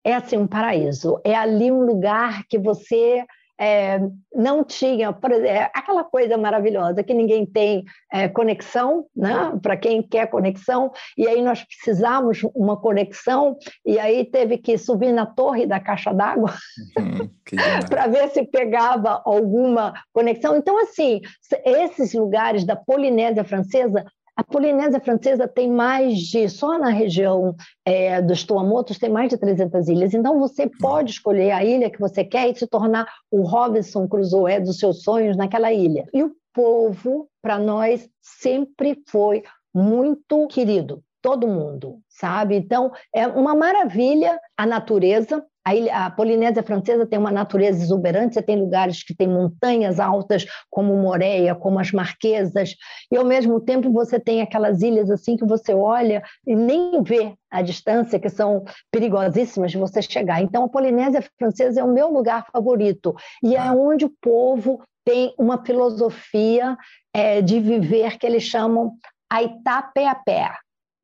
é 0.03 0.13
assim 0.13 0.35
um 0.35 0.47
paraíso. 0.47 1.17
É 1.23 1.33
ali 1.33 1.71
um 1.71 1.85
lugar 1.85 2.43
que 2.49 2.59
você 2.59 3.25
é, 3.59 3.99
não 4.33 4.63
tinha, 4.63 5.13
por 5.13 5.31
é, 5.31 5.71
aquela 5.73 6.03
coisa 6.03 6.37
maravilhosa 6.37 7.03
que 7.03 7.13
ninguém 7.13 7.45
tem 7.45 7.83
é, 8.11 8.27
conexão, 8.27 9.05
né? 9.15 9.57
para 9.61 9.77
quem 9.77 10.01
quer 10.01 10.27
conexão, 10.27 10.91
e 11.17 11.27
aí 11.27 11.41
nós 11.41 11.63
precisamos 11.63 12.41
uma 12.53 12.77
conexão, 12.77 13.57
e 13.85 13.97
aí 13.97 14.25
teve 14.25 14.57
que 14.57 14.77
subir 14.77 15.11
na 15.11 15.25
torre 15.25 15.65
da 15.65 15.79
caixa 15.79 16.13
d'água 16.13 16.53
uhum, 16.97 17.29
para 17.89 18.07
ver 18.07 18.29
se 18.29 18.43
pegava 18.43 19.21
alguma 19.25 19.93
conexão. 20.13 20.57
Então, 20.57 20.77
assim, 20.81 21.21
esses 21.63 22.13
lugares 22.13 22.65
da 22.65 22.75
Polinésia 22.75 23.43
Francesa 23.43 24.05
a 24.35 24.43
Polinésia 24.43 24.99
Francesa 24.99 25.47
tem 25.47 25.71
mais 25.71 26.19
de, 26.19 26.49
só 26.49 26.77
na 26.77 26.89
região 26.89 27.55
é, 27.85 28.21
dos 28.21 28.43
Tuamotus, 28.43 28.99
tem 28.99 29.09
mais 29.09 29.29
de 29.29 29.37
300 29.37 29.87
ilhas. 29.87 30.13
Então, 30.13 30.39
você 30.39 30.69
pode 30.79 31.11
escolher 31.11 31.51
a 31.51 31.63
ilha 31.63 31.89
que 31.89 31.99
você 31.99 32.23
quer 32.23 32.49
e 32.49 32.55
se 32.55 32.67
tornar 32.67 33.07
o 33.31 33.43
Robinson 33.43 34.07
Crusoe 34.07 34.59
dos 34.59 34.77
seus 34.77 35.03
sonhos 35.03 35.37
naquela 35.37 35.71
ilha. 35.71 36.05
E 36.13 36.21
o 36.21 36.31
povo, 36.53 37.29
para 37.41 37.57
nós, 37.57 38.09
sempre 38.21 39.01
foi 39.07 39.43
muito 39.73 40.47
querido 40.47 41.01
todo 41.21 41.47
mundo, 41.47 41.99
sabe? 42.07 42.55
Então, 42.55 42.91
é 43.13 43.25
uma 43.25 43.55
maravilha 43.55 44.39
a 44.55 44.65
natureza, 44.65 45.43
a, 45.65 45.73
ilha, 45.73 46.05
a, 46.05 46.11
Polinésia 46.11 46.61
Francesa 46.61 47.07
tem 47.07 47.17
uma 47.17 47.31
natureza 47.31 47.81
exuberante, 47.81 48.35
você 48.35 48.41
tem 48.41 48.59
lugares 48.59 49.03
que 49.03 49.15
tem 49.15 49.27
montanhas 49.27 49.99
altas, 49.99 50.45
como 50.69 50.95
Moreia, 50.95 51.55
como 51.55 51.79
as 51.79 51.91
Marquesas, 51.91 52.75
e 53.11 53.17
ao 53.17 53.25
mesmo 53.25 53.59
tempo 53.59 53.91
você 53.91 54.19
tem 54.19 54.41
aquelas 54.41 54.83
ilhas 54.83 55.09
assim 55.09 55.35
que 55.35 55.45
você 55.45 55.73
olha 55.73 56.23
e 56.45 56.55
nem 56.55 57.01
vê 57.01 57.33
a 57.49 57.63
distância, 57.63 58.19
que 58.19 58.29
são 58.29 58.63
perigosíssimas 58.91 59.71
de 59.71 59.77
você 59.77 60.01
chegar. 60.01 60.41
Então, 60.41 60.65
a 60.65 60.69
Polinésia 60.69 61.23
Francesa 61.39 61.81
é 61.81 61.83
o 61.83 61.91
meu 61.91 62.09
lugar 62.11 62.45
favorito, 62.51 63.15
e 63.43 63.55
é 63.55 63.71
onde 63.71 64.05
o 64.05 64.13
povo 64.21 64.83
tem 65.03 65.33
uma 65.37 65.63
filosofia 65.63 66.77
é, 67.13 67.41
de 67.41 67.59
viver 67.59 68.17
que 68.17 68.25
eles 68.27 68.43
chamam 68.43 68.97
a 69.31 69.41
Itapeapé. 69.41 70.51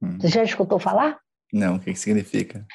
Hum. 0.01 0.17
Você 0.19 0.27
já 0.27 0.43
escutou 0.43 0.77
falar? 0.77 1.17
Não, 1.51 1.75
o 1.75 1.79
que 1.79 1.95
significa? 1.95 2.65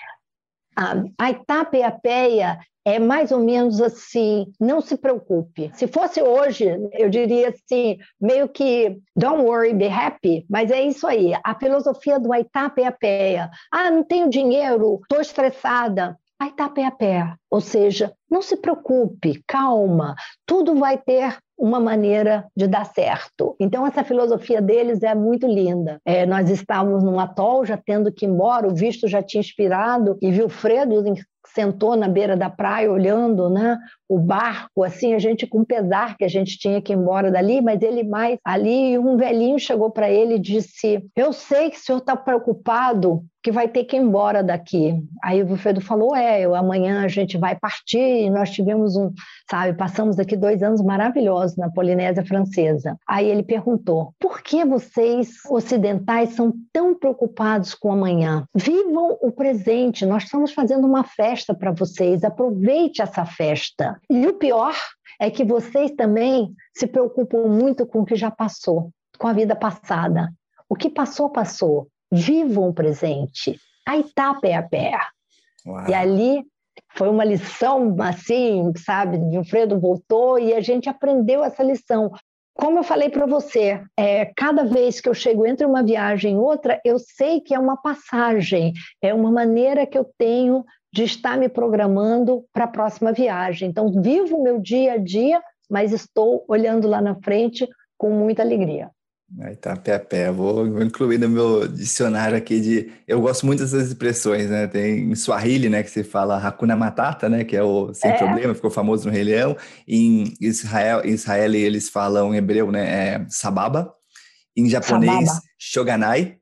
A 0.77 1.31
Itapeapeia 1.31 2.59
é 2.87 3.01
mais 3.01 3.33
ou 3.33 3.41
menos 3.41 3.81
assim, 3.81 4.47
não 4.61 4.81
se 4.81 4.97
preocupe. 4.97 5.73
Se 5.75 5.89
fosse 5.89 6.23
hoje, 6.23 6.67
eu 6.93 7.11
diria 7.11 7.49
assim, 7.49 7.99
meio 8.21 8.49
que 8.49 8.97
don't 9.17 9.43
worry, 9.43 9.75
be 9.75 9.89
happy, 9.89 10.47
mas 10.49 10.71
é 10.71 10.83
isso 10.83 11.05
aí, 11.05 11.33
a 11.43 11.59
filosofia 11.59 12.21
do 12.21 12.33
Itapeapeia. 12.33 13.51
Ah, 13.73 13.91
não 13.91 14.05
tenho 14.05 14.31
dinheiro, 14.31 15.01
estou 15.03 15.21
estressada. 15.21 16.17
A 16.39 16.49
Itapeapé, 16.49 17.35
ou 17.51 17.63
seja, 17.63 18.13
não 18.31 18.43
se 18.43 18.59
preocupe, 18.59 19.43
calma, 19.47 20.15
tudo 20.45 20.75
vai 20.75 20.99
ter 20.99 21.39
uma 21.59 21.81
maneira 21.81 22.47
de 22.55 22.67
dar 22.67 22.85
certo. 22.85 23.57
Então, 23.59 23.87
essa 23.87 24.05
filosofia 24.05 24.61
deles 24.61 25.03
é 25.03 25.15
muito 25.15 25.47
linda. 25.47 26.01
É, 26.05 26.27
nós 26.27 26.51
estávamos 26.51 27.03
num 27.03 27.19
atol, 27.19 27.65
já 27.65 27.77
tendo 27.77 28.13
que 28.13 28.27
ir 28.27 28.29
embora, 28.29 28.69
o 28.69 28.75
visto 28.75 29.09
já 29.09 29.23
tinha 29.23 29.41
inspirado, 29.41 30.19
e 30.21 30.31
Vilfredo 30.31 30.95
sentou 31.55 31.97
na 31.97 32.09
beira 32.09 32.37
da 32.37 32.51
praia 32.51 32.91
olhando 32.91 33.49
né, 33.51 33.79
o 34.09 34.19
barco, 34.19 34.85
assim, 34.85 35.15
a 35.15 35.19
gente 35.19 35.47
com 35.47 35.65
pesar 35.65 36.17
que 36.17 36.25
a 36.25 36.29
gente 36.29 36.59
tinha 36.59 36.81
que 36.81 36.93
ir 36.93 36.97
embora 36.97 37.31
dali, 37.31 37.61
mas 37.61 37.83
ele 37.83 38.05
mais 38.05 38.39
ali, 38.45 38.99
um 38.99 39.17
velhinho 39.17 39.59
chegou 39.59 39.91
para 39.91 40.09
ele 40.09 40.35
e 40.35 40.41
disse: 40.41 41.05
Eu 41.15 41.33
sei 41.33 41.71
que 41.71 41.77
o 41.77 41.81
senhor 41.81 41.99
está 41.99 42.17
preocupado 42.17 43.25
que 43.47 43.53
vai 43.53 43.69
ter 43.69 43.85
que 43.85 43.97
ir 43.97 44.01
embora 44.01 44.43
daqui. 44.43 45.01
Aí 45.23 45.41
o 45.41 45.47
Wilfredo 45.47 45.81
falou: 45.81 46.17
É, 46.17 46.41
eu, 46.41 46.53
amanhã 46.53 47.05
a 47.05 47.09
gente 47.09 47.39
vai 47.39 47.55
partir. 47.55 48.29
Nós 48.29 48.51
tivemos 48.51 48.97
um, 48.97 49.13
sabe, 49.49 49.77
passamos 49.79 50.19
aqui 50.19 50.37
dois 50.37 50.65
anos 50.65 50.83
maravilhosos 50.83 51.57
na 51.57 51.71
Polinésia 51.71 52.27
Francesa. 52.27 52.97
Aí 53.09 53.31
ele 53.31 53.45
perguntou: 53.45 54.13
Por 54.19 54.43
que 54.43 54.65
vocês 54.65 55.29
ocidentais 55.49 56.31
são 56.31 56.53
tão 56.73 56.93
preocupados 56.93 57.73
com 57.73 57.93
amanhã? 57.93 58.45
Vivam 58.53 59.17
o 59.23 59.31
presente, 59.31 60.05
nós 60.05 60.25
estamos 60.25 60.53
fazendo 60.53 60.85
uma 60.85 61.05
festa 61.05 61.36
para 61.55 61.73
vocês, 61.73 62.25
aproveite 62.25 63.03
essa 63.03 63.25
festa. 63.25 64.01
E 64.09 64.27
o 64.27 64.35
pior 64.35 64.75
é 65.21 65.31
que 65.31 65.45
vocês 65.45 65.91
também 65.93 66.55
se 66.75 66.87
preocupam 66.87 67.47
muito 67.47 67.87
com 67.87 68.01
o 68.01 68.05
que 68.05 68.17
já 68.17 68.31
passou, 68.31 68.91
com 69.19 69.27
a 69.27 69.33
vida 69.33 69.57
passada. 69.57 70.33
O 70.69 70.75
que 70.75 70.91
passou, 70.91 71.31
passou. 71.31 71.89
Vivam 72.11 72.69
o 72.69 72.75
presente. 72.75 73.59
A 73.87 73.97
etapa 73.99 74.47
é 74.47 74.55
a 74.55 74.63
pé. 74.63 74.99
E 75.89 75.95
ali 75.95 76.45
foi 76.95 77.09
uma 77.09 77.25
lição 77.25 77.95
assim, 78.01 78.73
sabe? 78.77 79.19
Wilfredo 79.19 79.79
voltou 79.79 80.39
e 80.39 80.55
a 80.55 80.61
gente 80.61 80.89
aprendeu 80.89 81.45
essa 81.45 81.63
lição. 81.63 82.11
como 82.55 82.79
eu 82.79 82.83
falei 82.83 83.11
para 83.11 83.27
você, 83.27 83.83
é, 83.99 84.33
cada 84.35 84.65
vez 84.65 84.99
que 84.99 85.09
eu 85.09 85.15
chego 85.15 85.45
entre 85.47 85.67
uma 85.67 85.83
viagem 85.83 86.35
e 86.35 86.39
outra, 86.39 86.81
eu 86.85 86.99
sei 86.99 87.41
que 87.41 87.55
é 87.55 87.59
uma 87.59 87.77
passagem, 87.77 88.73
é 89.03 89.13
uma 89.13 89.31
maneira 89.31 89.87
que 89.87 89.99
eu 89.99 90.07
tenho 90.17 90.65
de 90.97 91.05
estar 91.05 91.37
me 91.37 91.47
programando 91.47 92.43
para 92.55 92.65
a 92.65 92.69
próxima 92.69 93.13
viagem. 93.13 93.69
Então, 93.69 93.93
vivo 94.01 94.39
o 94.39 94.43
meu 94.43 94.59
dia 94.59 94.95
a 94.95 94.97
dia, 94.97 95.43
mas 95.69 95.93
estou 95.93 96.43
olhando 96.49 96.89
lá 96.89 97.03
na 97.03 97.15
frente 97.17 97.69
com 97.99 98.11
muita 98.11 98.41
alegria. 98.41 98.91
Aí 99.43 99.55
tá, 99.57 99.77
pé 99.77 99.97
a 99.97 100.01
pé. 100.01 100.33
Vou, 100.33 100.71
vou 100.71 100.83
incluir 100.83 101.19
no 101.19 101.29
meu 101.29 101.69
dicionário 101.69 102.39
aqui 102.39 102.61
de. 102.61 102.93
Eu 103.07 103.21
gosto 103.21 103.45
muito 103.45 103.63
dessas 103.63 103.89
expressões, 103.89 104.49
né? 104.49 104.67
Tem 104.69 105.11
em 105.11 105.15
Swahili, 105.15 105.69
né? 105.69 105.83
Que 105.83 105.91
se 105.91 106.03
fala 106.03 106.39
Hakuna 106.39 106.77
Matata, 106.77 107.29
né? 107.29 107.45
Que 107.45 107.57
é 107.57 107.63
o 107.63 107.93
sem 107.93 108.13
é. 108.13 108.17
problema, 108.17 108.55
ficou 108.55 108.71
famoso 108.71 109.07
no 109.07 109.13
Rei 109.13 109.25
Leão. 109.25 109.55
Em 109.87 110.33
Israel, 110.41 111.03
em 111.05 111.11
Israel 111.11 111.55
eles 111.55 111.91
falam 111.91 112.33
em 112.33 112.39
hebreu, 112.39 112.73
né? 112.73 112.87
É 112.87 113.27
sababa. 113.29 113.93
Em 114.57 114.67
japonês, 114.71 115.27
sababa. 115.27 115.43
shoganai. 115.59 116.37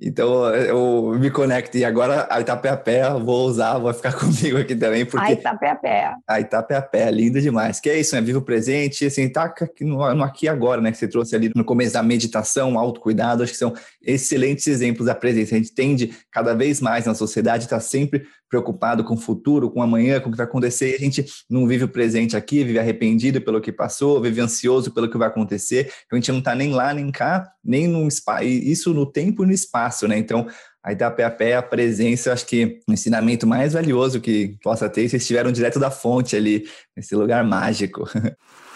Então 0.00 0.54
eu 0.54 1.16
me 1.18 1.28
conecto 1.28 1.76
e 1.76 1.84
agora 1.84 2.28
a 2.30 2.40
Itapeapé 2.40 3.10
vou 3.14 3.46
usar, 3.46 3.78
vou 3.78 3.92
ficar 3.92 4.12
comigo 4.16 4.56
aqui 4.56 4.76
também. 4.76 5.04
Porque 5.04 5.26
a 5.26 5.32
Itapeapé. 5.32 6.14
A 6.26 6.40
Itapeapé, 6.40 7.10
linda 7.10 7.40
demais. 7.40 7.80
Que 7.80 7.90
é 7.90 7.98
isso, 7.98 8.14
né? 8.14 8.20
Viva 8.20 8.38
o 8.38 8.42
presente, 8.42 9.06
assim, 9.06 9.28
tá 9.28 9.52
no, 9.80 10.14
no 10.14 10.22
aqui 10.22 10.46
agora, 10.46 10.80
né? 10.80 10.92
Que 10.92 10.98
você 10.98 11.08
trouxe 11.08 11.34
ali 11.34 11.50
no 11.54 11.64
começo 11.64 11.94
da 11.94 12.02
meditação, 12.02 12.78
autocuidado, 12.78 13.42
acho 13.42 13.52
que 13.52 13.58
são 13.58 13.74
excelentes 14.00 14.68
exemplos 14.68 15.06
da 15.06 15.16
presença. 15.16 15.56
A 15.56 15.58
gente 15.58 15.72
tende 15.72 16.14
cada 16.30 16.54
vez 16.54 16.80
mais 16.80 17.04
na 17.04 17.14
sociedade, 17.14 17.64
está 17.64 17.80
sempre 17.80 18.24
preocupado 18.48 19.04
com 19.04 19.14
o 19.14 19.18
futuro, 19.18 19.70
com 19.70 19.82
amanhã, 19.82 20.20
com 20.20 20.28
o 20.28 20.32
que 20.32 20.36
vai 20.38 20.46
acontecer, 20.46 20.92
e 20.92 20.96
a 20.96 20.98
gente 20.98 21.24
não 21.48 21.66
vive 21.66 21.84
o 21.84 21.88
presente 21.88 22.36
aqui, 22.36 22.64
vive 22.64 22.78
arrependido 22.78 23.40
pelo 23.40 23.60
que 23.60 23.72
passou, 23.72 24.20
vive 24.20 24.40
ansioso 24.40 24.92
pelo 24.92 25.10
que 25.10 25.18
vai 25.18 25.28
acontecer, 25.28 25.92
então 26.06 26.16
a 26.16 26.20
gente 26.20 26.32
não 26.32 26.38
está 26.38 26.54
nem 26.54 26.72
lá, 26.72 26.92
nem 26.94 27.10
cá, 27.10 27.50
nem 27.64 27.86
no 27.86 28.06
espaço, 28.08 28.44
isso 28.44 28.94
no 28.94 29.04
tempo 29.04 29.44
e 29.44 29.46
no 29.46 29.52
espaço, 29.52 30.08
né? 30.08 30.18
Então, 30.18 30.46
a 30.82 30.92
Itapeapé, 30.92 31.54
a 31.54 31.62
presença, 31.62 32.32
acho 32.32 32.46
que 32.46 32.80
o 32.88 32.92
ensinamento 32.92 33.46
mais 33.46 33.74
valioso 33.74 34.20
que 34.20 34.56
possa 34.62 34.88
ter, 34.88 35.08
vocês 35.08 35.22
estiveram 35.22 35.52
direto 35.52 35.78
da 35.78 35.90
fonte 35.90 36.34
ali, 36.36 36.64
nesse 36.96 37.14
lugar 37.14 37.44
mágico. 37.44 38.08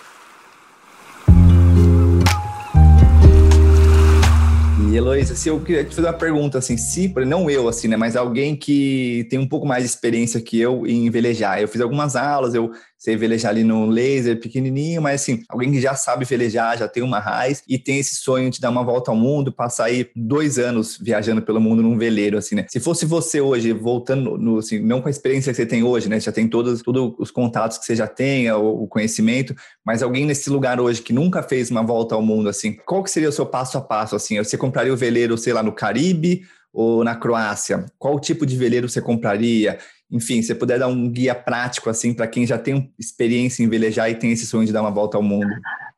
Heloísa, 4.97 5.35
se 5.35 5.49
eu 5.49 5.61
queria 5.61 5.85
te 5.85 5.95
fazer 5.95 6.09
uma 6.09 6.13
pergunta, 6.13 6.59
assim, 6.59 6.77
se, 6.77 7.13
não 7.27 7.49
eu, 7.49 7.69
assim, 7.69 7.89
né, 7.89 7.97
mas 7.97 8.17
alguém 8.17 8.55
que 8.55 9.27
tem 9.31 9.39
um 9.39 9.49
pouco 9.49 9.67
mais 9.67 9.85
de 9.85 9.91
experiência 9.91 10.41
que 10.41 10.61
eu 10.61 10.87
em 10.87 11.09
velejar. 11.11 11.61
Eu 11.61 11.69
fiz 11.69 11.81
algumas 11.81 12.17
aulas, 12.17 12.55
eu 12.55 12.71
sei 13.03 13.17
velejar 13.17 13.51
ali 13.51 13.65
no 13.65 13.85
laser 13.87 14.39
pequenininho, 14.39 15.03
mas 15.03 15.23
assim, 15.23 15.43
alguém 15.49 15.73
que 15.73 15.81
já 15.81 15.93
sabe 15.97 16.25
velejar, 16.25 16.79
já 16.79 16.87
tem 16.87 17.03
uma 17.03 17.19
raiz 17.19 17.61
e 17.67 17.77
tem 17.77 17.99
esse 17.99 18.15
sonho 18.15 18.49
de 18.49 18.61
dar 18.61 18.71
uma 18.71 18.85
volta 18.85 19.11
ao 19.11 19.17
mundo, 19.17 19.51
passar 19.51 19.87
aí 19.87 20.09
dois 20.15 20.57
anos 20.57 20.99
viajando 21.03 21.43
pelo 21.43 21.61
mundo 21.61 21.83
num 21.83 21.99
veleiro, 21.99 22.39
assim, 22.39 22.55
né? 22.55 22.65
Se 22.69 22.79
fosse 22.79 23.05
você 23.05 23.41
hoje, 23.41 23.73
voltando, 23.73 24.39
no, 24.39 24.59
assim, 24.59 24.79
não 24.79 25.03
com 25.03 25.09
a 25.09 25.11
experiência 25.11 25.53
que 25.53 25.57
você 25.57 25.67
tem 25.67 25.83
hoje, 25.83 26.09
né? 26.09 26.21
Você 26.21 26.27
já 26.27 26.33
tem 26.33 26.47
todos, 26.47 26.81
todos 26.81 27.13
os 27.19 27.33
contatos 27.33 27.77
que 27.77 27.85
você 27.85 27.97
já 27.97 28.07
tem, 28.07 28.49
o, 28.53 28.85
o 28.85 28.87
conhecimento, 28.87 29.53
mas 29.85 30.01
alguém 30.01 30.25
nesse 30.25 30.49
lugar 30.49 30.81
hoje 30.81 31.03
que 31.03 31.13
nunca 31.13 31.43
fez 31.43 31.73
uma 31.73 31.83
volta 31.83 32.15
ao 32.15 32.23
mundo, 32.23 32.49
assim, 32.49 32.73
qual 32.87 33.03
que 33.03 33.11
seria 33.11 33.31
o 33.31 33.33
seu 33.33 33.45
passo 33.45 33.77
a 33.77 33.81
passo, 33.81 34.15
assim? 34.15 34.39
Você 34.39 34.57
compraria 34.57 34.95
o 34.95 34.97
veleiro, 34.97 35.37
sei 35.37 35.53
lá, 35.53 35.61
no 35.61 35.73
Caribe 35.73 36.43
ou 36.73 37.05
na 37.05 37.15
Croácia? 37.15 37.87
Qual 37.99 38.19
tipo 38.19 38.47
de 38.47 38.57
veleiro 38.57 38.89
você 38.89 39.01
compraria? 39.01 39.79
enfim, 40.13 40.43
se 40.43 40.55
puder 40.55 40.79
dar 40.79 40.89
um 40.89 41.11
guia 41.11 41.35
prático 41.35 41.89
assim 41.89 42.13
para 42.13 42.27
quem 42.27 42.47
já 42.47 42.59
tem 42.59 42.93
experiência 42.99 43.65
em 43.65 43.69
velejar 43.69 44.11
e 44.11 44.15
tem 44.15 44.31
esse 44.31 44.47
sonho 44.47 44.67
de 44.67 44.73
dar 44.73 44.83
uma 44.83 44.91
volta 44.91 45.17
ao 45.17 45.23
mundo. 45.23 45.51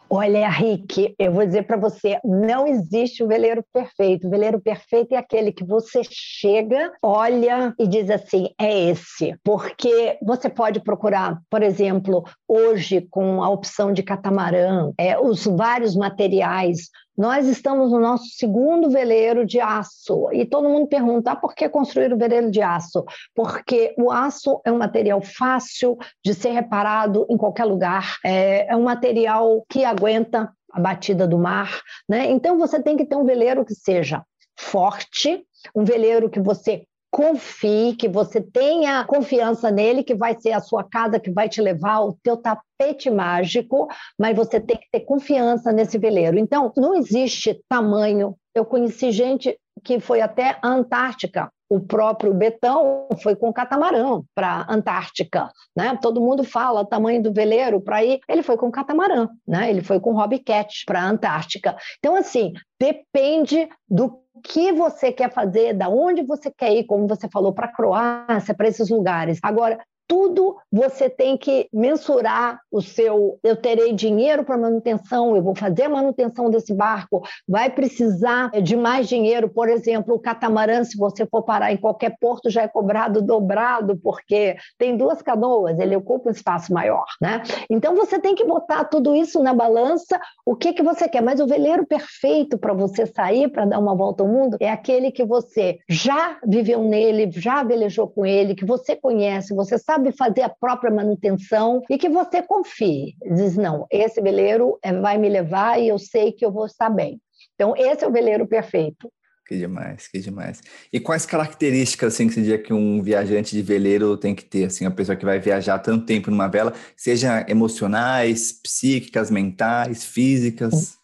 Olha, 0.08 0.48
Rick, 0.48 1.12
eu 1.18 1.32
vou 1.32 1.44
dizer 1.44 1.64
para 1.66 1.76
você, 1.76 2.20
não 2.22 2.68
existe 2.68 3.24
o 3.24 3.26
veleiro 3.26 3.64
perfeito. 3.72 4.28
O 4.28 4.30
veleiro 4.30 4.60
perfeito 4.60 5.12
é 5.12 5.16
aquele 5.16 5.50
que 5.50 5.64
você 5.64 6.02
chega, 6.08 6.92
olha 7.02 7.74
e 7.80 7.88
diz 7.88 8.08
assim, 8.08 8.50
é 8.60 8.90
esse. 8.90 9.34
Porque 9.42 10.16
você 10.22 10.48
pode 10.48 10.78
procurar, 10.78 11.40
por 11.50 11.64
exemplo, 11.64 12.22
hoje 12.46 13.04
com 13.10 13.42
a 13.42 13.48
opção 13.48 13.92
de 13.92 14.04
catamarã, 14.04 14.92
é, 14.96 15.18
os 15.18 15.46
vários 15.46 15.96
materiais 15.96 16.90
nós 17.16 17.46
estamos 17.46 17.92
no 17.92 18.00
nosso 18.00 18.26
segundo 18.30 18.90
veleiro 18.90 19.46
de 19.46 19.60
aço. 19.60 20.28
E 20.32 20.44
todo 20.44 20.68
mundo 20.68 20.88
pergunta: 20.88 21.32
ah, 21.32 21.36
por 21.36 21.54
que 21.54 21.68
construir 21.68 22.12
o 22.12 22.18
veleiro 22.18 22.50
de 22.50 22.60
aço? 22.60 23.04
Porque 23.34 23.94
o 23.96 24.10
aço 24.10 24.60
é 24.64 24.72
um 24.72 24.78
material 24.78 25.20
fácil 25.22 25.96
de 26.24 26.34
ser 26.34 26.50
reparado 26.50 27.26
em 27.30 27.36
qualquer 27.36 27.64
lugar, 27.64 28.16
é, 28.24 28.72
é 28.72 28.76
um 28.76 28.84
material 28.84 29.64
que 29.68 29.84
aguenta 29.84 30.52
a 30.72 30.80
batida 30.80 31.26
do 31.26 31.38
mar. 31.38 31.80
Né? 32.08 32.30
Então 32.30 32.58
você 32.58 32.82
tem 32.82 32.96
que 32.96 33.06
ter 33.06 33.16
um 33.16 33.24
veleiro 33.24 33.64
que 33.64 33.74
seja 33.74 34.22
forte, 34.58 35.44
um 35.74 35.84
veleiro 35.84 36.28
que 36.28 36.40
você 36.40 36.84
confie, 37.14 37.94
que 37.94 38.08
você 38.08 38.40
tenha 38.40 39.04
confiança 39.04 39.70
nele, 39.70 40.02
que 40.02 40.16
vai 40.16 40.36
ser 40.40 40.50
a 40.50 40.58
sua 40.58 40.82
casa 40.82 41.20
que 41.20 41.30
vai 41.30 41.48
te 41.48 41.62
levar 41.62 42.00
o 42.00 42.18
teu 42.20 42.36
tapete 42.36 43.08
mágico, 43.08 43.86
mas 44.18 44.34
você 44.34 44.58
tem 44.58 44.76
que 44.76 44.88
ter 44.90 44.98
confiança 44.98 45.70
nesse 45.70 45.96
veleiro. 45.96 46.36
Então, 46.36 46.72
não 46.76 46.92
existe 46.92 47.62
tamanho. 47.68 48.34
Eu 48.52 48.64
conheci 48.64 49.12
gente 49.12 49.56
que 49.82 50.00
foi 50.00 50.20
até 50.20 50.58
a 50.62 50.68
Antártica. 50.68 51.50
O 51.68 51.80
próprio 51.80 52.32
Betão 52.32 53.08
foi 53.22 53.34
com 53.34 53.52
catamarã 53.52 54.20
para 54.34 54.66
a 54.68 54.74
Antártica, 54.74 55.50
né? 55.74 55.98
Todo 56.00 56.20
mundo 56.20 56.44
fala 56.44 56.86
tamanho 56.86 57.22
do 57.22 57.32
veleiro 57.32 57.80
para 57.80 58.04
ir. 58.04 58.20
Ele 58.28 58.42
foi 58.42 58.56
com 58.56 58.70
catamarã, 58.70 59.28
né? 59.48 59.70
Ele 59.70 59.82
foi 59.82 59.98
com 59.98 60.12
Hobbycat 60.12 60.84
para 60.86 61.00
a 61.00 61.08
Antártica. 61.08 61.76
Então, 61.98 62.14
assim, 62.16 62.52
depende 62.78 63.68
do 63.88 64.20
que 64.42 64.72
você 64.72 65.10
quer 65.10 65.32
fazer, 65.32 65.72
da 65.72 65.88
onde 65.88 66.22
você 66.22 66.50
quer 66.50 66.72
ir, 66.72 66.84
como 66.84 67.08
você 67.08 67.28
falou, 67.28 67.52
para 67.52 67.66
a 67.66 67.72
Croácia, 67.72 68.54
para 68.54 68.68
esses 68.68 68.90
lugares. 68.90 69.38
Agora, 69.42 69.78
tudo 70.06 70.56
você 70.70 71.08
tem 71.08 71.36
que 71.36 71.68
mensurar 71.72 72.60
o 72.70 72.80
seu. 72.80 73.38
Eu 73.42 73.56
terei 73.56 73.92
dinheiro 73.92 74.44
para 74.44 74.58
manutenção, 74.58 75.36
eu 75.36 75.42
vou 75.42 75.54
fazer 75.54 75.84
a 75.84 75.88
manutenção 75.88 76.50
desse 76.50 76.74
barco, 76.74 77.22
vai 77.48 77.70
precisar 77.70 78.50
de 78.62 78.76
mais 78.76 79.08
dinheiro. 79.08 79.48
Por 79.48 79.68
exemplo, 79.68 80.14
o 80.14 80.18
catamarã, 80.18 80.84
se 80.84 80.96
você 80.96 81.26
for 81.26 81.42
parar 81.42 81.72
em 81.72 81.76
qualquer 81.76 82.16
porto, 82.20 82.50
já 82.50 82.62
é 82.62 82.68
cobrado 82.68 83.22
dobrado, 83.22 83.96
porque 83.96 84.56
tem 84.78 84.96
duas 84.96 85.22
canoas, 85.22 85.78
ele 85.78 85.96
ocupa 85.96 86.28
um 86.28 86.32
espaço 86.32 86.72
maior. 86.72 87.04
Né? 87.20 87.42
Então 87.70 87.94
você 87.94 88.18
tem 88.18 88.34
que 88.34 88.44
botar 88.44 88.84
tudo 88.84 89.14
isso 89.14 89.42
na 89.42 89.54
balança, 89.54 90.20
o 90.44 90.54
que, 90.54 90.72
que 90.72 90.82
você 90.82 91.08
quer. 91.08 91.22
Mas 91.22 91.40
o 91.40 91.46
veleiro 91.46 91.86
perfeito 91.86 92.58
para 92.58 92.74
você 92.74 93.06
sair, 93.06 93.48
para 93.48 93.64
dar 93.64 93.78
uma 93.78 93.96
volta 93.96 94.22
ao 94.22 94.28
mundo, 94.28 94.56
é 94.60 94.70
aquele 94.70 95.10
que 95.10 95.24
você 95.24 95.78
já 95.88 96.38
viveu 96.46 96.82
nele, 96.82 97.30
já 97.32 97.62
velejou 97.62 98.08
com 98.08 98.26
ele, 98.26 98.54
que 98.54 98.64
você 98.64 98.96
conhece, 98.96 99.54
você 99.54 99.78
sabe 99.78 99.93
sabe 99.94 100.12
fazer 100.12 100.42
a 100.42 100.48
própria 100.48 100.90
manutenção 100.90 101.82
e 101.88 101.96
que 101.96 102.08
você 102.08 102.42
confie. 102.42 103.14
Diz, 103.24 103.56
não, 103.56 103.86
esse 103.90 104.20
veleiro 104.20 104.78
é, 104.82 104.92
vai 104.92 105.16
me 105.16 105.28
levar 105.28 105.80
e 105.80 105.88
eu 105.88 105.98
sei 105.98 106.32
que 106.32 106.44
eu 106.44 106.50
vou 106.50 106.66
estar 106.66 106.90
bem. 106.90 107.20
Então, 107.54 107.74
esse 107.76 108.04
é 108.04 108.08
o 108.08 108.12
veleiro 108.12 108.46
perfeito. 108.46 109.10
Que 109.46 109.58
demais, 109.58 110.08
que 110.08 110.18
demais. 110.18 110.62
E 110.92 110.98
quais 110.98 111.26
características 111.26 112.14
assim 112.14 112.26
que 112.26 112.34
você 112.34 112.40
diria 112.40 112.58
que 112.58 112.72
um 112.72 113.02
viajante 113.02 113.54
de 113.54 113.62
veleiro 113.62 114.16
tem 114.16 114.34
que 114.34 114.44
ter, 114.44 114.64
assim, 114.64 114.86
a 114.86 114.90
pessoa 114.90 115.14
que 115.14 115.24
vai 115.24 115.38
viajar 115.38 115.78
tanto 115.78 116.06
tempo 116.06 116.30
numa 116.30 116.48
vela, 116.48 116.72
seja 116.96 117.44
emocionais, 117.46 118.52
psíquicas, 118.52 119.30
mentais, 119.30 120.02
físicas? 120.02 120.98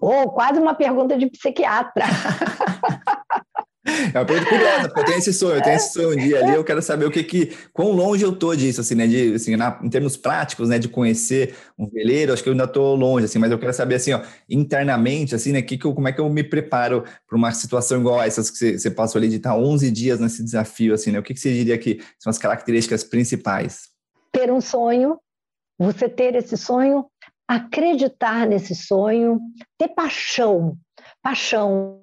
Oh, 0.00 0.30
quase 0.30 0.58
uma 0.58 0.74
pergunta 0.74 1.16
de 1.16 1.30
psiquiatra. 1.30 2.04
É 3.84 4.18
uma 4.18 4.24
pergunta 4.24 4.48
curiosa, 4.48 4.88
porque 4.88 5.00
eu 5.00 5.04
tenho 5.04 5.18
esse 5.18 5.32
sonho, 5.32 5.56
eu 5.56 5.62
tenho 5.62 5.76
esse 5.76 5.92
sonho 5.92 6.10
um 6.12 6.16
dia 6.16 6.38
ali, 6.38 6.54
eu 6.54 6.62
quero 6.62 6.80
saber 6.80 7.04
o 7.04 7.10
que 7.10 7.24
que, 7.24 7.52
quão 7.72 7.90
longe 7.90 8.24
eu 8.24 8.34
tô 8.34 8.54
disso, 8.54 8.80
assim, 8.80 8.94
né, 8.94 9.08
de, 9.08 9.34
assim, 9.34 9.56
na, 9.56 9.76
em 9.82 9.90
termos 9.90 10.16
práticos, 10.16 10.68
né, 10.68 10.78
de 10.78 10.88
conhecer 10.88 11.56
um 11.76 11.88
veleiro, 11.88 12.32
acho 12.32 12.44
que 12.44 12.48
eu 12.48 12.52
ainda 12.52 12.68
tô 12.68 12.94
longe, 12.94 13.24
assim, 13.24 13.40
mas 13.40 13.50
eu 13.50 13.58
quero 13.58 13.72
saber, 13.72 13.96
assim, 13.96 14.12
ó, 14.12 14.22
internamente, 14.48 15.34
assim, 15.34 15.50
né, 15.50 15.62
que 15.62 15.76
que 15.76 15.84
eu, 15.84 15.94
como 15.94 16.06
é 16.06 16.12
que 16.12 16.20
eu 16.20 16.28
me 16.30 16.44
preparo 16.44 17.02
para 17.26 17.36
uma 17.36 17.50
situação 17.50 17.98
igual 17.98 18.20
a 18.20 18.26
essas 18.26 18.50
que 18.50 18.78
você, 18.78 18.90
passou 18.90 19.18
ali 19.18 19.28
de 19.28 19.36
estar 19.36 19.56
11 19.56 19.90
dias 19.90 20.20
nesse 20.20 20.44
desafio, 20.44 20.94
assim, 20.94 21.10
né, 21.10 21.18
o 21.18 21.22
que 21.22 21.34
que 21.34 21.40
você 21.40 21.52
diria 21.52 21.76
que 21.76 22.00
são 22.20 22.30
as 22.30 22.38
características 22.38 23.02
principais? 23.02 23.88
Ter 24.30 24.52
um 24.52 24.60
sonho, 24.60 25.18
você 25.76 26.08
ter 26.08 26.36
esse 26.36 26.56
sonho, 26.56 27.06
acreditar 27.48 28.46
nesse 28.46 28.76
sonho, 28.76 29.40
ter 29.76 29.88
paixão 29.88 30.76
paixão. 31.22 32.00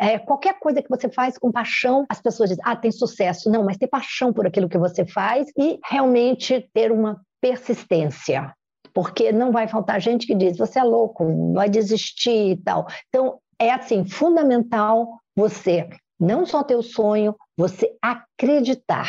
É, 0.00 0.18
qualquer 0.18 0.58
coisa 0.58 0.82
que 0.82 0.88
você 0.88 1.08
faz 1.08 1.38
com 1.38 1.52
paixão, 1.52 2.06
as 2.08 2.20
pessoas 2.20 2.50
dizem, 2.50 2.64
ah, 2.66 2.74
tem 2.74 2.90
sucesso. 2.90 3.50
Não, 3.50 3.64
mas 3.64 3.76
ter 3.76 3.86
paixão 3.86 4.32
por 4.32 4.46
aquilo 4.46 4.68
que 4.68 4.78
você 4.78 5.04
faz 5.04 5.48
e 5.56 5.78
realmente 5.84 6.68
ter 6.72 6.90
uma 6.90 7.20
persistência. 7.40 8.54
Porque 8.92 9.32
não 9.32 9.52
vai 9.52 9.68
faltar 9.68 10.00
gente 10.00 10.26
que 10.26 10.34
diz, 10.34 10.56
você 10.56 10.78
é 10.78 10.84
louco, 10.84 11.52
vai 11.52 11.68
desistir 11.68 12.52
e 12.52 12.56
tal. 12.56 12.86
Então, 13.08 13.38
é 13.58 13.70
assim, 13.70 14.04
fundamental 14.04 15.20
você 15.36 15.88
não 16.18 16.46
só 16.46 16.62
ter 16.62 16.76
o 16.76 16.82
sonho, 16.82 17.36
você 17.56 17.96
acreditar. 18.00 19.08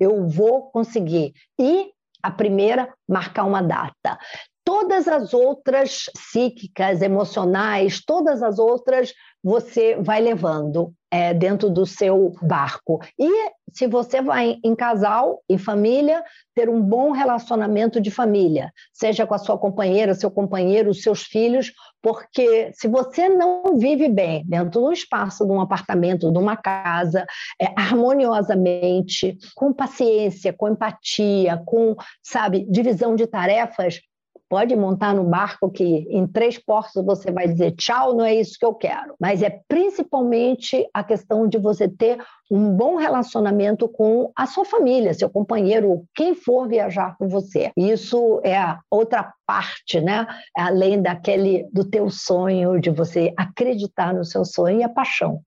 Eu 0.00 0.26
vou 0.26 0.70
conseguir. 0.70 1.32
E 1.58 1.90
a 2.22 2.30
primeira, 2.30 2.92
marcar 3.08 3.44
uma 3.44 3.62
data 3.62 4.18
todas 4.66 5.06
as 5.06 5.32
outras 5.32 6.06
psíquicas, 6.12 7.00
emocionais, 7.00 8.04
todas 8.04 8.42
as 8.42 8.58
outras 8.58 9.14
você 9.40 9.94
vai 9.94 10.20
levando 10.20 10.92
é, 11.08 11.32
dentro 11.32 11.70
do 11.70 11.86
seu 11.86 12.32
barco. 12.42 12.98
E 13.16 13.30
se 13.72 13.86
você 13.86 14.20
vai 14.20 14.58
em 14.64 14.74
casal 14.74 15.40
e 15.48 15.56
família, 15.56 16.20
ter 16.52 16.68
um 16.68 16.82
bom 16.82 17.12
relacionamento 17.12 18.00
de 18.00 18.10
família, 18.10 18.72
seja 18.92 19.24
com 19.24 19.34
a 19.34 19.38
sua 19.38 19.56
companheira, 19.56 20.14
seu 20.14 20.32
companheiro, 20.32 20.90
os 20.90 21.00
seus 21.00 21.22
filhos, 21.22 21.72
porque 22.02 22.72
se 22.74 22.88
você 22.88 23.28
não 23.28 23.78
vive 23.78 24.08
bem 24.08 24.44
dentro 24.48 24.80
do 24.80 24.92
espaço 24.92 25.46
de 25.46 25.52
um 25.52 25.60
apartamento, 25.60 26.32
de 26.32 26.38
uma 26.38 26.56
casa, 26.56 27.24
é, 27.62 27.66
harmoniosamente, 27.76 29.38
com 29.54 29.72
paciência, 29.72 30.52
com 30.52 30.68
empatia, 30.68 31.62
com, 31.64 31.94
sabe, 32.20 32.66
divisão 32.68 33.14
de 33.14 33.28
tarefas, 33.28 34.00
pode 34.48 34.74
montar 34.76 35.14
no 35.14 35.24
barco 35.24 35.70
que 35.70 36.06
em 36.10 36.26
três 36.26 36.58
portos 36.58 37.04
você 37.04 37.30
vai 37.30 37.48
dizer 37.48 37.72
tchau, 37.72 38.14
não 38.14 38.24
é 38.24 38.34
isso 38.34 38.58
que 38.58 38.64
eu 38.64 38.74
quero. 38.74 39.14
Mas 39.20 39.42
é 39.42 39.60
principalmente 39.68 40.86
a 40.92 41.02
questão 41.02 41.48
de 41.48 41.58
você 41.58 41.88
ter 41.88 42.18
um 42.50 42.70
bom 42.76 42.96
relacionamento 42.96 43.88
com 43.88 44.30
a 44.36 44.46
sua 44.46 44.64
família, 44.64 45.14
seu 45.14 45.28
companheiro, 45.28 46.04
quem 46.14 46.34
for 46.34 46.68
viajar 46.68 47.16
com 47.18 47.28
você. 47.28 47.70
Isso 47.76 48.40
é 48.44 48.56
a 48.56 48.80
outra 48.90 49.32
parte, 49.46 50.00
né? 50.00 50.26
Além 50.56 51.02
daquele 51.02 51.68
do 51.72 51.84
teu 51.84 52.08
sonho, 52.10 52.80
de 52.80 52.90
você 52.90 53.32
acreditar 53.36 54.14
no 54.14 54.24
seu 54.24 54.44
sonho 54.44 54.80
e 54.80 54.84
a 54.84 54.88
paixão. 54.88 55.40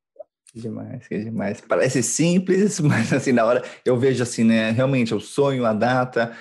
Que 0.52 0.62
demais, 0.62 1.08
que 1.08 1.18
demais. 1.20 1.62
Parece 1.62 2.02
simples, 2.02 2.80
mas 2.82 3.14
assim, 3.14 3.32
na 3.32 3.46
hora 3.46 3.64
eu 3.86 3.98
vejo 3.98 4.24
assim, 4.24 4.44
né? 4.44 4.72
Realmente, 4.72 5.14
o 5.14 5.20
sonho, 5.20 5.66
a 5.66 5.74
data. 5.74 6.36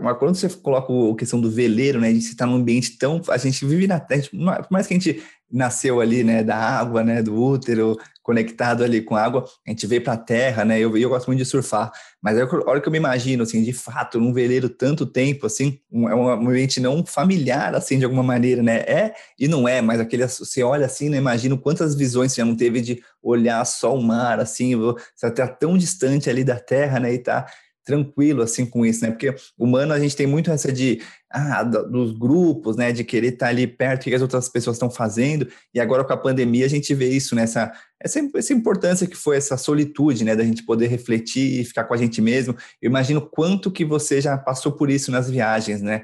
Mas 0.00 0.18
quando 0.18 0.34
você 0.34 0.48
coloca 0.48 0.92
a 0.92 1.16
questão 1.16 1.40
do 1.40 1.50
veleiro, 1.50 2.00
né? 2.00 2.12
De 2.12 2.20
se 2.20 2.32
estar 2.32 2.46
num 2.46 2.56
ambiente 2.56 2.98
tão. 2.98 3.20
A 3.28 3.36
gente 3.36 3.64
vive 3.64 3.86
na 3.86 4.00
Terra, 4.00 4.22
por 4.30 4.70
mais 4.70 4.86
que 4.86 4.94
a 4.94 4.98
gente 4.98 5.22
nasceu 5.52 6.00
ali, 6.00 6.24
né, 6.24 6.42
da 6.42 6.56
água, 6.56 7.04
né, 7.04 7.22
do 7.22 7.34
útero, 7.34 7.96
conectado 8.22 8.84
ali 8.84 9.02
com 9.02 9.16
a 9.16 9.22
água, 9.22 9.44
a 9.66 9.70
gente 9.70 9.86
veio 9.86 10.02
para 10.02 10.12
a 10.14 10.16
terra, 10.16 10.64
né, 10.64 10.78
eu, 10.78 10.96
eu 10.96 11.08
gosto 11.08 11.26
muito 11.26 11.40
de 11.40 11.44
surfar, 11.44 11.92
mas 12.22 12.38
a 12.38 12.44
hora 12.44 12.80
que 12.80 12.88
eu 12.88 12.92
me 12.92 12.98
imagino, 12.98 13.42
assim, 13.42 13.62
de 13.62 13.72
fato, 13.72 14.20
num 14.20 14.32
veleiro 14.32 14.68
tanto 14.68 15.04
tempo, 15.04 15.46
assim, 15.46 15.78
é 15.92 16.14
um 16.14 16.28
ambiente 16.28 16.80
não 16.80 17.04
familiar, 17.04 17.74
assim, 17.74 17.98
de 17.98 18.04
alguma 18.04 18.22
maneira, 18.22 18.62
né, 18.62 18.78
é 18.80 19.12
e 19.38 19.48
não 19.48 19.68
é, 19.68 19.82
mas 19.82 20.00
aquele, 20.00 20.26
você 20.26 20.62
olha 20.62 20.86
assim, 20.86 21.08
né, 21.08 21.18
imagina 21.18 21.56
quantas 21.56 21.94
visões 21.94 22.32
você 22.32 22.40
já 22.40 22.44
não 22.44 22.56
teve 22.56 22.80
de 22.80 23.02
olhar 23.22 23.64
só 23.66 23.94
o 23.94 24.02
mar, 24.02 24.40
assim, 24.40 24.76
você 24.76 25.26
está 25.26 25.46
tão 25.48 25.76
distante 25.76 26.30
ali 26.30 26.44
da 26.44 26.58
terra, 26.58 27.00
né, 27.00 27.12
e 27.12 27.18
tá 27.18 27.46
tranquilo 27.84 28.42
assim 28.42 28.64
com 28.66 28.84
isso, 28.84 29.04
né? 29.04 29.10
Porque 29.10 29.34
humano 29.58 29.92
a 29.92 30.00
gente 30.00 30.16
tem 30.16 30.26
muito 30.26 30.50
essa 30.50 30.72
de 30.72 31.00
ah, 31.30 31.62
dos 31.62 32.12
grupos, 32.12 32.76
né, 32.76 32.92
de 32.92 33.02
querer 33.02 33.32
estar 33.32 33.48
ali 33.48 33.66
perto, 33.66 34.04
que 34.04 34.14
as 34.14 34.20
outras 34.20 34.48
pessoas 34.48 34.76
estão 34.76 34.90
fazendo, 34.90 35.48
e 35.74 35.80
agora 35.80 36.04
com 36.04 36.12
a 36.12 36.16
pandemia 36.16 36.66
a 36.66 36.68
gente 36.68 36.94
vê 36.94 37.08
isso 37.08 37.34
nessa 37.34 37.72
essa, 37.98 38.20
essa 38.34 38.52
importância 38.52 39.06
que 39.06 39.16
foi 39.16 39.36
essa 39.36 39.56
solitude, 39.56 40.24
né, 40.24 40.34
da 40.34 40.44
gente 40.44 40.64
poder 40.64 40.88
refletir 40.88 41.60
e 41.60 41.64
ficar 41.64 41.84
com 41.84 41.94
a 41.94 41.96
gente 41.96 42.20
mesmo. 42.20 42.54
Eu 42.80 42.90
imagino 42.90 43.20
quanto 43.20 43.70
que 43.70 43.84
você 43.84 44.20
já 44.20 44.36
passou 44.36 44.72
por 44.72 44.90
isso 44.90 45.12
nas 45.12 45.30
viagens, 45.30 45.80
né? 45.80 46.02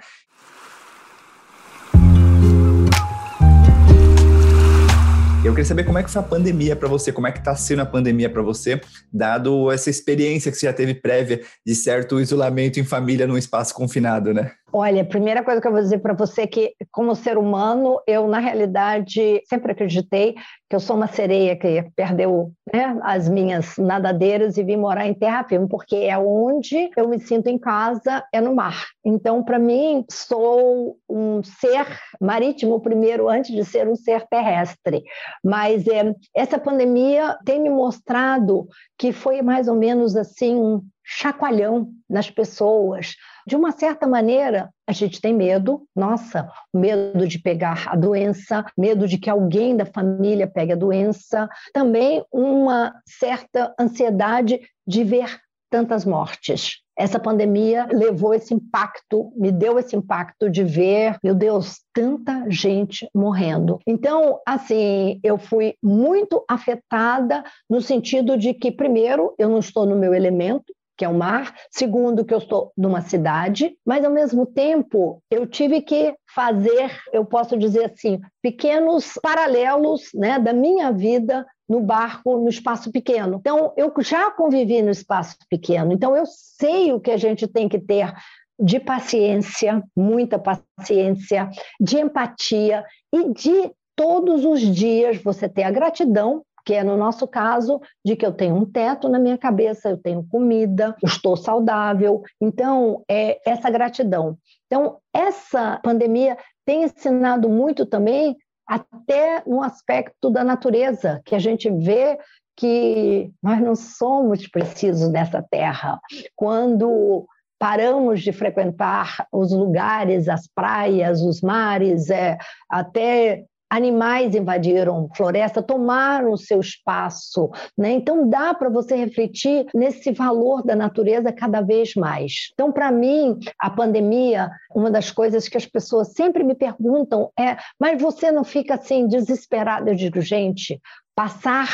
Eu 5.48 5.54
queria 5.54 5.64
saber 5.64 5.84
como 5.84 5.96
é 5.96 6.02
que 6.02 6.10
foi 6.10 6.20
a 6.20 6.24
pandemia 6.24 6.76
para 6.76 6.86
você, 6.86 7.10
como 7.10 7.26
é 7.26 7.32
que 7.32 7.38
está 7.38 7.56
sendo 7.56 7.80
a 7.80 7.86
pandemia 7.86 8.28
para 8.28 8.42
você, 8.42 8.78
dado 9.10 9.72
essa 9.72 9.88
experiência 9.88 10.52
que 10.52 10.58
você 10.58 10.66
já 10.66 10.74
teve 10.74 10.92
prévia 10.92 11.40
de 11.66 11.74
certo 11.74 12.20
isolamento 12.20 12.78
em 12.78 12.84
família 12.84 13.26
num 13.26 13.38
espaço 13.38 13.72
confinado, 13.72 14.34
né? 14.34 14.52
Olha, 14.70 15.00
a 15.00 15.06
primeira 15.06 15.42
coisa 15.42 15.62
que 15.62 15.66
eu 15.66 15.72
vou 15.72 15.80
dizer 15.80 15.98
para 15.98 16.12
você 16.12 16.42
é 16.42 16.46
que, 16.46 16.74
como 16.92 17.14
ser 17.14 17.38
humano, 17.38 18.00
eu, 18.06 18.28
na 18.28 18.38
realidade, 18.38 19.40
sempre 19.48 19.72
acreditei 19.72 20.34
que 20.68 20.76
eu 20.76 20.80
sou 20.80 20.94
uma 20.94 21.06
sereia 21.06 21.56
que 21.56 21.90
perdeu 21.96 22.52
né, 22.70 22.98
as 23.02 23.30
minhas 23.30 23.78
nadadeiras 23.78 24.58
e 24.58 24.62
vim 24.62 24.76
morar 24.76 25.06
em 25.06 25.14
terra 25.14 25.42
firme, 25.44 25.66
porque 25.66 25.96
é 25.96 26.18
onde 26.18 26.90
eu 26.94 27.08
me 27.08 27.18
sinto 27.18 27.48
em 27.48 27.58
casa, 27.58 28.22
é 28.30 28.42
no 28.42 28.54
mar. 28.54 28.84
Então, 29.02 29.42
para 29.42 29.58
mim, 29.58 30.04
sou 30.10 30.98
um 31.08 31.42
ser 31.42 31.86
marítimo 32.20 32.78
primeiro, 32.78 33.26
antes 33.26 33.54
de 33.54 33.64
ser 33.64 33.88
um 33.88 33.96
ser 33.96 34.26
terrestre. 34.28 35.02
Mas 35.42 35.88
é, 35.88 36.14
essa 36.36 36.58
pandemia 36.58 37.38
tem 37.46 37.58
me 37.58 37.70
mostrado 37.70 38.66
que 38.98 39.12
foi 39.12 39.40
mais 39.40 39.66
ou 39.66 39.76
menos 39.76 40.14
assim 40.14 40.54
um 40.56 40.82
chacoalhão 41.02 41.88
nas 42.08 42.30
pessoas. 42.30 43.14
De 43.48 43.56
uma 43.56 43.72
certa 43.72 44.06
maneira, 44.06 44.68
a 44.86 44.92
gente 44.92 45.22
tem 45.22 45.32
medo, 45.32 45.88
nossa, 45.96 46.52
medo 46.70 47.26
de 47.26 47.38
pegar 47.38 47.88
a 47.88 47.96
doença, 47.96 48.62
medo 48.76 49.08
de 49.08 49.16
que 49.16 49.30
alguém 49.30 49.74
da 49.74 49.86
família 49.86 50.46
pegue 50.46 50.74
a 50.74 50.76
doença, 50.76 51.48
também 51.72 52.22
uma 52.30 52.92
certa 53.06 53.74
ansiedade 53.80 54.60
de 54.86 55.02
ver 55.02 55.40
tantas 55.70 56.04
mortes. 56.04 56.82
Essa 56.94 57.18
pandemia 57.18 57.86
levou 57.90 58.34
esse 58.34 58.52
impacto, 58.52 59.32
me 59.34 59.50
deu 59.50 59.78
esse 59.78 59.96
impacto 59.96 60.50
de 60.50 60.62
ver, 60.62 61.16
meu 61.24 61.34
Deus, 61.34 61.76
tanta 61.94 62.44
gente 62.50 63.08
morrendo. 63.14 63.78
Então, 63.86 64.40
assim, 64.46 65.20
eu 65.22 65.38
fui 65.38 65.74
muito 65.82 66.44
afetada 66.50 67.42
no 67.70 67.80
sentido 67.80 68.36
de 68.36 68.52
que, 68.52 68.70
primeiro, 68.70 69.32
eu 69.38 69.48
não 69.48 69.60
estou 69.60 69.86
no 69.86 69.96
meu 69.96 70.12
elemento, 70.12 70.74
que 70.98 71.04
é 71.04 71.08
o 71.08 71.14
mar. 71.14 71.54
Segundo, 71.70 72.24
que 72.24 72.34
eu 72.34 72.38
estou 72.38 72.72
numa 72.76 73.00
cidade, 73.00 73.76
mas 73.86 74.04
ao 74.04 74.10
mesmo 74.10 74.44
tempo 74.44 75.22
eu 75.30 75.46
tive 75.46 75.80
que 75.80 76.12
fazer, 76.34 76.90
eu 77.12 77.24
posso 77.24 77.56
dizer 77.56 77.92
assim, 77.92 78.20
pequenos 78.42 79.12
paralelos 79.22 80.10
né, 80.12 80.40
da 80.40 80.52
minha 80.52 80.90
vida 80.90 81.46
no 81.68 81.80
barco, 81.80 82.36
no 82.38 82.48
espaço 82.48 82.90
pequeno. 82.90 83.36
Então, 83.38 83.72
eu 83.76 83.92
já 84.00 84.30
convivi 84.30 84.82
no 84.82 84.90
espaço 84.90 85.36
pequeno, 85.48 85.92
então 85.92 86.16
eu 86.16 86.24
sei 86.26 86.92
o 86.92 87.00
que 87.00 87.10
a 87.10 87.16
gente 87.16 87.46
tem 87.46 87.68
que 87.68 87.78
ter 87.78 88.12
de 88.60 88.80
paciência, 88.80 89.82
muita 89.96 90.38
paciência, 90.38 91.48
de 91.80 91.98
empatia 91.98 92.84
e 93.14 93.32
de 93.32 93.70
todos 93.94 94.44
os 94.44 94.60
dias 94.60 95.22
você 95.22 95.48
ter 95.48 95.62
a 95.62 95.70
gratidão 95.70 96.42
que 96.68 96.74
é 96.74 96.84
no 96.84 96.98
nosso 96.98 97.26
caso 97.26 97.80
de 98.04 98.14
que 98.14 98.26
eu 98.26 98.30
tenho 98.30 98.54
um 98.54 98.66
teto 98.66 99.08
na 99.08 99.18
minha 99.18 99.38
cabeça, 99.38 99.88
eu 99.88 99.96
tenho 99.96 100.22
comida, 100.30 100.94
estou 101.02 101.34
saudável. 101.34 102.22
Então, 102.38 103.02
é 103.10 103.40
essa 103.50 103.70
gratidão. 103.70 104.36
Então, 104.66 104.98
essa 105.10 105.80
pandemia 105.82 106.36
tem 106.66 106.82
ensinado 106.82 107.48
muito 107.48 107.86
também 107.86 108.36
até 108.66 109.42
no 109.46 109.62
aspecto 109.62 110.28
da 110.28 110.44
natureza, 110.44 111.22
que 111.24 111.34
a 111.34 111.38
gente 111.38 111.70
vê 111.70 112.18
que 112.54 113.30
nós 113.42 113.58
não 113.62 113.74
somos 113.74 114.46
precisos 114.46 115.08
dessa 115.08 115.42
terra. 115.50 115.98
Quando 116.36 117.26
paramos 117.58 118.20
de 118.20 118.30
frequentar 118.30 119.26
os 119.32 119.52
lugares, 119.52 120.28
as 120.28 120.46
praias, 120.46 121.22
os 121.22 121.40
mares, 121.40 122.10
é, 122.10 122.36
até 122.68 123.46
animais 123.70 124.34
invadiram 124.34 125.08
floresta, 125.14 125.62
tomaram 125.62 126.32
o 126.32 126.38
seu 126.38 126.60
espaço. 126.60 127.50
Né? 127.76 127.92
Então, 127.92 128.28
dá 128.28 128.54
para 128.54 128.68
você 128.68 128.96
refletir 128.96 129.66
nesse 129.74 130.12
valor 130.12 130.62
da 130.62 130.74
natureza 130.74 131.32
cada 131.32 131.60
vez 131.60 131.94
mais. 131.94 132.50
Então, 132.52 132.72
para 132.72 132.90
mim, 132.90 133.38
a 133.58 133.70
pandemia, 133.70 134.50
uma 134.74 134.90
das 134.90 135.10
coisas 135.10 135.48
que 135.48 135.56
as 135.56 135.66
pessoas 135.66 136.12
sempre 136.12 136.42
me 136.42 136.54
perguntam 136.54 137.30
é: 137.38 137.56
mas 137.78 138.00
você 138.00 138.30
não 138.30 138.44
fica 138.44 138.74
assim 138.74 139.06
desesperado? 139.06 139.88
Eu 139.88 139.94
digo, 139.94 140.20
gente, 140.20 140.80
passar 141.14 141.68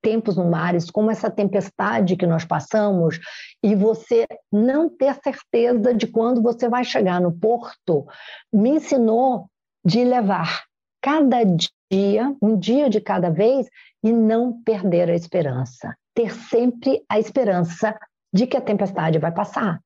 tempos 0.00 0.36
no 0.36 0.48
mares, 0.48 0.90
como 0.90 1.10
essa 1.10 1.30
tempestade 1.30 2.16
que 2.16 2.26
nós 2.26 2.44
passamos, 2.44 3.18
e 3.62 3.74
você 3.74 4.26
não 4.50 4.88
ter 4.88 5.14
certeza 5.22 5.92
de 5.92 6.06
quando 6.06 6.40
você 6.40 6.68
vai 6.68 6.84
chegar 6.84 7.20
no 7.20 7.32
porto, 7.32 8.06
me 8.52 8.70
ensinou 8.70 9.46
de 9.84 10.04
levar 10.04 10.64
cada 11.00 11.42
dia, 11.90 12.34
um 12.40 12.58
dia 12.58 12.88
de 12.90 13.00
cada 13.00 13.30
vez, 13.30 13.68
e 14.02 14.12
não 14.12 14.62
perder 14.62 15.10
a 15.10 15.14
esperança. 15.14 15.94
Ter 16.14 16.32
sempre 16.32 17.02
a 17.08 17.18
esperança 17.18 17.98
de 18.32 18.46
que 18.46 18.56
a 18.56 18.60
tempestade 18.60 19.18
vai 19.18 19.32
passar. 19.32 19.80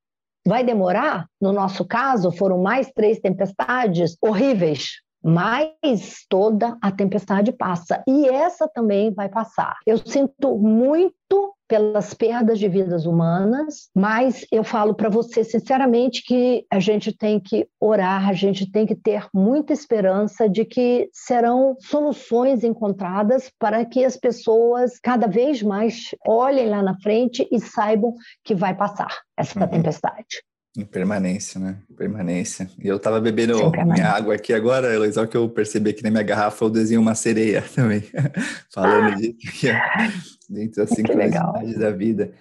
Vai 0.47 0.65
demorar? 0.65 1.27
No 1.41 1.53
nosso 1.53 1.85
caso, 1.85 2.33
foram 2.33 2.61
mais 2.61 2.91
três 2.93 3.21
tempestades 3.21 4.17
horríveis, 4.21 5.01
mas 5.23 6.27
toda 6.29 6.77
a 6.81 6.91
tempestade 6.91 7.53
passa 7.53 8.03
e 8.07 8.29
essa 8.29 8.69
também 8.69 9.13
vai 9.13 9.29
passar. 9.29 9.77
Eu 9.87 9.99
sinto 9.99 10.57
muito 10.59 11.55
pelas 11.73 12.13
perdas 12.13 12.59
de 12.59 12.69
vidas 12.69 13.07
humanas, 13.07 13.89
mas 13.95 14.45
eu 14.53 14.63
falo 14.63 14.95
para 14.95 15.09
você 15.09 15.43
sinceramente 15.43 16.23
que 16.23 16.67
a 16.71 16.79
gente 16.79 17.17
tem 17.17 17.41
que 17.41 17.67
orar, 17.81 18.29
a 18.29 18.35
gente 18.35 18.71
tem 18.71 18.85
que 18.85 18.95
ter 18.95 19.27
muita 19.33 19.73
esperança 19.73 20.47
de 20.47 20.67
que 20.67 21.09
serão 21.15 21.75
soluções 21.81 22.63
encontradas 22.63 23.51
para 23.59 23.87
que 23.87 24.05
as 24.05 24.19
pessoas 24.19 24.99
cada 25.03 25.27
vez 25.27 25.63
mais 25.63 26.11
olhem 26.27 26.69
lá 26.69 26.83
na 26.83 26.95
frente 27.01 27.49
e 27.51 27.59
saibam 27.59 28.13
que 28.45 28.55
vai 28.55 28.77
passar 28.77 29.23
essa 29.35 29.59
uhum. 29.59 29.69
tempestade. 29.69 30.43
Impermanência, 30.77 31.61
né? 31.61 31.77
Impermanência. 31.91 32.71
E 32.83 32.89
eu 32.89 32.99
tava 32.99 33.21
bebendo 33.21 33.71
minha 33.85 34.09
água 34.09 34.35
aqui 34.35 34.55
agora, 34.55 35.13
só 35.13 35.27
que 35.27 35.37
eu 35.37 35.47
percebi 35.49 35.91
aqui 35.91 36.03
na 36.03 36.11
minha 36.11 36.23
garrafa 36.23 36.65
eu 36.65 36.71
desenho 36.71 37.01
uma 37.01 37.15
sereia 37.15 37.63
também, 37.75 38.03
falando 38.73 39.17
disso 39.17 39.37
aqui, 39.49 39.69
dentro 40.49 40.77
das 40.77 40.91
sincronicidades 40.91 41.79
da 41.79 41.91
vida. 41.91 42.33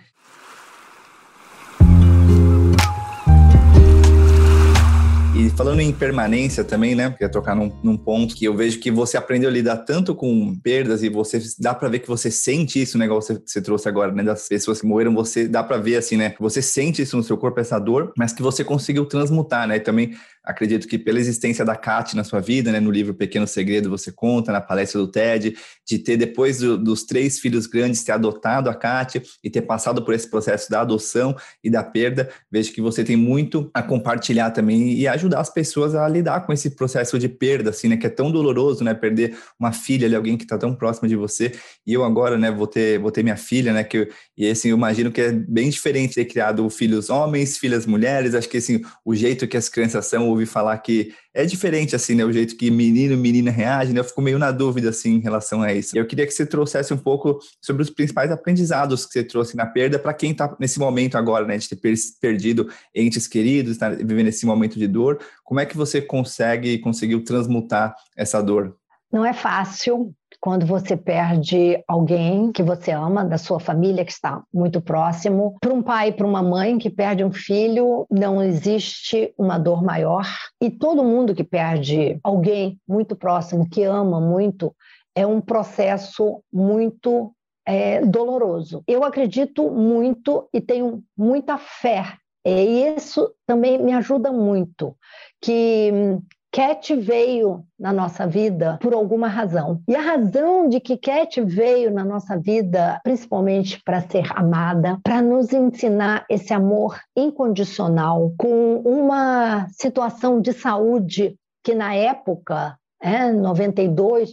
E 5.42 5.50
falando 5.50 5.80
em 5.80 5.92
permanência 5.92 6.64
também, 6.64 6.94
né? 6.94 7.10
Queria 7.10 7.28
tocar 7.28 7.56
num, 7.56 7.72
num, 7.84 7.98
ponto 7.98 8.36
que 8.36 8.46
eu 8.46 8.56
vejo 8.56 8.80
que 8.80 8.92
você 8.92 9.18
aprendeu 9.18 9.50
a 9.50 9.52
lidar 9.52 9.78
tanto 9.78 10.14
com 10.14 10.56
perdas 10.56 11.02
e 11.02 11.10
você 11.10 11.42
dá 11.58 11.74
para 11.74 11.90
ver 11.90 11.98
que 11.98 12.08
você 12.08 12.30
sente 12.30 12.80
isso, 12.80 12.96
né? 12.96 13.06
Igual 13.06 13.24
você, 13.24 13.42
você 13.44 13.60
trouxe 13.60 13.90
agora, 13.90 14.12
né? 14.12 14.22
Das 14.22 14.48
pessoas 14.48 14.82
que 14.82 14.86
morreram, 14.86 15.16
você 15.16 15.48
dá 15.48 15.64
para 15.64 15.78
ver 15.78 15.96
assim, 15.96 16.16
né? 16.16 16.36
Você 16.40 16.62
sente 16.62 17.02
isso 17.02 17.18
no 17.18 17.24
seu 17.24 17.40
corpo, 17.40 17.60
essa 17.60 17.80
dor, 17.80 18.14
mas 18.16 18.34
que 18.34 18.44
você 18.44 18.64
conseguiu 18.64 19.04
transmutar, 19.08 19.68
né? 19.68 19.78
E 19.78 19.80
também 19.80 20.12
acredito 20.44 20.88
que 20.88 20.98
pela 20.98 21.20
existência 21.20 21.64
da 21.64 21.76
Kat 21.76 22.16
na 22.16 22.24
sua 22.24 22.40
vida, 22.40 22.72
né, 22.72 22.80
no 22.80 22.90
livro 22.90 23.14
Pequeno 23.14 23.46
Segredo 23.46 23.90
você 23.90 24.12
conta, 24.12 24.52
na 24.52 24.60
palestra 24.60 25.00
do 25.00 25.08
TED, 25.08 25.56
de 25.88 26.00
ter 26.00 26.18
depois 26.18 26.60
do, 26.60 26.78
dos 26.78 27.04
três 27.04 27.40
filhos 27.40 27.68
grandes 27.68 28.04
ter 28.04 28.12
adotado 28.12 28.70
a 28.70 28.74
Kat 28.74 29.22
e 29.44 29.50
ter 29.50 29.62
passado 29.62 30.04
por 30.04 30.14
esse 30.14 30.30
processo 30.30 30.70
da 30.70 30.82
adoção 30.82 31.36
e 31.64 31.70
da 31.70 31.84
perda, 31.84 32.30
vejo 32.52 32.74
que 32.74 32.82
você 32.82 33.04
tem 33.04 33.16
muito 33.16 33.70
a 33.74 33.84
compartilhar 33.84 34.52
também 34.52 34.94
e 34.94 35.08
ajudar 35.08 35.40
as 35.40 35.50
pessoas 35.50 35.94
a 35.94 36.08
lidar 36.08 36.46
com 36.46 36.52
esse 36.52 36.72
processo 36.72 37.20
de 37.20 37.30
perda, 37.30 37.70
assim, 37.70 37.88
né, 37.88 37.98
que 37.98 38.08
é 38.08 38.10
tão 38.10 38.32
doloroso, 38.32 38.84
né, 38.84 38.94
perder 38.94 39.38
uma 39.60 39.72
filha, 39.72 40.08
ali, 40.08 40.16
alguém 40.16 40.38
que 40.38 40.44
está 40.44 40.58
tão 40.58 40.74
próximo 40.74 41.08
de 41.08 41.16
você. 41.16 41.52
E 41.86 41.94
eu 41.94 42.04
agora, 42.04 42.38
né, 42.38 42.52
vou 42.52 42.68
ter, 42.68 43.00
vou 43.00 43.12
ter 43.12 43.22
minha 43.22 43.38
filha, 43.38 43.74
né, 43.74 43.84
que 43.84 43.98
eu, 43.98 44.08
e 44.36 44.50
assim, 44.50 44.70
eu 44.70 44.78
imagino 44.78 45.12
que 45.12 45.22
é 45.22 45.32
bem 45.32 45.70
diferente 45.70 46.16
ter 46.16 46.26
criado 46.26 46.68
filhos 46.70 47.10
homens, 47.10 47.58
filhas 47.58 47.86
mulheres, 47.86 48.34
acho 48.34 48.50
que 48.50 48.58
assim, 48.58 48.82
o 49.06 49.14
jeito 49.14 49.48
que 49.48 49.58
as 49.58 49.70
crianças 49.70 50.08
são 50.08 50.31
ouvi 50.32 50.46
falar 50.46 50.78
que 50.80 51.14
é 51.34 51.46
diferente, 51.46 51.96
assim, 51.96 52.16
né? 52.16 52.26
O 52.26 52.32
jeito 52.32 52.58
que 52.58 52.70
menino 52.70 53.14
e 53.14 53.18
menina 53.18 53.52
reagem, 53.52 53.94
né? 53.94 54.00
Eu 54.00 54.04
fico 54.04 54.22
meio 54.22 54.40
na 54.40 54.52
dúvida, 54.52 54.90
assim, 54.90 55.16
em 55.16 55.20
relação 55.20 55.62
a 55.62 55.74
isso. 55.74 55.98
Eu 55.98 56.06
queria 56.06 56.26
que 56.26 56.34
você 56.34 56.46
trouxesse 56.46 56.94
um 56.94 56.98
pouco 56.98 57.40
sobre 57.62 57.84
os 57.84 57.90
principais 57.90 58.32
aprendizados 58.32 59.06
que 59.06 59.14
você 59.14 59.24
trouxe 59.24 59.56
na 59.56 59.66
perda 59.66 60.00
para 60.00 60.14
quem 60.14 60.32
está 60.32 60.56
nesse 60.60 60.80
momento 60.80 61.18
agora, 61.18 61.46
né? 61.46 61.58
De 61.58 61.70
ter 61.70 61.96
perdido 62.20 62.70
entes 62.94 63.28
queridos, 63.28 63.78
tá 63.78 63.90
vivendo 63.90 64.28
esse 64.28 64.46
momento 64.46 64.78
de 64.78 64.88
dor. 64.88 65.20
Como 65.44 65.60
é 65.60 65.66
que 65.66 65.78
você 65.78 66.02
consegue, 66.02 66.80
conseguiu 66.80 67.24
transmutar 67.24 67.96
essa 68.18 68.42
dor? 68.42 68.76
Não 69.12 69.26
é 69.26 69.34
fácil, 69.34 70.14
quando 70.42 70.66
você 70.66 70.98
perde 70.98 71.82
alguém 71.88 72.52
que 72.52 72.64
você 72.64 72.92
ama, 72.92 73.24
da 73.24 73.38
sua 73.38 73.60
família 73.60 74.04
que 74.04 74.12
está 74.12 74.42
muito 74.52 74.82
próximo. 74.82 75.56
Para 75.62 75.72
um 75.72 75.84
pai, 75.84 76.12
para 76.12 76.26
uma 76.26 76.42
mãe 76.42 76.80
que 76.80 76.90
perde 76.90 77.24
um 77.24 77.32
filho, 77.32 78.08
não 78.10 78.42
existe 78.42 79.32
uma 79.38 79.60
dor 79.60 79.84
maior. 79.84 80.26
E 80.60 80.72
todo 80.72 81.04
mundo 81.04 81.36
que 81.36 81.44
perde 81.44 82.20
alguém 82.24 82.80
muito 82.90 83.16
próximo, 83.16 83.70
que 83.70 83.84
ama 83.84 84.20
muito, 84.20 84.76
é 85.16 85.28
um 85.28 85.40
processo 85.40 86.42
muito 86.52 87.32
é, 87.64 88.04
doloroso. 88.04 88.84
Eu 88.88 89.04
acredito 89.04 89.70
muito 89.70 90.50
e 90.52 90.60
tenho 90.60 91.04
muita 91.16 91.60
fé. 91.60 92.18
E 92.44 92.96
isso 92.98 93.32
também 93.46 93.78
me 93.78 93.94
ajuda 93.94 94.32
muito, 94.32 94.96
que 95.40 96.18
Cat 96.54 96.94
veio 96.96 97.64
na 97.80 97.94
nossa 97.94 98.28
vida 98.28 98.78
por 98.82 98.94
alguma 98.94 99.30
razão. 99.30 99.82
E 99.88 99.96
a 99.96 100.02
razão 100.02 100.68
de 100.68 100.82
que 100.82 100.98
Cat 100.98 101.40
veio 101.42 101.92
na 101.92 102.04
nossa 102.04 102.38
vida, 102.38 103.00
principalmente 103.04 103.82
para 103.84 104.02
ser 104.02 104.26
amada, 104.36 105.00
para 105.02 105.22
nos 105.22 105.54
ensinar 105.54 106.26
esse 106.30 106.54
amor 106.54 107.00
incondicional, 107.16 108.34
com 108.38 108.78
uma 108.80 109.66
situação 109.70 110.42
de 110.42 110.52
saúde 110.52 111.38
que 111.64 111.74
na 111.74 111.96
época, 111.96 112.78
é, 113.02 113.32
92, 113.32 114.32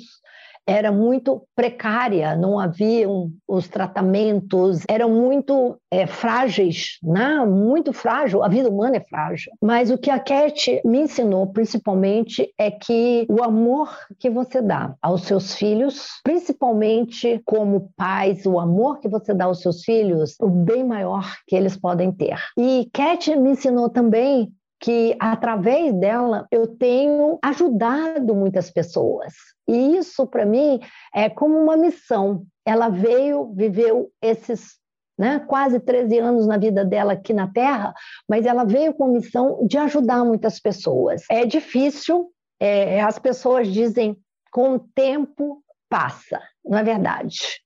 era 0.69 0.93
muito 0.93 1.43
precária, 1.57 2.37
não 2.37 2.61
haviam 2.61 3.31
os 3.49 3.67
tratamentos, 3.69 4.83
eram 4.87 5.09
muito 5.09 5.79
é, 5.91 6.07
frágeis, 6.07 6.99
né? 7.03 7.43
muito 7.47 7.91
frágil, 7.91 8.45
a 8.45 8.49
vida 8.49 8.69
humana 8.69 8.99
é 8.99 9.01
frágil. 9.01 9.51
Mas 9.63 9.91
o 9.91 9.97
que 9.97 10.11
a 10.11 10.19
Cat 10.19 10.83
me 10.85 10.99
ensinou, 10.99 11.47
principalmente, 11.47 12.53
é 12.59 12.71
que 12.71 13.27
o 13.31 13.43
amor 13.43 13.97
que 14.19 14.29
você 14.29 14.61
dá 14.61 14.95
aos 15.01 15.23
seus 15.23 15.55
filhos, 15.55 16.21
principalmente 16.23 17.41
como 17.47 17.91
pais, 17.97 18.45
o 18.45 18.61
amor 18.61 19.01
que 19.01 19.09
você 19.09 19.33
dá 19.33 19.47
aos 19.47 19.63
seus 19.63 19.83
filhos, 19.83 20.37
o 20.39 20.51
bem 20.51 20.85
maior 20.85 21.25
que 21.47 21.57
eles 21.57 21.79
podem 21.79 22.13
ter. 22.13 22.39
E 22.59 22.91
Cat 22.93 23.35
me 23.37 23.53
ensinou 23.53 23.89
também 23.89 24.53
que 24.81 25.17
através 25.19 25.93
dela 25.95 26.47
eu 26.51 26.67
tenho 26.67 27.39
ajudado 27.43 28.35
muitas 28.35 28.71
pessoas. 28.71 29.35
E 29.67 29.97
isso 29.97 30.27
para 30.27 30.47
mim 30.47 30.81
é 31.15 31.29
como 31.29 31.57
uma 31.59 31.77
missão. 31.77 32.45
Ela 32.65 32.89
veio, 32.89 33.53
viveu 33.55 34.11
esses 34.23 34.79
né, 35.19 35.41
quase 35.41 35.81
13 35.81 36.19
anos 36.19 36.47
na 36.47 36.57
vida 36.57 36.85
dela 36.85 37.15
aqui 37.15 37.33
na 37.33 37.49
Terra, 37.49 37.93
mas 38.29 38.47
ela 38.47 38.65
veio 38.65 38.95
com 38.95 39.07
a 39.07 39.09
missão 39.09 39.67
de 39.67 39.77
ajudar 39.77 40.25
muitas 40.25 40.61
pessoas. 40.61 41.25
É 41.29 41.45
difícil, 41.45 42.31
é, 42.61 43.01
as 43.03 43.19
pessoas 43.19 43.67
dizem 43.67 44.17
com 44.53 44.75
o 44.75 44.79
tempo 44.79 45.61
passa, 45.89 46.41
não 46.65 46.79
é 46.79 46.85
verdade. 46.85 47.61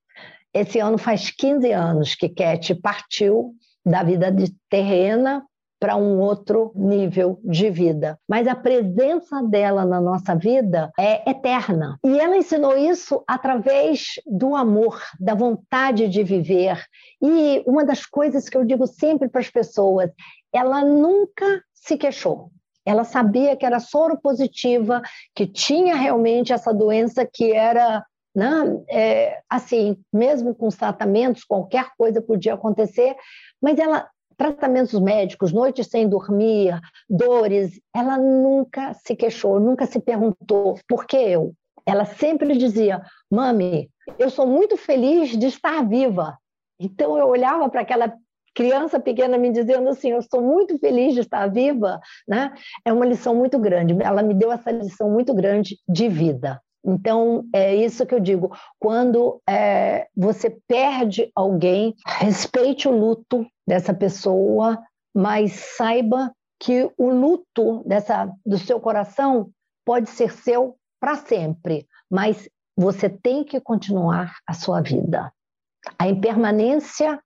Esse 0.54 0.78
ano 0.78 0.96
faz 0.96 1.30
15 1.30 1.72
anos 1.72 2.14
que 2.14 2.28
Cat 2.28 2.74
partiu 2.76 3.54
da 3.84 4.02
vida 4.02 4.30
de 4.30 4.54
terrena 4.70 5.44
para 5.82 5.96
um 5.96 6.20
outro 6.20 6.70
nível 6.76 7.40
de 7.42 7.68
vida. 7.68 8.16
Mas 8.28 8.46
a 8.46 8.54
presença 8.54 9.42
dela 9.42 9.84
na 9.84 10.00
nossa 10.00 10.32
vida 10.32 10.92
é 10.96 11.28
eterna. 11.28 11.98
E 12.04 12.20
ela 12.20 12.36
ensinou 12.36 12.78
isso 12.78 13.24
através 13.26 14.12
do 14.24 14.54
amor, 14.54 15.02
da 15.18 15.34
vontade 15.34 16.06
de 16.06 16.22
viver. 16.22 16.80
E 17.20 17.64
uma 17.66 17.84
das 17.84 18.06
coisas 18.06 18.48
que 18.48 18.56
eu 18.56 18.64
digo 18.64 18.86
sempre 18.86 19.28
para 19.28 19.40
as 19.40 19.50
pessoas, 19.50 20.08
ela 20.52 20.84
nunca 20.84 21.64
se 21.74 21.96
queixou. 21.96 22.52
Ela 22.86 23.02
sabia 23.02 23.56
que 23.56 23.66
era 23.66 23.80
soro 23.80 24.16
positiva, 24.16 25.02
que 25.34 25.48
tinha 25.48 25.96
realmente 25.96 26.52
essa 26.52 26.72
doença 26.72 27.26
que 27.26 27.50
era 27.50 28.04
né? 28.34 28.82
É, 28.88 29.40
assim, 29.48 29.98
mesmo 30.10 30.54
com 30.54 30.66
os 30.66 30.76
tratamentos, 30.76 31.44
qualquer 31.44 31.90
coisa 31.98 32.22
podia 32.22 32.54
acontecer, 32.54 33.14
mas 33.60 33.78
ela 33.78 34.08
tratamentos 34.42 34.98
médicos, 34.98 35.52
noites 35.52 35.86
sem 35.86 36.08
dormir, 36.08 36.80
dores, 37.08 37.80
ela 37.94 38.18
nunca 38.18 38.92
se 38.94 39.14
queixou, 39.14 39.60
nunca 39.60 39.86
se 39.86 40.00
perguntou 40.00 40.78
por 40.88 41.06
que 41.06 41.16
eu. 41.16 41.54
Ela 41.86 42.04
sempre 42.04 42.56
dizia: 42.56 43.00
Mami, 43.30 43.88
eu 44.18 44.28
sou 44.30 44.46
muito 44.46 44.76
feliz 44.76 45.30
de 45.38 45.46
estar 45.46 45.86
viva. 45.88 46.36
Então 46.80 47.16
eu 47.16 47.28
olhava 47.28 47.68
para 47.68 47.82
aquela 47.82 48.12
criança 48.52 48.98
pequena 48.98 49.38
me 49.38 49.52
dizendo 49.52 49.88
assim: 49.88 50.10
Eu 50.10 50.18
estou 50.18 50.42
muito 50.42 50.76
feliz 50.78 51.14
de 51.14 51.20
estar 51.20 51.46
viva, 51.46 52.00
né? 52.26 52.52
É 52.84 52.92
uma 52.92 53.06
lição 53.06 53.36
muito 53.36 53.60
grande. 53.60 53.96
Ela 54.02 54.24
me 54.24 54.34
deu 54.34 54.50
essa 54.50 54.72
lição 54.72 55.08
muito 55.08 55.32
grande 55.32 55.78
de 55.88 56.08
vida. 56.08 56.60
Então, 56.84 57.44
é 57.54 57.74
isso 57.76 58.04
que 58.04 58.14
eu 58.14 58.18
digo. 58.18 58.50
Quando 58.78 59.40
é, 59.48 60.08
você 60.16 60.50
perde 60.66 61.30
alguém, 61.32 61.94
respeite 62.04 62.88
o 62.88 62.90
luto 62.90 63.46
dessa 63.66 63.94
pessoa, 63.94 64.82
mas 65.14 65.52
saiba 65.76 66.32
que 66.60 66.90
o 66.96 67.10
luto 67.10 67.82
dessa, 67.86 68.32
do 68.46 68.58
seu 68.58 68.80
coração 68.80 69.50
pode 69.84 70.08
ser 70.10 70.32
seu 70.32 70.76
para 71.00 71.16
sempre, 71.16 71.86
mas 72.10 72.48
você 72.76 73.08
tem 73.08 73.44
que 73.44 73.60
continuar 73.60 74.36
a 74.46 74.54
sua 74.54 74.80
vida. 74.80 75.32
A 75.98 76.08
impermanência 76.08 77.20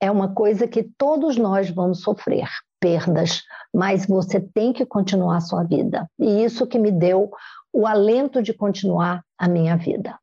é 0.00 0.10
uma 0.10 0.32
coisa 0.32 0.68
que 0.68 0.84
todos 0.96 1.36
nós 1.36 1.68
vamos 1.70 2.02
sofrer, 2.02 2.48
perdas, 2.80 3.42
mas 3.74 4.06
você 4.06 4.40
tem 4.40 4.72
que 4.72 4.86
continuar 4.86 5.38
a 5.38 5.40
sua 5.40 5.64
vida. 5.64 6.08
E 6.18 6.44
isso 6.44 6.66
que 6.66 6.78
me 6.78 6.92
deu 6.92 7.30
o 7.72 7.86
alento 7.86 8.42
de 8.42 8.54
continuar 8.54 9.24
a 9.36 9.48
minha 9.48 9.76
vida. 9.76 10.18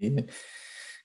E, 0.00 0.26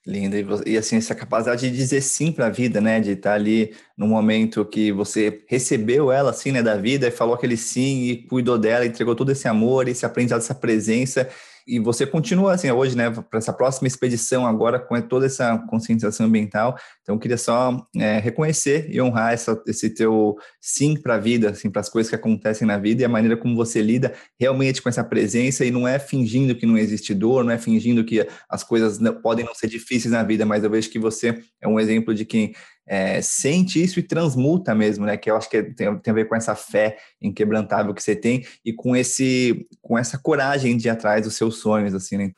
linda. 0.06 0.38
E, 0.66 0.78
assim, 0.78 0.98
essa 0.98 1.16
capacidade 1.16 1.70
de 1.70 1.76
dizer 1.76 2.02
sim 2.02 2.32
para 2.32 2.48
a 2.48 2.50
vida, 2.50 2.82
né? 2.82 3.00
De 3.00 3.12
estar 3.12 3.34
ali 3.34 3.74
no 3.98 4.08
momento 4.08 4.66
que 4.66 4.92
você 4.92 5.44
recebeu 5.48 6.12
ela, 6.12 6.32
assim, 6.32 6.52
né, 6.52 6.64
da 6.64 6.76
vida 6.76 7.08
e 7.08 7.12
falou 7.12 7.36
aquele 7.36 7.58
sim 7.58 8.04
e 8.04 8.28
cuidou 8.28 8.58
dela, 8.58 8.86
entregou 8.86 9.16
todo 9.16 9.32
esse 9.32 9.48
amor, 9.48 9.88
esse 9.88 10.06
aprendizado, 10.06 10.40
essa 10.42 10.56
presença 10.56 11.30
e 11.70 11.80
você 11.80 12.06
continua 12.06 12.54
assim 12.54 12.72
hoje, 12.72 12.98
né, 12.98 13.12
para 13.12 13.38
essa 13.38 13.54
próxima 13.54 13.88
expedição 13.88 14.46
agora 14.46 14.80
com 14.80 15.00
toda 15.02 15.28
essa 15.28 15.58
conscientização 15.70 16.26
ambiental. 16.26 16.76
Então, 17.02 17.16
eu 17.16 17.20
queria 17.20 17.38
só 17.38 17.86
é, 17.96 18.20
reconhecer 18.20 18.88
e 18.90 19.00
honrar 19.00 19.34
essa, 19.34 19.62
esse 19.68 19.90
teu 19.92 20.36
sim 20.60 21.00
para 21.00 21.16
a 21.16 21.20
vida, 21.20 21.52
assim, 21.52 21.70
para 21.70 21.82
as 21.82 21.90
coisas 21.90 22.10
que 22.10 22.16
acontecem 22.16 22.68
na 22.68 22.78
vida 22.78 23.04
e 23.04 23.06
a 23.06 23.10
maneira 23.10 23.38
como 23.38 23.56
você 23.56 23.82
lida 23.82 24.14
realmente 24.40 24.82
com 24.82 24.90
essa 24.90 25.04
presença 25.04 25.64
e 25.64 25.70
não 25.70 25.88
é 25.88 26.00
fingindo 26.00 26.56
que 26.56 26.66
não 26.66 26.78
existe 26.78 27.14
dor, 27.14 27.44
não 27.44 27.52
é 27.52 27.58
fingindo 27.58 28.04
que 28.04 28.28
as 28.50 28.64
coisas 28.64 28.98
não, 28.98 29.14
podem 29.14 29.46
não 29.46 29.54
ser 29.54 29.68
difíceis 29.68 30.12
na 30.12 30.24
vida, 30.24 30.46
mas 30.46 30.64
eu 30.64 30.70
vejo 30.70 30.90
que 30.90 30.98
você 30.98 31.40
é 31.62 31.68
um 31.68 31.80
exemplo 31.80 32.14
de 32.14 32.26
quem 32.26 32.54
é, 32.90 33.22
sente 33.22 33.82
isso 33.82 34.00
e 34.00 34.04
transmuta 34.04 34.74
mesmo, 34.74 35.06
né? 35.06 35.16
Que 35.16 35.30
eu 35.30 35.38
acho 35.38 35.48
que 35.48 35.62
tem, 35.62 35.96
tem, 36.00 36.12
a 36.12 36.14
ver 36.14 36.28
com 36.28 36.36
essa 36.36 36.56
fé 36.56 36.98
inquebrantável 37.22 37.94
que 37.94 38.02
você 38.02 38.16
tem 38.16 38.44
e 38.66 38.74
com 38.74 38.96
esse 38.96 39.68
com 39.80 39.96
essa 39.96 40.18
coragem 40.18 40.76
de 40.76 40.88
ir 40.88 40.90
atrás 40.90 41.24
dos 41.24 41.36
seus 41.36 41.60
sonhos, 41.60 41.94
assim, 41.94 42.18
né? 42.18 42.32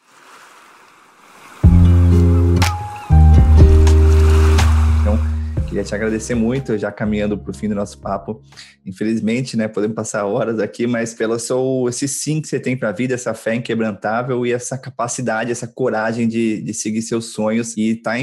Queria 5.72 5.86
te 5.86 5.96
agradecer 5.96 6.36
muito, 6.36 6.78
já 6.78 6.92
caminhando 6.92 7.38
para 7.38 7.50
o 7.50 7.54
fim 7.54 7.70
do 7.70 7.76
nosso 7.76 7.98
papo. 7.98 8.42
Infelizmente, 8.86 9.56
né, 9.56 9.70
podemos 9.70 9.96
passar 9.96 10.26
horas 10.26 10.60
aqui, 10.60 10.86
mas 10.86 11.14
pelo 11.14 11.40
seu 11.40 11.86
esse 11.88 12.10
sim 12.10 12.42
que 12.42 12.50
você 12.50 12.60
tem 12.60 12.76
para 12.76 12.90
a 12.90 12.92
vida, 12.92 13.14
essa 13.14 13.34
fé 13.34 13.56
inquebrantável 13.56 14.46
e 14.46 14.52
essa 14.52 14.78
capacidade, 14.78 15.50
essa 15.50 15.66
coragem 15.66 16.28
de, 16.28 16.62
de 16.62 16.74
seguir 16.74 17.02
seus 17.02 17.28
sonhos 17.28 17.78
e 17.78 17.96
tá 17.96 18.16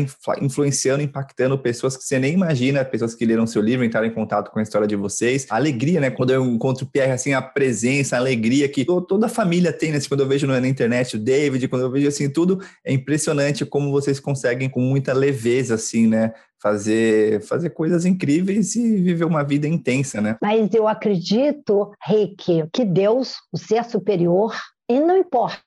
influenciando, 0.43 1.03
impactando 1.03 1.59
pessoas 1.59 1.97
que 1.97 2.05
você 2.05 2.19
nem 2.19 2.35
imagina, 2.35 2.85
pessoas 2.85 3.15
que 3.15 3.25
leram 3.25 3.47
seu 3.47 3.63
livro, 3.63 3.83
entraram 3.83 4.07
em 4.07 4.13
contato 4.13 4.51
com 4.51 4.59
a 4.59 4.63
história 4.63 4.87
de 4.87 4.95
vocês. 4.95 5.47
Alegria, 5.49 6.01
né, 6.01 6.11
quando 6.11 6.33
eu 6.33 6.45
encontro 6.45 6.85
o 6.85 6.91
Pierre, 6.91 7.13
assim, 7.13 7.33
a 7.33 7.41
presença, 7.41 8.17
a 8.17 8.19
alegria 8.19 8.69
que 8.69 8.85
toda 8.85 9.25
a 9.25 9.31
família 9.31 9.73
tem, 9.73 9.91
né, 9.91 9.99
quando 10.07 10.21
eu 10.21 10.29
vejo 10.29 10.47
na 10.47 10.69
internet 10.69 11.17
o 11.17 11.19
David, 11.19 11.67
quando 11.69 11.81
eu 11.81 11.91
vejo 11.91 12.09
assim 12.09 12.29
tudo, 12.29 12.61
é 12.85 12.93
impressionante 12.93 13.65
como 13.65 13.91
vocês 13.91 14.21
conseguem 14.21 14.69
com 14.69 14.81
muita 14.81 15.15
leveza, 15.15 15.77
assim, 15.77 16.07
né, 16.07 16.35
fazer, 16.61 17.41
fazer 17.43 17.71
coisas 17.71 18.05
incríveis 18.05 18.75
e 18.77 18.97
viver 19.01 19.25
uma 19.25 19.45
vida 19.45 19.67
intensa, 19.67 20.21
né? 20.21 20.37
Mas 20.43 20.73
eu 20.75 20.89
acredito, 20.89 21.93
Rick, 22.05 22.69
que 22.73 22.85
Deus, 22.85 23.37
o 23.53 23.59
ser 23.59 23.85
superior, 23.85 24.55
e 24.91 24.99
não 25.01 25.17
importa 25.19 25.63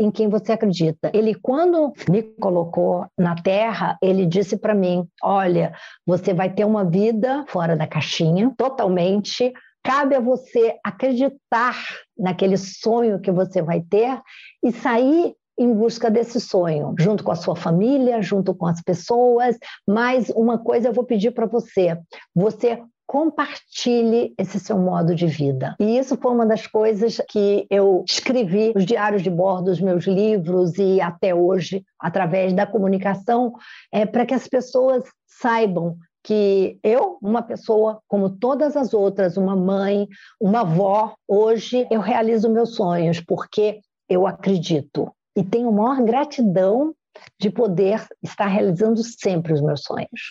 em 0.00 0.10
quem 0.10 0.28
você 0.28 0.52
acredita. 0.52 1.10
Ele, 1.12 1.34
quando 1.34 1.92
me 2.08 2.22
colocou 2.22 3.06
na 3.18 3.34
Terra, 3.34 3.98
ele 4.02 4.24
disse 4.24 4.56
para 4.56 4.74
mim: 4.74 5.06
Olha, 5.22 5.74
você 6.06 6.32
vai 6.32 6.52
ter 6.52 6.64
uma 6.64 6.84
vida 6.84 7.44
fora 7.48 7.76
da 7.76 7.86
caixinha, 7.86 8.52
totalmente. 8.56 9.52
Cabe 9.84 10.14
a 10.14 10.20
você 10.20 10.78
acreditar 10.84 11.76
naquele 12.16 12.56
sonho 12.56 13.20
que 13.20 13.32
você 13.32 13.60
vai 13.60 13.80
ter 13.80 14.20
e 14.62 14.70
sair 14.70 15.34
em 15.58 15.72
busca 15.72 16.10
desse 16.10 16.40
sonho, 16.40 16.94
junto 16.98 17.22
com 17.22 17.30
a 17.30 17.36
sua 17.36 17.56
família, 17.56 18.22
junto 18.22 18.54
com 18.54 18.66
as 18.66 18.80
pessoas. 18.80 19.56
Mas 19.86 20.30
uma 20.30 20.58
coisa 20.58 20.88
eu 20.88 20.92
vou 20.92 21.04
pedir 21.04 21.32
para 21.32 21.46
você: 21.46 21.98
você 22.34 22.82
compartilhe 23.06 24.32
esse 24.38 24.58
seu 24.58 24.78
modo 24.78 25.14
de 25.14 25.26
vida. 25.26 25.76
E 25.78 25.98
isso 25.98 26.16
foi 26.16 26.32
uma 26.32 26.46
das 26.46 26.66
coisas 26.66 27.20
que 27.28 27.66
eu 27.68 28.04
escrevi 28.08 28.72
nos 28.74 28.86
diários 28.86 29.22
de 29.22 29.28
bordo, 29.28 29.70
os 29.70 29.82
meus 29.82 30.06
livros 30.06 30.78
e 30.78 30.98
até 30.98 31.34
hoje, 31.34 31.84
através 32.00 32.54
da 32.54 32.66
comunicação, 32.66 33.52
é, 33.92 34.06
para 34.06 34.24
que 34.24 34.32
as 34.32 34.48
pessoas 34.48 35.04
saibam 35.26 35.96
que 36.24 36.78
eu, 36.82 37.18
uma 37.20 37.42
pessoa 37.42 38.00
como 38.08 38.30
todas 38.30 38.76
as 38.76 38.94
outras, 38.94 39.36
uma 39.36 39.56
mãe, 39.56 40.08
uma 40.40 40.60
avó, 40.60 41.14
hoje 41.28 41.86
eu 41.90 42.00
realizo 42.00 42.48
meus 42.48 42.76
sonhos 42.76 43.20
porque 43.20 43.80
eu 44.08 44.26
acredito 44.26 45.12
e 45.36 45.44
tenho 45.44 45.72
maior 45.72 46.02
gratidão 46.02 46.94
de 47.38 47.50
poder 47.50 48.06
estar 48.22 48.46
realizando 48.46 49.02
sempre 49.02 49.52
os 49.52 49.60
meus 49.60 49.82
sonhos. 49.82 50.30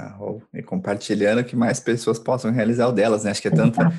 Ah, 0.00 0.16
e 0.54 0.62
compartilhando 0.62 1.42
que 1.42 1.56
mais 1.56 1.80
pessoas 1.80 2.20
possam 2.20 2.52
realizar 2.52 2.86
o 2.86 2.92
delas, 2.92 3.24
né? 3.24 3.32
Acho 3.32 3.42
que 3.42 3.48
é 3.48 3.50
tanta 3.50 3.92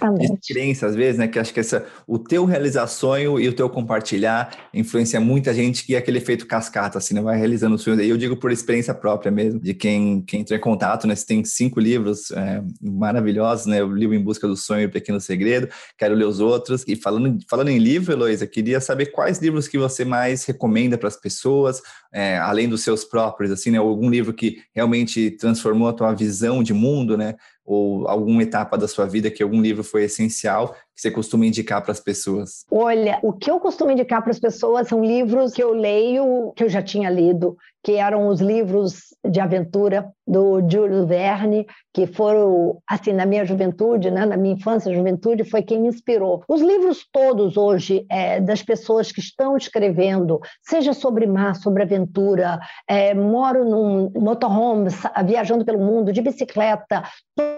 crença 0.48 0.88
às 0.88 0.96
vezes, 0.96 1.20
né? 1.20 1.28
Que 1.28 1.38
acho 1.38 1.54
que 1.54 1.60
essa, 1.60 1.86
o 2.08 2.18
teu 2.18 2.46
realizar 2.46 2.88
sonho 2.88 3.38
e 3.38 3.50
o 3.50 3.54
teu 3.54 3.70
compartilhar 3.70 4.70
influencia 4.74 5.20
muita 5.20 5.54
gente 5.54 5.86
que 5.86 5.96
é 5.96 5.98
aquele 5.98 6.20
efeito 6.20 6.48
cascata, 6.48 6.98
assim, 6.98 7.14
né? 7.14 7.22
Vai 7.22 7.38
realizando 7.38 7.76
o 7.76 7.78
sonho. 7.78 8.00
E 8.00 8.10
eu 8.10 8.16
digo 8.16 8.38
por 8.38 8.50
experiência 8.50 8.94
própria 8.94 9.30
mesmo, 9.30 9.60
de 9.60 9.74
quem, 9.74 10.22
quem 10.22 10.40
entrou 10.40 10.58
em 10.58 10.62
contato, 10.62 11.06
né? 11.06 11.14
Você 11.14 11.26
tem 11.26 11.44
cinco 11.44 11.82
livros 11.82 12.32
é, 12.32 12.64
maravilhosos, 12.82 13.66
né? 13.66 13.84
O 13.84 13.94
livro 13.94 14.16
Em 14.16 14.24
Busca 14.24 14.48
do 14.48 14.56
Sonho 14.56 14.84
e 14.84 14.86
o 14.86 14.92
Pequeno 14.92 15.20
Segredo, 15.20 15.68
quero 15.98 16.16
ler 16.16 16.26
os 16.26 16.40
outros. 16.40 16.86
E 16.88 16.96
falando, 16.96 17.40
falando 17.50 17.68
em 17.68 17.78
livro, 17.78 18.14
Heloísa, 18.14 18.48
queria 18.48 18.80
saber 18.80 19.08
quais 19.08 19.40
livros 19.40 19.68
que 19.68 19.78
você 19.78 20.06
mais 20.06 20.46
recomenda 20.46 20.98
para 20.98 21.10
as 21.10 21.18
pessoas, 21.18 21.82
é, 22.14 22.38
além 22.38 22.70
dos 22.70 22.84
seus 22.84 23.04
próprios, 23.04 23.52
assim, 23.52 23.70
né? 23.70 23.78
Algum 23.80 24.10
livro 24.10 24.34
que 24.34 24.60
realmente 24.74 25.32
transformou 25.32 25.89
a 25.90 25.94
tua 25.94 26.14
visão 26.14 26.64
de 26.64 26.74
mundo, 26.74 27.18
né? 27.18 27.36
Ou 27.72 28.08
alguma 28.08 28.42
etapa 28.42 28.76
da 28.76 28.88
sua 28.88 29.06
vida 29.06 29.30
que 29.30 29.44
algum 29.44 29.62
livro 29.62 29.84
foi 29.84 30.06
essencial 30.06 30.76
que 31.00 31.04
você 31.04 31.12
costuma 31.12 31.46
indicar 31.46 31.82
para 31.84 31.92
as 31.92 32.00
pessoas? 32.00 32.66
Olha, 32.70 33.20
o 33.22 33.32
que 33.32 33.50
eu 33.50 33.60
costumo 33.60 33.92
indicar 33.92 34.22
para 34.22 34.32
as 34.32 34.40
pessoas 34.40 34.88
são 34.88 35.04
livros 35.04 35.54
que 35.54 35.64
eu 35.64 35.72
leio, 35.72 36.52
que 36.56 36.64
eu 36.64 36.70
já 36.70 36.82
tinha 36.82 37.10
lido, 37.10 37.56
que 37.84 37.94
eram 37.94 38.28
os 38.28 38.42
livros 38.42 39.16
de 39.26 39.40
aventura 39.40 40.12
do 40.28 40.62
Júlio 40.70 41.08
Verne, 41.08 41.66
que 41.94 42.06
foram, 42.06 42.82
assim, 42.88 43.14
na 43.14 43.26
minha 43.26 43.46
juventude, 43.46 44.12
né, 44.12 44.26
na 44.26 44.36
minha 44.36 44.56
infância 44.56 44.90
e 44.90 44.96
juventude, 44.96 45.44
foi 45.44 45.62
quem 45.62 45.82
me 45.82 45.88
inspirou. 45.88 46.44
Os 46.48 46.62
livros 46.62 47.06
todos 47.12 47.56
hoje, 47.56 48.06
é, 48.10 48.40
das 48.42 48.62
pessoas 48.62 49.12
que 49.12 49.22
estão 49.22 49.56
escrevendo, 49.56 50.40
seja 50.62 50.94
sobre 50.94 51.26
mar, 51.26 51.56
sobre 51.56 51.84
aventura, 51.84 52.60
é, 52.88 53.14
moro 53.14 53.64
num 53.64 54.12
motorhome, 54.20 54.90
viajando 55.26 55.66
pelo 55.66 55.80
mundo, 55.80 56.12
de 56.12 56.22
bicicleta, 56.22 57.04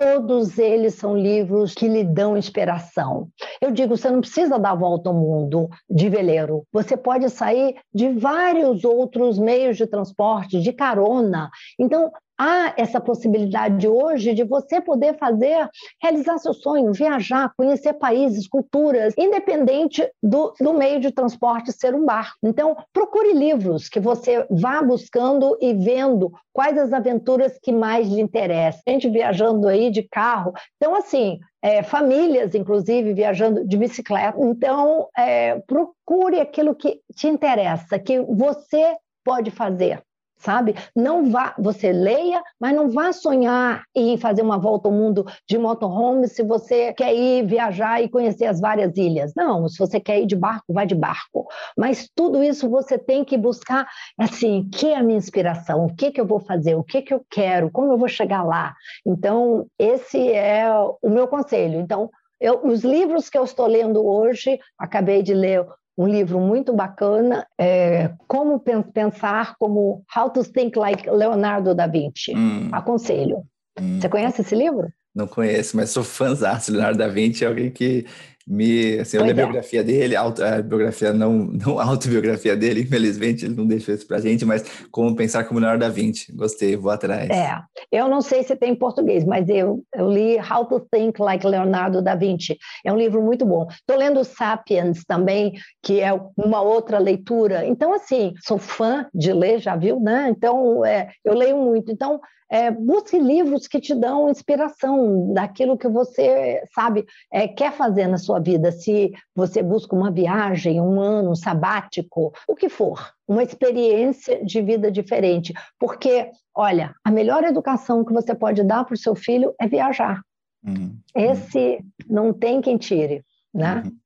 todos 0.02 0.58
eles 0.58 0.96
são 0.96 1.16
livros 1.16 1.76
que 1.76 1.88
lhe 1.88 2.04
dão 2.04 2.36
inspiração. 2.36 3.30
Eu 3.62 3.70
digo, 3.70 3.96
você 3.96 4.10
não 4.10 4.20
precisa 4.20 4.58
dar 4.58 4.72
a 4.72 4.76
volta 4.76 5.10
ao 5.10 5.16
mundo 5.16 5.70
de 5.88 6.10
veleiro, 6.10 6.64
você 6.74 6.98
pode 6.98 7.30
sair 7.30 7.76
de 7.94 8.10
vários 8.10 8.84
outros 8.84 9.38
meios 9.38 9.78
de 9.78 9.86
transporte, 9.86 10.60
de 10.60 10.74
carona. 10.74 11.52
Então, 11.80 12.12
há 12.42 12.74
essa 12.76 13.00
possibilidade 13.00 13.88
hoje 13.88 14.34
de 14.34 14.44
você 14.44 14.82
poder 14.82 15.16
fazer, 15.20 15.70
realizar 16.02 16.40
seu 16.40 16.56
sonho, 16.56 16.92
viajar, 16.92 17.54
conhecer 17.56 17.94
países, 17.94 18.48
culturas, 18.48 19.14
independente 19.16 20.10
do, 20.24 20.52
do 20.60 20.74
meio 20.74 21.00
de 21.00 21.12
transporte 21.12 21.72
ser 21.72 21.94
um 21.94 22.04
barco. 22.04 22.38
Então, 22.44 22.76
procure 22.92 23.32
livros 23.34 23.88
que 23.88 24.00
você 24.00 24.44
vá 24.50 24.82
buscando 24.82 25.56
e 25.62 25.72
vendo 25.72 26.32
quais 26.52 26.76
as 26.80 26.92
aventuras 26.92 27.60
que 27.62 27.72
mais 27.72 28.08
lhe 28.10 28.20
interessam. 28.20 28.82
Gente 28.88 29.08
viajando 29.08 29.68
aí 29.68 29.92
de 29.92 30.02
carro. 30.02 30.52
Então, 30.78 30.96
assim, 30.96 31.38
é, 31.62 31.84
famílias, 31.84 32.56
inclusive, 32.56 33.14
viajando 33.14 33.68
de 33.68 33.78
bicicleta. 33.78 34.36
Então, 34.42 35.08
é, 35.16 35.60
procure 35.68 36.40
aquilo 36.40 36.74
que 36.74 37.00
te 37.16 37.28
interessa, 37.28 38.00
que 38.00 38.20
você 38.20 38.96
pode 39.24 39.52
fazer 39.52 40.02
sabe? 40.42 40.76
Não 40.96 41.30
vá, 41.30 41.56
você 41.58 41.92
leia, 41.92 42.42
mas 42.60 42.76
não 42.76 42.90
vá 42.90 43.14
sonhar 43.14 43.84
em 43.96 44.18
fazer 44.18 44.42
uma 44.42 44.58
volta 44.58 44.88
ao 44.88 44.94
mundo 44.94 45.26
de 45.48 45.58
motorhome 45.58 46.28
se 46.28 46.44
você 46.44 46.94
quer 46.94 47.14
ir 47.14 47.46
viajar 47.46 48.02
e 48.02 48.10
conhecer 48.10 48.46
as 48.46 48.60
várias 48.60 48.98
ilhas. 48.98 49.32
Não, 49.36 49.68
se 49.70 49.78
você 49.78 50.00
quer 50.00 50.20
ir 50.20 50.26
de 50.26 50.36
barco, 50.36 50.74
vai 50.74 50.86
de 50.86 50.96
barco. 50.96 51.48
Mas 51.78 52.10
tudo 52.16 52.44
isso 52.44 52.70
você 52.70 52.98
tem 52.98 53.24
que 53.24 53.38
buscar, 53.38 53.88
assim, 54.20 54.68
que 54.72 54.88
é 54.88 54.98
a 54.98 55.04
minha 55.04 55.18
inspiração? 55.18 55.86
O 55.86 55.96
que 55.96 56.12
que 56.12 56.20
eu 56.20 56.26
vou 56.26 56.40
fazer? 56.40 56.76
O 56.76 56.84
que 56.84 57.02
que 57.02 57.14
eu 57.14 57.24
quero? 57.30 57.72
Como 57.72 57.92
eu 57.92 57.98
vou 57.98 58.08
chegar 58.08 58.44
lá? 58.44 58.74
Então, 59.06 59.66
esse 59.78 60.32
é 60.32 60.66
o 61.02 61.10
meu 61.10 61.28
conselho. 61.28 61.80
Então, 61.80 62.10
eu, 62.40 62.66
os 62.66 62.84
livros 62.84 63.30
que 63.30 63.38
eu 63.38 63.44
estou 63.44 63.68
lendo 63.68 64.04
hoje, 64.04 64.60
acabei 64.78 65.22
de 65.22 65.34
ler 65.34 65.64
um 66.02 66.08
livro 66.08 66.40
muito 66.40 66.74
bacana, 66.74 67.46
é, 67.60 68.12
Como 68.28 68.60
Pensar 68.60 69.56
como 69.60 70.04
How 70.16 70.30
to 70.32 70.44
Think 70.44 70.78
Like 70.78 71.10
Leonardo 71.10 71.76
da 71.76 71.86
Vinci. 71.86 72.36
Hum. 72.36 72.70
Aconselho. 72.72 73.44
Hum. 73.80 74.00
Você 74.00 74.10
conhece 74.10 74.42
esse 74.42 74.56
livro? 74.56 74.92
Não 75.14 75.28
conheço, 75.28 75.78
mas 75.78 75.92
sou 75.92 76.04
fãzão. 76.04 76.58
Leonardo 76.70 76.98
da 76.98 77.08
Vinci 77.08 77.44
é 77.44 77.48
alguém 77.48 77.70
que 77.70 78.06
me 78.48 79.00
assim, 79.00 79.18
eu 79.18 79.24
li 79.24 79.30
a 79.30 79.32
é. 79.32 79.36
biografia 79.36 79.84
dele, 79.84 80.16
auto, 80.16 80.44
a 80.44 80.62
biografia 80.62 81.14
não, 81.14 81.34
não 81.34 81.80
a 81.80 81.86
autobiografia 81.86 82.56
dele, 82.56 82.82
infelizmente 82.82 83.46
ele 83.46 83.56
não 83.56 83.66
deixou 83.66 83.94
isso 83.94 84.08
pra 84.08 84.20
gente, 84.20 84.46
mas 84.46 84.64
como 84.92 85.16
pensar 85.16 85.44
como 85.44 85.60
Leonardo 85.60 85.82
da 85.82 85.90
Vinci. 85.90 86.32
Gostei, 86.34 86.76
vou 86.76 86.92
atrás. 86.92 87.30
É, 87.30 87.60
eu 87.92 88.08
não 88.08 88.22
sei 88.22 88.44
se 88.44 88.56
tem 88.56 88.72
em 88.72 88.76
português, 88.76 89.24
mas 89.24 89.48
eu, 89.50 89.84
eu 89.94 90.12
li 90.12 90.38
How 90.38 90.66
to 90.66 90.80
Think 90.92 91.22
Like 91.22 91.46
Leonardo 91.46 92.02
da 92.02 92.16
Vinci. 92.16 92.58
É 92.86 92.92
um 92.92 92.98
livro 92.98 93.22
muito 93.22 93.46
bom. 93.46 93.68
Estou 93.70 93.98
lendo 93.98 94.24
Sapiens 94.24 95.04
também, 95.06 95.54
que 95.84 96.00
é 96.00 96.12
uma 96.38 96.62
outra 96.62 97.00
leitura. 97.00 97.66
Então, 97.66 97.94
assim, 97.94 98.34
sou 98.44 98.58
fã 98.58 99.06
de 99.14 99.34
ler, 99.34 99.60
já 99.60 99.76
viu, 99.76 100.00
né? 100.00 100.30
Então, 100.30 100.86
é, 100.86 101.10
eu 101.24 101.34
leio 101.34 101.58
muito. 101.58 101.92
Então, 101.92 102.20
é, 102.52 102.70
busque 102.70 103.18
livros 103.18 103.66
que 103.66 103.80
te 103.80 103.96
dão 103.96 104.30
inspiração 104.30 105.34
daquilo 105.34 105.78
que 105.78 105.88
você, 105.88 106.62
sabe, 106.76 107.06
é, 107.32 107.48
quer 107.48 107.72
fazer 107.72 108.08
na 108.08 108.18
sua 108.18 108.42
vida. 108.42 108.74
Se 108.74 109.14
você 109.34 109.64
busca 109.64 109.96
uma 109.96 110.12
viagem, 110.12 110.82
um 110.82 111.00
ano 111.00 111.32
um 111.32 111.36
sabático, 111.36 112.34
o 112.46 112.54
que 112.54 112.68
for, 112.68 113.14
uma 113.26 113.42
experiência 113.42 114.44
de 114.44 114.62
vida 114.62 114.92
diferente. 114.92 115.54
Porque, 115.80 116.30
olha, 116.54 116.94
a 117.06 117.10
melhor 117.10 117.46
educação 117.46 118.04
que 118.04 118.12
você 118.12 118.36
pode 118.36 118.64
dar 118.64 118.84
para 118.84 118.96
o 118.96 118.98
seu 118.98 119.16
filho 119.16 119.56
é 119.58 119.66
viajar. 119.66 120.22
Uhum. 120.68 120.98
Esse 121.16 121.80
não 122.10 122.34
tem 122.34 122.60
quem 122.60 122.78
tire, 122.78 123.24
né? 123.54 123.82
Uhum. 123.86 124.01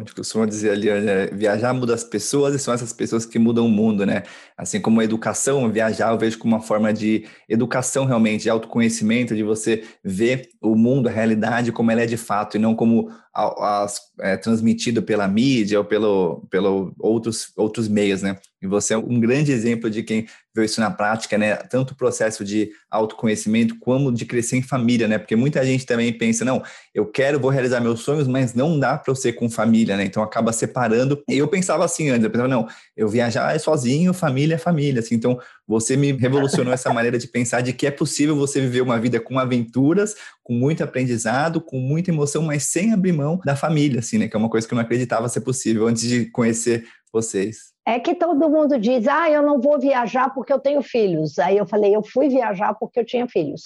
Gente 0.00 0.14
costuma 0.14 0.44
dizer 0.44 0.70
ali, 0.70 0.90
né? 0.90 1.26
viajar 1.28 1.72
muda 1.72 1.94
as 1.94 2.02
pessoas 2.02 2.52
e 2.54 2.58
são 2.58 2.74
essas 2.74 2.92
pessoas 2.92 3.24
que 3.24 3.38
mudam 3.38 3.66
o 3.66 3.68
mundo, 3.68 4.04
né? 4.04 4.24
Assim 4.56 4.80
como 4.80 5.00
a 5.00 5.04
educação, 5.04 5.70
viajar 5.70 6.10
eu 6.10 6.18
vejo 6.18 6.36
como 6.38 6.54
uma 6.54 6.60
forma 6.60 6.92
de 6.92 7.24
educação 7.48 8.06
realmente, 8.06 8.42
de 8.42 8.50
autoconhecimento, 8.50 9.36
de 9.36 9.44
você 9.44 9.84
ver 10.02 10.48
o 10.60 10.74
mundo, 10.74 11.08
a 11.08 11.12
realidade 11.12 11.70
como 11.70 11.92
ela 11.92 12.02
é 12.02 12.06
de 12.06 12.16
fato 12.16 12.56
e 12.56 12.60
não 12.60 12.74
como 12.74 13.08
as, 13.34 14.00
é, 14.20 14.36
transmitido 14.36 15.02
pela 15.02 15.26
mídia 15.26 15.78
ou 15.78 15.84
pelo, 15.84 16.46
pelo 16.50 16.94
outros, 16.98 17.52
outros 17.56 17.88
meios, 17.88 18.22
né? 18.22 18.38
E 18.62 18.66
você 18.66 18.94
é 18.94 18.96
um 18.96 19.20
grande 19.20 19.52
exemplo 19.52 19.90
de 19.90 20.02
quem 20.02 20.26
viu 20.54 20.64
isso 20.64 20.80
na 20.80 20.90
prática, 20.90 21.36
né? 21.36 21.56
Tanto 21.56 21.90
o 21.90 21.96
processo 21.96 22.44
de 22.44 22.70
autoconhecimento 22.88 23.76
como 23.80 24.12
de 24.12 24.24
crescer 24.24 24.56
em 24.56 24.62
família, 24.62 25.08
né? 25.08 25.18
Porque 25.18 25.34
muita 25.34 25.64
gente 25.66 25.84
também 25.84 26.12
pensa, 26.12 26.44
não, 26.44 26.62
eu 26.94 27.04
quero, 27.06 27.40
vou 27.40 27.50
realizar 27.50 27.80
meus 27.80 28.00
sonhos, 28.00 28.28
mas 28.28 28.54
não 28.54 28.78
dá 28.78 28.96
para 28.96 29.10
eu 29.10 29.16
ser 29.16 29.32
com 29.32 29.50
família, 29.50 29.96
né? 29.96 30.04
Então 30.04 30.22
acaba 30.22 30.52
separando. 30.52 31.22
Eu 31.28 31.48
pensava 31.48 31.84
assim 31.84 32.08
antes, 32.10 32.24
eu 32.24 32.30
pensava, 32.30 32.48
não, 32.48 32.68
eu 32.96 33.08
viajar 33.08 33.54
é 33.54 33.58
sozinho, 33.58 34.14
família 34.14 34.54
é 34.54 34.58
família, 34.58 35.00
assim. 35.00 35.16
Então 35.16 35.38
você 35.66 35.96
me 35.96 36.12
revolucionou 36.12 36.72
essa 36.72 36.92
maneira 36.92 37.18
de 37.18 37.26
pensar 37.26 37.60
de 37.62 37.72
que 37.72 37.86
é 37.86 37.90
possível 37.90 38.36
você 38.36 38.60
viver 38.60 38.82
uma 38.82 39.00
vida 39.00 39.18
com 39.18 39.38
aventuras, 39.38 40.14
com 40.42 40.52
muito 40.52 40.84
aprendizado, 40.84 41.60
com 41.60 41.78
muita 41.78 42.10
emoção, 42.10 42.42
mas 42.42 42.64
sem 42.64 42.92
abrir 42.92 43.12
mão 43.12 43.40
da 43.44 43.56
família, 43.56 44.00
assim, 44.00 44.18
né? 44.18 44.28
Que 44.28 44.36
é 44.36 44.38
uma 44.38 44.50
coisa 44.50 44.66
que 44.66 44.74
eu 44.74 44.76
não 44.76 44.82
acreditava 44.82 45.28
ser 45.28 45.40
possível 45.40 45.86
antes 45.86 46.02
de 46.02 46.26
conhecer 46.30 46.86
vocês. 47.12 47.72
É 47.86 47.98
que 47.98 48.14
todo 48.14 48.48
mundo 48.48 48.78
diz, 48.78 49.06
ah, 49.06 49.30
eu 49.30 49.42
não 49.42 49.60
vou 49.60 49.78
viajar 49.78 50.32
porque 50.34 50.52
eu 50.52 50.58
tenho 50.58 50.82
filhos. 50.82 51.38
Aí 51.38 51.56
eu 51.56 51.66
falei, 51.66 51.94
eu 51.94 52.02
fui 52.02 52.28
viajar 52.28 52.74
porque 52.74 53.00
eu 53.00 53.04
tinha 53.04 53.28
filhos. 53.28 53.62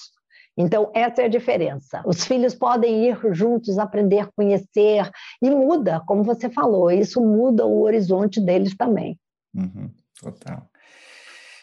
Então, 0.56 0.90
essa 0.92 1.22
é 1.22 1.26
a 1.26 1.28
diferença. 1.28 2.02
Os 2.04 2.24
filhos 2.24 2.52
podem 2.52 3.08
ir 3.08 3.16
juntos, 3.32 3.78
aprender, 3.78 4.28
conhecer, 4.34 5.08
e 5.40 5.48
muda, 5.48 6.02
como 6.04 6.24
você 6.24 6.50
falou, 6.50 6.90
isso 6.90 7.20
muda 7.20 7.64
o 7.64 7.82
horizonte 7.82 8.40
deles 8.40 8.76
também. 8.76 9.16
Uhum, 9.54 9.88
total. 10.20 10.68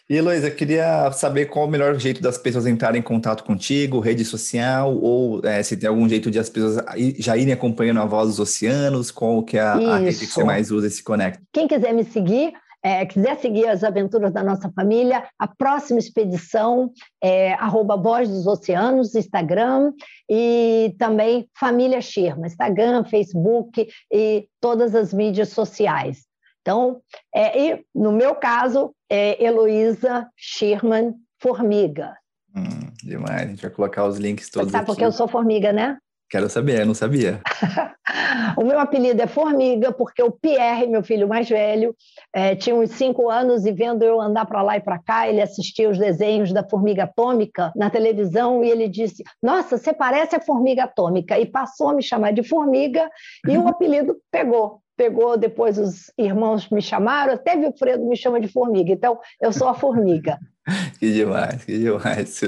E 0.08 0.18
Heloísa, 0.18 0.51
queria 0.51 1.12
saber 1.14 1.47
qual 1.47 1.66
o 1.66 1.70
melhor 1.70 1.97
jeito 1.97 2.22
das 2.22 2.38
pessoas 2.38 2.68
entrarem 2.68 2.99
em 2.99 3.03
contato 3.03 3.43
contigo, 3.43 3.99
rede 3.99 4.24
social, 4.24 4.95
ou 4.95 5.43
é, 5.43 5.64
se 5.64 5.76
tem 5.76 5.89
algum 5.89 6.08
jeito 6.08 6.30
de 6.30 6.38
as 6.38 6.47
pessoas 6.47 6.78
já 7.18 7.36
irem 7.36 7.51
acompanhando 7.51 8.01
a 8.01 8.06
Voz 8.06 8.30
dos 8.30 8.39
Oceanos, 8.39 9.10
qual 9.10 9.41
que 9.41 9.58
é 9.58 9.62
a, 9.62 9.74
a 9.74 9.97
rede 9.97 10.20
que 10.20 10.28
você 10.28 10.43
mais 10.43 10.70
usa 10.70 10.86
e 10.86 10.91
se 10.91 11.03
conecta? 11.03 11.41
Quem 11.51 11.68
quiser 11.68 11.91
me 11.91 12.03
seguir, 12.03 12.53
é, 12.84 13.03
quiser 13.03 13.36
seguir 13.38 13.68
as 13.68 13.84
aventuras 13.84 14.32
da 14.32 14.43
nossa 14.43 14.72
família, 14.76 15.24
a 15.39 15.47
próxima 15.47 15.97
expedição 15.97 16.91
é 17.20 17.53
arroba 17.53 17.97
Voz 17.97 18.30
dos 18.30 18.45
Oceanos, 18.45 19.16
Instagram, 19.16 19.91
e 20.30 20.93
também 20.99 21.49
Família 21.60 21.99
Shirma, 21.99 22.45
Instagram, 22.45 23.06
Facebook 23.06 23.88
e 24.14 24.47
todas 24.62 24.93
as 24.93 25.12
mídias 25.12 25.49
sociais. 25.49 26.26
Então, 26.66 26.99
é, 27.32 27.61
e 27.61 27.86
no 27.93 28.11
meu 28.11 28.34
caso, 28.34 28.91
é 29.07 29.43
Heloísa 29.43 30.28
Sherman 30.36 31.13
Formiga. 31.39 32.18
Hum, 32.57 32.91
demais, 33.03 33.43
a 33.43 33.45
gente 33.45 33.61
vai 33.61 33.70
colocar 33.70 34.03
os 34.07 34.18
links 34.18 34.49
todos. 34.49 34.72
Você 34.72 34.78
sabe 34.78 34.88
porque 34.88 35.05
eu 35.05 35.11
sou 35.11 35.28
formiga, 35.28 35.72
né? 35.72 35.99
Quero 36.28 36.49
saber, 36.49 36.80
eu 36.80 36.88
não 36.88 36.95
sabia. 36.95 37.39
o 38.57 38.63
meu 38.63 38.80
apelido 38.80 39.22
é 39.22 39.28
Formiga, 39.28 39.91
porque 39.91 40.24
o 40.24 40.32
Pierre, 40.32 40.88
meu 40.88 41.03
filho 41.03 41.28
mais 41.28 41.47
velho, 41.47 41.95
é, 42.34 42.55
tinha 42.55 42.76
uns 42.76 42.89
cinco 42.93 43.30
anos 43.30 43.63
e 43.63 43.72
vendo 43.72 44.03
eu 44.03 44.20
andar 44.20 44.47
para 44.47 44.63
lá 44.63 44.76
e 44.76 44.82
para 44.82 44.97
cá, 44.97 45.30
ele 45.30 45.43
assistia 45.43 45.88
os 45.88 45.99
desenhos 45.99 46.51
da 46.51 46.68
Formiga 46.68 47.03
Atômica 47.03 47.72
na 47.76 47.91
televisão 47.91 48.63
e 48.63 48.72
ele 48.72 48.89
disse: 48.89 49.24
Nossa, 49.39 49.78
você 49.78 49.93
parece 49.93 50.36
a 50.36 50.41
Formiga 50.41 50.86
Atômica. 50.86 51.38
E 51.38 51.45
passou 51.45 51.89
a 51.89 51.93
me 51.93 52.01
chamar 52.01 52.34
de 52.34 52.41
Formiga 52.41 53.07
e 53.47 53.55
o 53.55 53.68
apelido 53.70 54.18
pegou 54.32 54.82
pegou, 54.96 55.38
depois 55.38 55.78
os 55.78 56.12
irmãos 56.18 56.70
me 56.70 56.82
chamaram, 56.82 57.34
até 57.34 57.56
Wilfredo 57.56 58.06
me 58.06 58.16
chama 58.16 58.39
de 58.39 58.48
formiga, 58.48 58.91
então 58.91 59.20
eu 59.41 59.52
sou 59.52 59.68
a 59.68 59.74
formiga. 59.74 60.39
que 61.00 61.12
demais, 61.12 61.64
que 61.64 61.78
demais. 61.78 62.41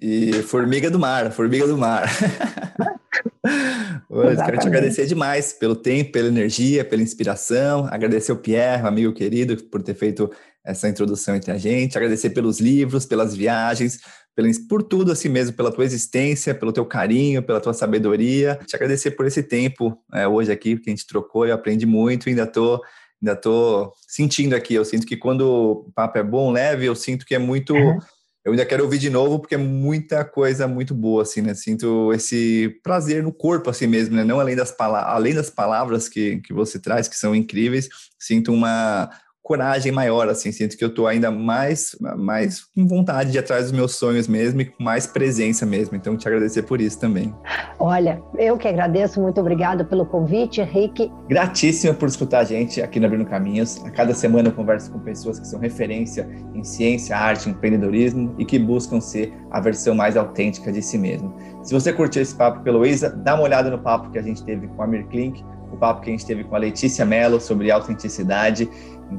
E 0.00 0.32
formiga 0.44 0.90
do 0.90 0.98
mar, 0.98 1.30
formiga 1.30 1.66
do 1.66 1.76
mar. 1.76 2.08
Hoje, 4.08 4.44
quero 4.44 4.58
te 4.58 4.66
agradecer 4.66 5.06
demais 5.06 5.52
pelo 5.52 5.74
tempo, 5.74 6.12
pela 6.12 6.28
energia, 6.28 6.84
pela 6.84 7.02
inspiração. 7.02 7.86
Agradecer 7.90 8.32
o 8.32 8.36
Pierre, 8.36 8.86
amigo 8.86 9.12
querido, 9.12 9.56
por 9.64 9.82
ter 9.82 9.94
feito 9.94 10.30
essa 10.64 10.88
introdução 10.88 11.34
entre 11.34 11.50
a 11.50 11.58
gente. 11.58 11.96
Agradecer 11.96 12.30
pelos 12.30 12.60
livros, 12.60 13.04
pelas 13.04 13.34
viagens, 13.34 14.00
por 14.68 14.82
tudo 14.82 15.12
assim 15.12 15.28
mesmo, 15.28 15.54
pela 15.54 15.70
tua 15.70 15.84
existência, 15.84 16.54
pelo 16.54 16.72
teu 16.72 16.84
carinho, 16.84 17.42
pela 17.42 17.60
tua 17.60 17.74
sabedoria. 17.74 18.58
Te 18.66 18.74
agradecer 18.76 19.12
por 19.12 19.26
esse 19.26 19.42
tempo 19.42 19.98
é, 20.12 20.26
hoje 20.26 20.50
aqui 20.50 20.76
que 20.76 20.90
a 20.90 20.92
gente 20.92 21.06
trocou, 21.06 21.46
eu 21.46 21.54
aprendi 21.54 21.86
muito, 21.86 22.28
ainda 22.28 22.46
tô 22.46 22.80
ainda 23.22 23.36
tô 23.36 23.92
sentindo 24.08 24.54
aqui, 24.54 24.74
eu 24.74 24.84
sinto 24.84 25.06
que 25.06 25.16
quando 25.16 25.42
o 25.42 25.92
papo 25.94 26.18
é 26.18 26.24
bom, 26.24 26.50
leve, 26.50 26.86
eu 26.86 26.94
sinto 26.96 27.24
que 27.24 27.36
é 27.36 27.38
muito 27.38 27.72
uhum. 27.72 27.98
eu 28.44 28.50
ainda 28.50 28.66
quero 28.66 28.82
ouvir 28.82 28.98
de 28.98 29.08
novo 29.08 29.38
porque 29.38 29.54
é 29.54 29.58
muita 29.58 30.24
coisa 30.24 30.66
muito 30.66 30.92
boa 30.92 31.22
assim, 31.22 31.40
né? 31.40 31.54
Sinto 31.54 32.12
esse 32.12 32.80
prazer 32.82 33.22
no 33.22 33.32
corpo 33.32 33.70
assim 33.70 33.86
mesmo, 33.86 34.16
né? 34.16 34.24
Não 34.24 34.40
além 34.40 34.56
das 34.56 34.72
palavras, 34.72 35.14
além 35.14 35.34
das 35.34 35.50
palavras 35.50 36.08
que 36.08 36.40
que 36.40 36.52
você 36.52 36.80
traz 36.80 37.06
que 37.06 37.16
são 37.16 37.34
incríveis, 37.34 37.88
sinto 38.18 38.52
uma 38.52 39.08
coragem 39.52 39.92
maior, 39.92 40.30
assim, 40.30 40.50
sinto 40.50 40.78
que 40.78 40.82
eu 40.82 40.88
tô 40.88 41.06
ainda 41.06 41.30
mais, 41.30 41.94
mais 42.16 42.64
com 42.74 42.86
vontade 42.86 43.30
de 43.30 43.36
ir 43.36 43.40
atrás 43.40 43.64
dos 43.64 43.72
meus 43.72 43.96
sonhos 43.96 44.26
mesmo 44.26 44.62
e 44.62 44.64
com 44.64 44.82
mais 44.82 45.06
presença 45.06 45.66
mesmo. 45.66 45.94
Então, 45.94 46.16
te 46.16 46.26
agradecer 46.26 46.62
por 46.62 46.80
isso 46.80 46.98
também. 46.98 47.34
Olha, 47.78 48.22
eu 48.38 48.56
que 48.56 48.66
agradeço, 48.66 49.20
muito 49.20 49.38
obrigada 49.38 49.84
pelo 49.84 50.06
convite, 50.06 50.62
Henrique. 50.62 51.12
Gratíssima 51.28 51.92
por 51.92 52.08
escutar 52.08 52.38
a 52.38 52.44
gente 52.44 52.80
aqui 52.80 52.98
no 52.98 53.04
Abrindo 53.04 53.26
Caminhos. 53.26 53.78
A 53.84 53.90
cada 53.90 54.14
semana 54.14 54.48
eu 54.48 54.52
converso 54.52 54.90
com 54.90 55.00
pessoas 55.00 55.38
que 55.38 55.46
são 55.46 55.60
referência 55.60 56.26
em 56.54 56.64
ciência, 56.64 57.14
arte, 57.14 57.50
empreendedorismo 57.50 58.34
e 58.38 58.46
que 58.46 58.58
buscam 58.58 59.02
ser 59.02 59.34
a 59.50 59.60
versão 59.60 59.94
mais 59.94 60.16
autêntica 60.16 60.72
de 60.72 60.80
si 60.80 60.96
mesmo. 60.96 61.36
Se 61.62 61.74
você 61.74 61.92
curtiu 61.92 62.22
esse 62.22 62.34
papo 62.34 62.62
pelo 62.62 62.86
Isa, 62.86 63.10
dá 63.10 63.34
uma 63.34 63.44
olhada 63.44 63.70
no 63.70 63.78
papo 63.78 64.10
que 64.10 64.18
a 64.18 64.22
gente 64.22 64.42
teve 64.44 64.66
com 64.68 64.82
a 64.82 64.86
Mir 64.86 65.06
Klink, 65.08 65.44
o 65.70 65.76
papo 65.76 66.02
que 66.02 66.10
a 66.10 66.12
gente 66.12 66.26
teve 66.26 66.44
com 66.44 66.54
a 66.54 66.58
Letícia 66.58 67.04
Mello 67.04 67.40
sobre 67.40 67.70
autenticidade 67.70 68.68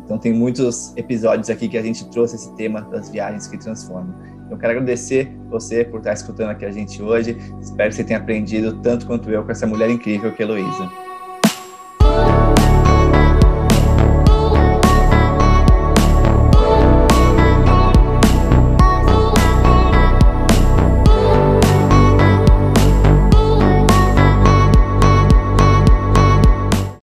então 0.04 0.18
tem 0.18 0.34
muitos 0.34 0.96
episódios 0.98 1.50
aqui 1.50 1.68
que 1.68 1.78
a 1.78 1.82
gente 1.82 2.08
trouxe 2.10 2.36
esse 2.36 2.54
tema 2.56 2.82
das 2.82 3.10
viagens 3.10 3.48
que 3.48 3.58
transformam. 3.58 4.16
Então 4.46 4.58
quero 4.58 4.72
agradecer 4.72 5.32
você 5.50 5.84
por 5.84 6.00
estar 6.00 6.14
escutando 6.14 6.50
aqui 6.50 6.66
a 6.66 6.72
gente 6.72 7.02
hoje. 7.02 7.38
Espero 7.62 7.89
que 7.89 7.96
você 7.96 8.04
tenha 8.04 8.20
aprendido 8.20 8.82
tanto 8.82 9.06
quanto 9.06 9.30
eu 9.30 9.44
com 9.44 9.52
essa 9.52 9.66
mulher 9.66 9.89
incrível 9.89 10.34
que 10.34 10.41
é 10.41 10.46
Heloísa. 10.46 11.12